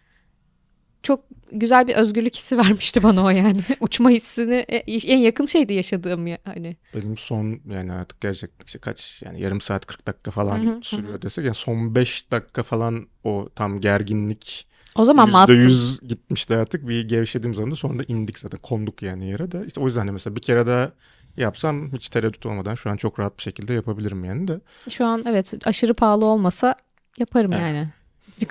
çok 1.03 1.24
güzel 1.53 1.88
bir 1.88 1.94
özgürlük 1.94 2.34
hissi 2.34 2.59
vermişti 2.59 3.03
bana 3.03 3.24
o 3.24 3.30
yani. 3.30 3.61
Uçma 3.80 4.11
hissini 4.11 4.55
e, 4.55 4.76
en 4.96 5.18
yakın 5.18 5.44
şeydi 5.44 5.72
yaşadığım 5.72 6.26
ya, 6.26 6.38
hani. 6.44 6.76
Benim 6.94 7.16
son 7.16 7.61
yani 7.70 7.92
artık 7.92 8.20
gerçekten 8.20 8.66
işte 8.66 8.78
kaç 8.78 9.22
yani 9.24 9.40
yarım 9.40 9.61
saat 9.61 9.86
40 9.86 10.07
dakika 10.07 10.30
falan 10.30 10.59
Hı 10.59 10.70
hı, 10.70 10.78
sürüyor 10.82 11.14
hı. 11.14 11.22
desek 11.22 11.44
yani 11.44 11.55
son 11.55 11.94
5 11.94 12.30
dakika 12.30 12.62
falan 12.62 13.07
o 13.24 13.49
tam 13.55 13.80
gerginlik 13.80 14.66
O 14.96 15.05
zaman 15.05 15.28
mı 15.30 15.40
attın? 15.40 15.55
%100 15.55 16.07
gitmişti 16.07 16.57
artık 16.57 16.88
bir 16.88 17.09
gevşediğim 17.09 17.55
zaman 17.55 17.70
da 17.70 17.76
sonra 17.76 17.99
da 17.99 18.05
indik 18.09 18.38
zaten 18.38 18.61
konduk 18.62 19.03
yani 19.03 19.28
yere 19.30 19.51
de 19.53 19.64
işte 19.66 19.80
o 19.80 19.84
yüzden 19.84 20.01
hani 20.01 20.11
mesela 20.11 20.36
bir 20.36 20.40
kere 20.42 20.66
daha 20.66 20.92
yapsam 21.36 21.92
hiç 21.92 22.09
tereddüt 22.09 22.46
olmadan 22.46 22.74
şu 22.74 22.90
an 22.90 22.96
çok 22.96 23.18
rahat 23.20 23.36
bir 23.38 23.42
şekilde 23.42 23.72
yapabilirim 23.74 24.24
yani 24.24 24.49
de 24.49 24.61
Şu 24.90 25.07
an 25.07 25.22
evet 25.26 25.55
aşırı 25.64 25.94
pahalı 25.94 26.24
olmasa 26.24 26.74
yaparım 27.18 27.53
Evet. 27.53 27.62
yani. 27.62 27.88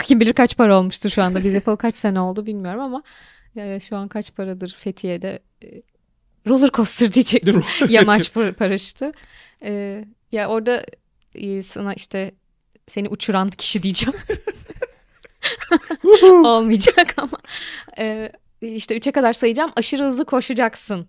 Kim 0.03 0.19
bilir 0.19 0.33
kaç 0.33 0.57
para 0.57 0.79
olmuştur 0.79 1.09
şu 1.09 1.23
anda. 1.23 1.43
Biz 1.43 1.53
yapalı 1.59 1.77
kaç 1.77 1.97
sene 1.97 2.19
oldu 2.19 2.45
bilmiyorum 2.45 2.81
ama 2.81 3.03
e, 3.55 3.79
şu 3.79 3.97
an 3.97 4.07
kaç 4.07 4.33
paradır 4.35 4.75
Fethiye'de 4.79 5.39
e, 5.63 5.67
roller 6.47 6.69
coaster 6.69 7.13
diyecektim. 7.13 7.63
Yamaç 7.89 8.27
par- 8.27 8.53
paraşütü. 8.53 9.11
E, 9.63 10.05
ya 10.31 10.47
orada 10.49 10.85
e, 11.35 11.61
sana 11.61 11.93
işte 11.93 12.31
seni 12.87 13.09
uçuran 13.09 13.49
kişi 13.49 13.83
diyeceğim. 13.83 14.19
Olmayacak 16.45 17.13
ama 17.17 17.37
e, 17.97 18.31
işte 18.61 18.97
üçe 18.97 19.11
kadar 19.11 19.33
sayacağım 19.33 19.71
aşırı 19.75 20.03
hızlı 20.03 20.25
koşacaksın 20.25 21.07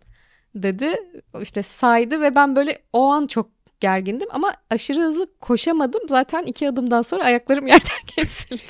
dedi. 0.54 0.96
İşte 1.40 1.62
saydı 1.62 2.20
ve 2.20 2.36
ben 2.36 2.56
böyle 2.56 2.82
o 2.92 3.08
an 3.10 3.26
çok 3.26 3.57
gergindim 3.80 4.28
ama 4.32 4.54
aşırı 4.70 5.00
hızlı 5.00 5.26
koşamadım. 5.40 6.00
Zaten 6.08 6.42
iki 6.42 6.68
adımdan 6.68 7.02
sonra 7.02 7.24
ayaklarım 7.24 7.66
yerden 7.72 8.04
kesildi. 8.06 8.62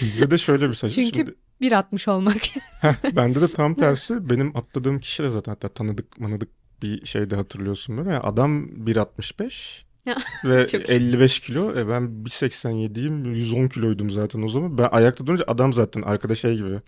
bizde 0.00 0.30
de 0.30 0.38
şöyle 0.38 0.68
bir 0.68 0.74
sayı 0.74 0.90
Çünkü 0.90 1.14
şimdi 1.16 1.34
1.60 1.60 2.10
olmak. 2.10 2.36
bende 3.16 3.40
de 3.40 3.52
tam 3.52 3.74
tersi 3.84 4.30
benim 4.30 4.56
atladığım 4.56 5.00
kişi 5.00 5.22
de 5.22 5.28
zaten 5.28 5.52
hatta 5.52 5.68
tanıdık 5.68 6.20
manıdık 6.20 6.48
bir 6.82 7.06
şeyde 7.06 7.36
hatırlıyorsun 7.36 7.98
böyle 7.98 8.10
Yani 8.10 8.20
adam 8.20 8.66
1.65 8.66 9.82
Ya, 10.06 10.16
ve 10.44 10.66
çok 10.66 10.88
iyi. 10.88 10.92
55 10.92 11.38
kilo 11.38 11.70
e 11.78 11.88
ben 11.88 12.02
1.87'yim 12.02 13.34
110 13.34 13.68
kiloydum 13.68 14.10
zaten 14.10 14.42
o 14.42 14.48
zaman 14.48 14.78
ben 14.78 14.88
ayakta 14.92 15.26
durunca 15.26 15.44
adam 15.46 15.72
zaten 15.72 16.02
arkada 16.02 16.34
şey 16.34 16.56
gibi 16.56 16.78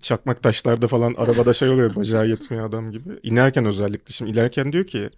çakmak 0.00 0.42
taşlarda 0.42 0.88
falan 0.88 1.14
arabada 1.14 1.52
şey 1.52 1.68
oluyor 1.68 1.94
bacağı 1.94 2.28
yetmiyor 2.28 2.68
adam 2.68 2.90
gibi 2.90 3.10
İnerken 3.22 3.64
özellikle 3.64 4.12
şimdi 4.12 4.30
inerken 4.30 4.72
diyor 4.72 4.86
ki 4.86 5.10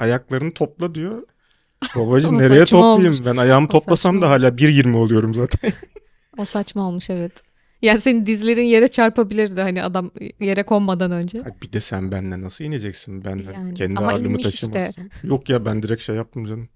ayaklarını 0.00 0.54
topla 0.54 0.94
diyor 0.94 1.22
babacığım 1.96 2.36
O 2.36 2.38
nereye 2.38 2.64
toplayayım 2.64 3.04
olmuş. 3.04 3.26
ben 3.26 3.36
ayağımı 3.36 3.66
O 3.66 3.70
toplasam 3.70 4.22
da 4.22 4.30
hala 4.30 4.48
1.20 4.48 4.96
oluyorum 4.96 5.34
zaten 5.34 5.72
O 6.38 6.44
saçma 6.44 6.88
olmuş 6.88 7.10
evet. 7.10 7.32
Yani 7.82 8.00
senin 8.00 8.26
dizlerin 8.26 8.62
yere 8.64 8.88
çarpabilirdi 8.88 9.60
hani 9.60 9.82
adam 9.82 10.10
yere 10.40 10.62
konmadan 10.62 11.10
önce. 11.10 11.42
Ay 11.44 11.52
bir 11.62 11.72
de 11.72 11.80
sen 11.80 12.10
benle 12.12 12.40
nasıl 12.42 12.64
ineceksin? 12.64 13.24
Ben 13.24 13.36
Yani, 13.54 13.74
kendi 13.74 14.00
ağırlığımı 14.00 14.28
inmiş 14.28 14.46
işte. 14.46 14.90
Yok 15.22 15.48
ya 15.48 15.64
ben 15.64 15.82
direkt 15.82 16.02
şey 16.02 16.16
yaptım 16.16 16.44
canım. 16.44 16.68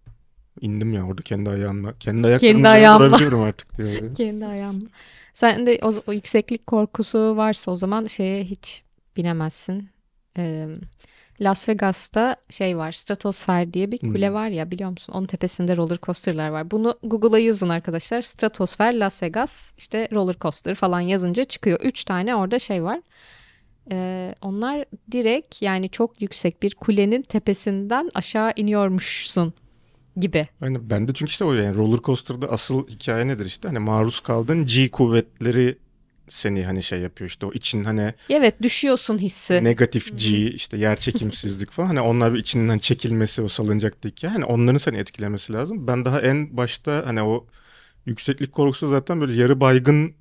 İndim 0.61 0.93
ya 0.93 1.07
orada 1.07 1.23
kendi 1.23 1.51
ayağımla. 1.51 1.95
Kendi 2.01 2.27
ayaklarımla 2.29 2.53
Kendi 2.55 2.69
ayağımla. 2.69 3.07
durabiliyorum 3.07 3.43
artık 3.43 3.79
diyor. 3.79 4.15
Kendi 4.17 4.47
ayağımla. 4.47 4.87
Sen 5.33 5.67
de 5.67 5.79
o, 5.83 5.93
o 6.07 6.13
yükseklik 6.13 6.67
korkusu 6.67 7.37
varsa 7.37 7.71
o 7.71 7.77
zaman 7.77 8.07
şeye 8.07 8.45
hiç 8.45 8.83
binemezsin. 9.17 9.89
Ee, 10.39 10.67
Las 11.41 11.69
Vegas'ta 11.69 12.37
şey 12.51 12.77
var, 12.79 12.93
Stratosfer 12.93 13.73
diye 13.73 13.91
bir 13.91 13.99
kule 13.99 14.29
Hmm. 14.29 14.35
var 14.35 14.49
ya 14.49 14.71
biliyor 14.71 14.91
musun? 14.91 15.13
Onun 15.13 15.27
tepesinde 15.27 15.77
roller 15.77 15.99
coaster'lar 16.03 16.49
var. 16.49 16.71
Bunu 16.71 16.99
Google'a 17.03 17.39
yazın 17.39 17.69
arkadaşlar. 17.69 18.23
Stratosfer 18.23 18.95
Las 18.99 19.23
Vegas 19.23 19.73
işte 19.79 20.09
roller 20.13 20.37
coaster 20.41 20.75
falan 20.75 21.01
yazınca 21.01 21.45
çıkıyor. 21.45 21.81
Üç 21.81 22.05
tane 22.05 22.37
orada 22.37 22.59
şey 22.59 22.85
var. 22.85 23.01
Ee, 23.93 24.35
onlar 24.43 24.85
direkt 25.13 25.63
yani 25.63 25.91
çok 25.91 26.23
yüksek 26.23 26.63
bir 26.63 26.75
kulenin 26.75 27.23
tepesinden 27.23 28.11
aşağı 28.15 28.53
iniyormuşsun 28.57 29.53
gibi. 30.17 30.49
Aynen 30.61 30.91
ben 30.91 31.09
de 31.09 31.15
çünkü 31.15 31.31
işte 31.31 31.45
o 31.45 31.53
yani 31.53 31.77
roller 31.77 31.99
coaster'da 31.99 32.47
asıl 32.47 32.89
hikaye 32.89 33.27
nedir 33.27 33.47
işte 33.47 33.69
hani 33.69 33.79
maruz 33.79 34.21
kaldığın 34.21 34.67
G 34.67 34.91
kuvvetleri 34.91 35.79
seni 36.31 36.65
hani 36.65 36.83
şey 36.83 37.01
yapıyor 37.01 37.31
işte 37.31 37.47
o 37.47 37.53
için 37.53 37.85
hani 37.85 38.15
Evet 38.31 38.63
düşüyorsun 38.63 39.19
hissi. 39.19 39.65
negatif 39.65 40.19
G 40.19 40.51
işte 40.51 40.77
yer 40.77 40.97
çekimsizlik 41.01 41.71
falan 41.71 41.87
hani 41.87 42.01
onlar 42.01 42.35
bir 42.35 42.39
içinden 42.39 42.79
çekilmesi 42.79 43.43
o 43.43 43.49
salıncaktaki 43.49 44.29
hani 44.29 44.45
onların 44.45 44.79
seni 44.79 44.97
etkilemesi 44.99 45.53
lazım. 45.53 45.87
Ben 45.87 46.05
daha 46.05 46.21
en 46.21 46.57
başta 46.57 47.03
hani 47.07 47.23
o 47.23 47.47
yükseklik 48.07 48.53
korkusu 48.53 48.89
zaten 48.89 49.21
böyle 49.21 49.41
yarı 49.41 49.61
baygın 49.61 50.15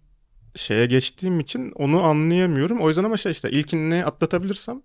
şeye 0.55 0.85
geçtiğim 0.85 1.39
için 1.39 1.71
onu 1.71 2.03
anlayamıyorum. 2.03 2.81
O 2.81 2.87
yüzden 2.87 3.03
ama 3.03 3.17
şey 3.17 3.31
işte 3.31 3.51
ilkini 3.51 4.05
atlatabilirsem 4.05 4.81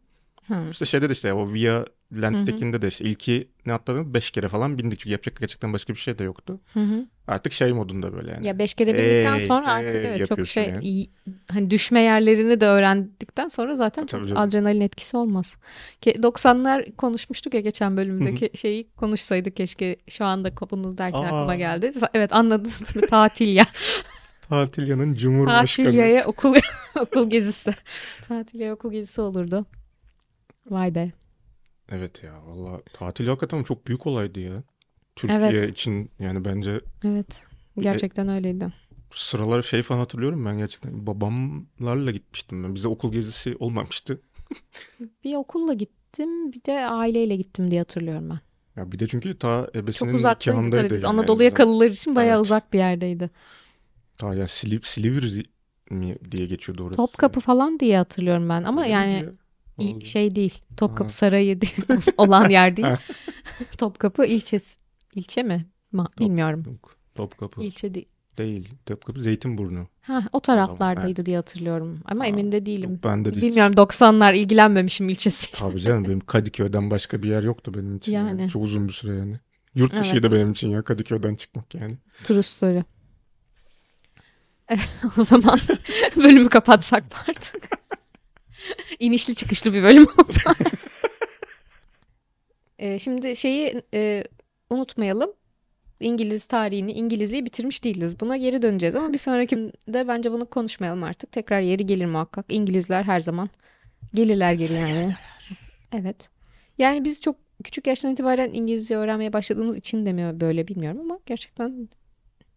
Hı. 0.49 0.55
işte 0.71 0.85
şeyde 0.85 1.09
de 1.09 1.13
işte 1.13 1.33
o 1.33 1.53
Via 1.53 1.85
Land'dekinde 2.13 2.83
de 2.83 2.89
işte 2.89 3.05
ilki 3.05 3.49
ne 3.67 3.73
atladım 3.73 4.15
5 4.15 4.31
kere 4.31 4.49
falan 4.49 4.79
bindik 4.79 4.99
çünkü 4.99 5.11
yapacak 5.11 5.37
gerçekten 5.41 5.73
başka 5.73 5.93
bir 5.93 5.99
şey 5.99 6.19
de 6.19 6.25
yoktu. 6.25 6.61
Hı 6.75 6.81
hı. 6.81 7.07
Artık 7.27 7.53
şey 7.53 7.73
modunda 7.73 8.13
böyle 8.13 8.31
yani. 8.31 8.47
Ya 8.47 8.59
beş 8.59 8.75
kere 8.75 8.93
bindikten 8.99 9.33
Hey, 9.33 9.41
sonra 9.41 9.73
artık 9.73 9.95
hey 9.95 10.07
evet 10.07 10.29
çok 10.29 10.47
şey 10.47 10.69
yani. 10.69 10.85
iyi, 10.85 11.11
hani 11.53 11.71
düşme 11.71 12.01
yerlerini 12.01 12.61
de 12.61 12.67
öğrendikten 12.67 13.49
sonra 13.49 13.77
zaten 13.77 14.05
Tabii 14.05 14.21
çok 14.21 14.29
canım. 14.29 14.43
adrenalin 14.43 14.81
etkisi 14.81 15.17
olmaz. 15.17 15.57
Ke- 16.03 16.23
90'lar 16.23 16.97
konuşmuştuk 16.97 17.55
ya 17.55 17.61
geçen 17.61 17.97
bölümdeki 17.97 18.51
şeyi 18.55 18.91
konuşsaydık 18.97 19.57
keşke 19.57 19.97
şu 20.09 20.25
anda 20.25 20.51
bunu 20.71 20.99
derken 20.99 21.19
Aa. 21.23 21.27
aklıma 21.27 21.55
geldi. 21.55 21.93
Evet 22.15 22.33
anladın 22.33 22.65
değil 22.65 22.97
mi? 23.05 23.11
Tatil 23.11 23.57
ya. 23.57 23.65
Tatilya'nın 24.49 25.15
Cumhurbaşkanı. 25.15 25.87
Tatilya'ya 25.87 26.25
okul 26.25 26.55
okul 27.01 27.31
gezisi. 27.31 27.71
Tatilya'ya 28.29 28.75
okul 28.75 28.93
gezisi 28.93 29.21
olurdu. 29.21 29.67
Vay 30.71 30.91
be. 30.95 31.13
Evet 31.89 32.23
ya 32.23 32.33
valla 32.47 32.81
tatil 32.93 33.27
hakikaten 33.27 33.63
çok 33.63 33.87
büyük 33.87 34.07
olaydı 34.07 34.41
ya. 34.41 34.63
Türkiye 35.17 35.39
Evet. 35.39 35.71
için 35.71 36.11
yani 36.19 36.45
bence 36.45 36.81
Evet. 37.05 37.45
Gerçekten 37.81 38.29
öyleydi. 38.29 38.73
sıralar 39.15 39.63
şey 39.63 39.83
falan 39.83 39.99
hatırlıyorum 39.99 40.45
ben 40.45 40.59
gerçekten. 40.59 41.07
Babamlarla 41.07 42.11
gitmiştim 42.11 42.65
ben. 42.65 42.75
Bize 42.75 42.89
okul 42.89 43.13
gezisi 43.13 43.57
olmamıştı. 43.59 44.21
Bir 45.25 45.35
okulla 45.35 45.73
gittim, 45.73 46.53
bir 46.53 46.65
de 46.65 46.87
aileyle 46.87 47.37
gittim 47.37 47.71
diye 47.71 47.81
hatırlıyorum 47.81 48.31
ben. 48.31 48.39
Ya 48.77 48.93
bir 48.93 48.99
de 48.99 49.07
çünkü 49.07 49.39
ta 49.39 49.65
Çok 49.65 49.77
ebesinin 49.77 50.15
uzaktaydı 50.15 50.57
nikahındaydı 50.57 50.83
tabii 50.83 50.95
biz 50.95 51.03
yani 51.05 51.15
Anadolu 51.15 51.43
yakalılar 51.43 51.91
için 51.91 52.17
bayağı 52.17 52.37
Evet. 52.37 52.45
uzak 52.47 52.73
bir 52.73 52.79
yerdeydi. 52.79 53.31
Ta 54.19 54.35
yani 54.35 54.49
Silivri, 54.49 54.87
Silivri 54.87 55.45
mi 55.91 56.17
diye 56.31 56.47
geçiyordu 56.47 56.83
orası. 56.83 56.97
Topkapı 56.97 57.41
falan 57.41 57.81
diye 57.81 57.97
hatırlıyorum 57.99 58.49
ben 58.49 58.63
ama 58.65 58.81
Öyle 58.83 58.91
yani 58.93 59.13
ya? 59.13 59.33
İl- 59.79 60.05
şey 60.05 60.35
değil. 60.35 60.59
Topkapı 60.77 61.03
Ha. 61.05 61.09
Sarayı 61.09 61.61
değil 61.61 61.77
olan 62.17 62.49
yer 62.49 62.77
değil. 62.77 62.89
Ha. 62.89 62.99
Topkapı 63.79 64.25
ilçesi 64.27 64.81
ilçe 65.15 65.43
mi? 65.43 65.67
Ma- 65.95 66.19
bilmiyorum. 66.21 66.65
Yok, 66.67 66.97
Topkapı 67.15 67.63
İlçe 67.63 67.95
değil. 67.95 68.09
değil. 68.39 68.69
Topkapı 68.87 69.21
Zeytinburnu. 69.21 69.89
Ha, 70.03 70.23
o 70.33 70.41
taraflardaydı 70.41 71.27
diye 71.27 71.37
hatırlıyorum 71.37 72.01
ama 72.05 72.25
Aa, 72.25 72.27
emin 72.27 72.53
de 72.53 72.67
değilim. 72.67 72.91
Yok, 72.91 73.05
ben 73.05 73.25
de 73.25 73.35
değil. 73.35 73.43
Bilmiyorum 73.47 73.73
90'lar 73.75 74.35
ilgilenmemişim 74.37 75.09
ilçesi. 75.09 75.53
Tabii 75.53 75.81
canım 75.81 76.05
benim 76.05 76.21
Kadıköy'den 76.21 76.91
başka 76.91 77.23
bir 77.23 77.29
yer 77.29 77.43
yoktu 77.43 77.75
benim 77.75 77.97
için. 77.97 78.13
Yani. 78.13 78.41
Yani. 78.41 78.51
Çok 78.51 78.63
uzun 78.63 78.89
bir 78.89 78.93
süre 78.93 79.17
yani. 79.17 79.37
Yurt 79.75 79.93
dışıydı 80.01 80.27
Evet. 80.27 80.33
benim 80.33 80.51
için 80.53 80.71
ya 80.71 80.83
Kadıköy'den 80.83 81.35
çıkmak 81.35 81.75
yani. 81.75 81.99
True 82.25 82.43
story. 82.43 82.83
o 85.19 85.23
zaman 85.23 85.59
bölümü 86.17 86.49
kapatsak 86.49 87.05
artık? 87.29 87.82
İnişli 88.99 89.35
çıkışlı 89.35 89.75
bir 89.75 89.83
bölüm 89.83 90.03
oldu. 90.03 90.39
Ee, 92.79 92.99
şimdi 92.99 93.37
şeyi 93.37 93.83
e, 93.95 94.25
unutmayalım. 94.71 95.33
İngiliz 96.01 96.47
tarihini, 96.47 96.93
İngilizceyi 96.93 97.45
bitirmiş 97.45 97.85
değiliz. 97.85 98.21
Buna 98.21 98.37
geri 98.37 98.63
döneceğiz 98.63 98.95
ama 98.95 99.13
bir 99.13 99.19
sonrakinde 99.19 100.09
bence 100.09 100.33
bunu 100.33 100.47
konuşmayalım 100.47 101.03
artık. 101.03 101.33
Tekrar 101.33 101.61
yeri 101.61 101.87
gelir 101.87 102.07
muhakkak. 102.07 102.47
İngilizler 102.49 103.03
her 103.03 103.21
zaman 103.21 103.51
gelirler 104.15 104.53
geri 104.53 104.73
yani. 104.73 105.15
Evet. 105.93 106.29
Yani 106.79 107.05
biz 107.05 107.21
çok 107.21 107.37
küçük 107.65 107.87
yaştan 107.87 108.13
itibaren 108.13 108.51
İngilizce 108.53 108.97
öğrenmeye 108.97 109.33
başladığımız 109.33 109.77
için 109.77 110.07
de 110.07 110.13
mi 110.13 110.41
böyle 110.41 110.69
bilmiyorum 110.69 111.01
ama 111.01 111.19
gerçekten 111.27 111.89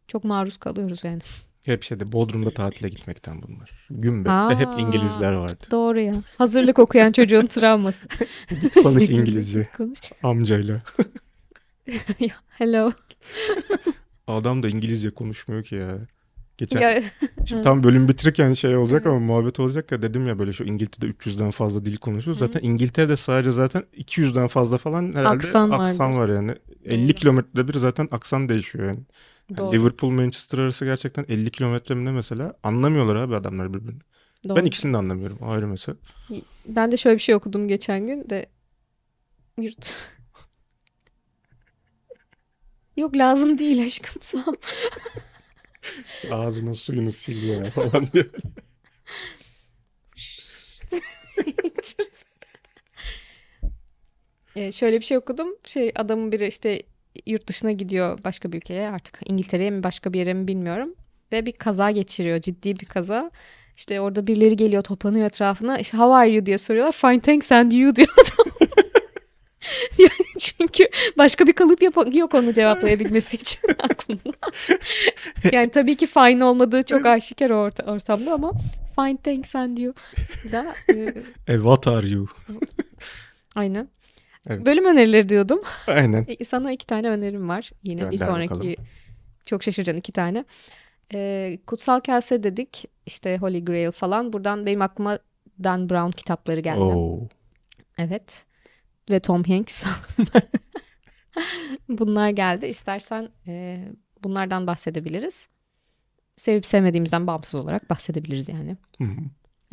çok 0.08 0.24
maruz 0.24 0.58
kalıyoruz 0.58 1.04
yani. 1.04 1.22
Hep 1.66 1.84
şeyde 1.84 2.12
Bodrum'da 2.12 2.52
tatile 2.52 2.90
gitmekten 2.90 3.42
bunlar. 3.42 3.72
Gümbet'te 3.90 4.32
Aa. 4.32 4.60
hep 4.60 4.70
İngilizler 4.80 5.34
vardı. 5.34 5.66
Doğru 5.72 6.00
ya. 6.00 6.16
Hazırlık 6.38 6.80
okuyan 6.80 7.12
çocuğun 7.12 7.46
travması. 7.46 8.08
Konuş 8.84 9.10
İngilizce 9.10 9.68
Konuş. 9.78 10.00
amcayla. 10.24 10.82
Hello. 12.50 12.92
Adam 14.28 14.64
da 14.64 14.70
İngilizce 14.70 15.12
konuşmuyor 15.12 15.64
ki 15.64 15.76
ya. 15.76 15.98
Geçen 16.58 16.82
Ya, 16.82 17.04
şimdi 17.46 17.64
tam 17.64 17.84
bölüm 17.84 18.08
bitirirken 18.08 18.54
şey 18.54 18.76
olacak 18.76 19.06
ama 19.06 19.20
muhabbet 19.20 19.60
olacak 19.60 19.92
ya 19.92 20.02
dedim 20.02 20.28
ya 20.28 20.40
böyle 20.40 20.54
şu 20.54 20.64
İngiltere'de 20.64 21.14
300'den 21.16 21.52
fazla 21.52 21.86
dil 21.86 21.98
konuşuyor. 21.98 22.38
Zaten 22.38 22.60
İngiltere'de 22.64 23.16
sadece 23.16 23.52
zaten 23.52 23.84
200'den 23.98 24.48
fazla 24.48 24.78
falan 24.78 25.14
herhalde 25.14 25.36
Aksan 25.36 25.70
aksan, 25.70 26.16
var 26.18 26.30
yani. 26.30 26.56
50 26.86 27.08
Doğru. 27.08 27.14
kilometrede 27.16 27.68
bir 27.68 27.74
zaten 27.74 28.08
aksan 28.12 28.50
değişiyor 28.50 28.88
yani. 28.88 29.00
Doğru. 29.58 29.72
Liverpool 29.72 30.12
Manchester 30.12 30.58
arası 30.58 30.86
gerçekten 30.86 31.26
50 31.30 31.52
kilometre 31.52 31.96
mi 31.96 32.06
ne 32.06 32.12
mesela? 32.12 32.54
Anlamıyorlar 32.64 33.16
abi 33.16 33.36
adamlar 33.36 33.74
birbirini. 33.74 34.00
Doğru. 34.48 34.56
Ben 34.56 34.66
ikisini 34.66 34.94
de 34.94 34.98
anlamıyorum. 34.98 35.38
Ayrı 35.42 35.68
mesela. 35.68 35.98
Ben 36.66 36.92
de 36.92 36.98
şöyle 36.98 37.16
bir 37.18 37.22
şey 37.22 37.36
okudum 37.36 37.68
geçen 37.68 38.08
gün 38.08 38.30
de 38.30 38.46
yurt 39.62 39.94
Yok 42.98 43.18
lazım 43.18 43.58
değil 43.60 43.84
aşkım 43.84 44.22
sağ 44.22 44.38
ol. 44.38 44.56
Ağzına 46.32 46.74
suyunu 46.74 47.12
siliyor 47.12 47.66
falan 47.66 48.12
diyor. 48.14 48.30
Ee, 54.56 54.72
şöyle 54.72 55.00
bir 55.00 55.06
şey 55.06 55.18
okudum. 55.18 55.56
Şey 55.64 55.92
adamın 55.96 56.32
biri 56.32 56.48
işte 56.48 56.84
yurt 57.26 57.48
dışına 57.48 57.72
gidiyor 57.72 58.20
başka 58.24 58.52
bir 58.52 58.58
ülkeye 58.58 58.90
artık 58.90 59.20
İngiltere'ye 59.26 59.72
mi 59.72 59.84
başka 59.84 60.14
bir 60.14 60.20
yere 60.20 60.34
mi 60.34 60.48
bilmiyorum. 60.48 60.94
Ve 61.32 61.46
bir 61.46 61.52
kaza 61.52 61.92
geçiriyor 61.92 62.42
ciddi 62.42 62.76
bir 62.80 62.86
kaza. 62.86 63.32
İşte 63.78 64.02
orada 64.02 64.28
birileri 64.28 64.56
geliyor 64.56 64.84
toplanıyor 64.84 65.26
etrafına. 65.28 65.78
İşte, 65.80 65.98
How 65.98 66.14
are 66.16 66.30
you 66.32 66.46
diye 66.46 66.58
soruyorlar. 66.58 66.92
Fine 66.92 67.20
thanks 67.20 67.52
and 67.52 67.72
you 67.72 67.96
diyor 67.96 68.08
yani 69.98 70.26
çünkü 70.40 70.88
başka 71.18 71.48
bir 71.48 71.54
kalıp 71.54 71.82
yap- 71.82 72.16
yok 72.16 72.34
onu 72.34 72.54
cevaplayabilmesi 72.54 73.36
için 73.36 73.60
aklında. 73.80 74.38
yani 75.52 75.70
tabii 75.72 75.96
ki 75.96 76.06
fine 76.08 76.46
olmadığı 76.46 76.84
çok 76.84 77.06
aşikar 77.06 77.50
orta- 77.50 77.84
ortamda 77.92 78.34
ama 78.34 78.52
fine 78.96 79.18
thanks 79.18 79.56
and 79.56 79.78
you 79.78 79.94
da 80.52 80.76
e, 80.90 81.14
E, 81.48 81.56
what 81.56 81.88
are 81.88 82.08
you? 82.08 82.28
aynen. 83.56 83.88
Evet. 84.50 84.66
Bölüm 84.66 84.86
önerileri 84.86 85.30
diyordum. 85.30 85.62
Aynen. 85.88 86.26
E, 86.40 86.46
Sana 86.46 86.72
iki 86.72 86.88
tane 86.88 87.10
önerim 87.10 87.50
var. 87.50 87.72
Yine 87.84 88.02
bir 88.02 88.06
Gönder 88.18 88.26
sonraki 88.26 88.50
bakalım. 88.52 88.74
çok 89.46 89.64
şaşıracaksın 89.64 90.00
iki 90.00 90.12
tane. 90.12 90.46
E, 91.14 91.58
Kutsal 91.68 92.00
Kase 92.00 92.44
dedik. 92.44 92.86
işte 93.06 93.38
Holy 93.38 93.66
Grail 93.66 93.92
falan. 93.92 94.34
Buradan 94.34 94.66
benim 94.66 94.82
aklıma 94.82 95.20
Dan 95.64 95.90
Brown 95.90 96.12
kitapları 96.12 96.60
geldi. 96.60 96.80
Oo. 96.80 97.20
Evet. 97.98 98.46
Ve 99.12 99.20
Tom 99.20 99.44
Hanks. 99.44 99.86
Bunlar 101.90 102.30
geldi. 102.30 102.66
İstersen 102.66 103.30
e, 103.48 103.86
bunlardan 104.24 104.68
bahsedebiliriz. 104.68 105.48
Sevip 106.38 106.66
sevmediğimizden 106.66 107.28
bağımsız 107.28 107.56
olarak 107.56 107.90
bahsedebiliriz 107.90 108.50
yani. 108.50 108.78
Hı 108.98 109.04
hı. 109.04 109.16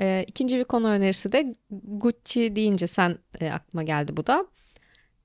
E, 0.01 0.25
ikinci 0.29 0.59
bir 0.59 0.64
konu 0.64 0.89
önerisi 0.89 1.33
de 1.33 1.55
Gucci 1.70 2.57
deyince 2.57 2.87
sen 2.87 3.18
e, 3.41 3.51
aklıma 3.51 3.83
geldi 3.83 4.16
bu 4.16 4.27
da. 4.27 4.47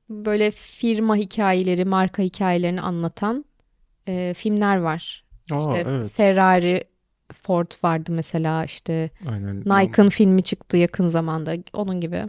Böyle 0.10 0.52
firma 0.52 1.16
hikayeleri, 1.16 1.86
marka 1.86 2.24
hikayelerini 2.24 2.82
anlatan 2.82 3.46
e, 4.08 4.34
filmler 4.38 4.78
var. 4.78 5.24
Aa, 5.52 5.58
İşte 5.60 5.84
evet. 5.90 6.12
Ferrari, 6.12 6.84
Ford 7.34 7.72
vardı 7.84 8.12
mesela 8.12 8.66
işte 8.66 9.10
Aynen. 9.28 9.60
Nike'ın 9.60 10.10
filmi 10.10 10.44
çıktı 10.44 10.78
yakın 10.78 11.08
zamanda. 11.08 11.56
Onun 11.74 12.02
gibi. 12.02 12.24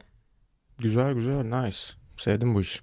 Güzel 0.79 1.13
güzel. 1.13 1.43
Nice. 1.43 1.79
Sevdim 2.17 2.55
bu 2.55 2.61
işi. 2.61 2.81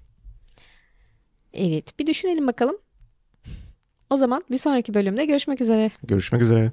Evet, 1.52 1.98
bir 1.98 2.06
düşünelim 2.06 2.46
bakalım. 2.46 2.76
O 4.10 4.16
zaman 4.16 4.42
bir 4.50 4.56
sonraki 4.58 4.94
bölümde 4.94 5.24
görüşmek 5.24 5.60
üzere. 5.60 5.90
Görüşmek 6.02 6.42
üzere. 6.42 6.72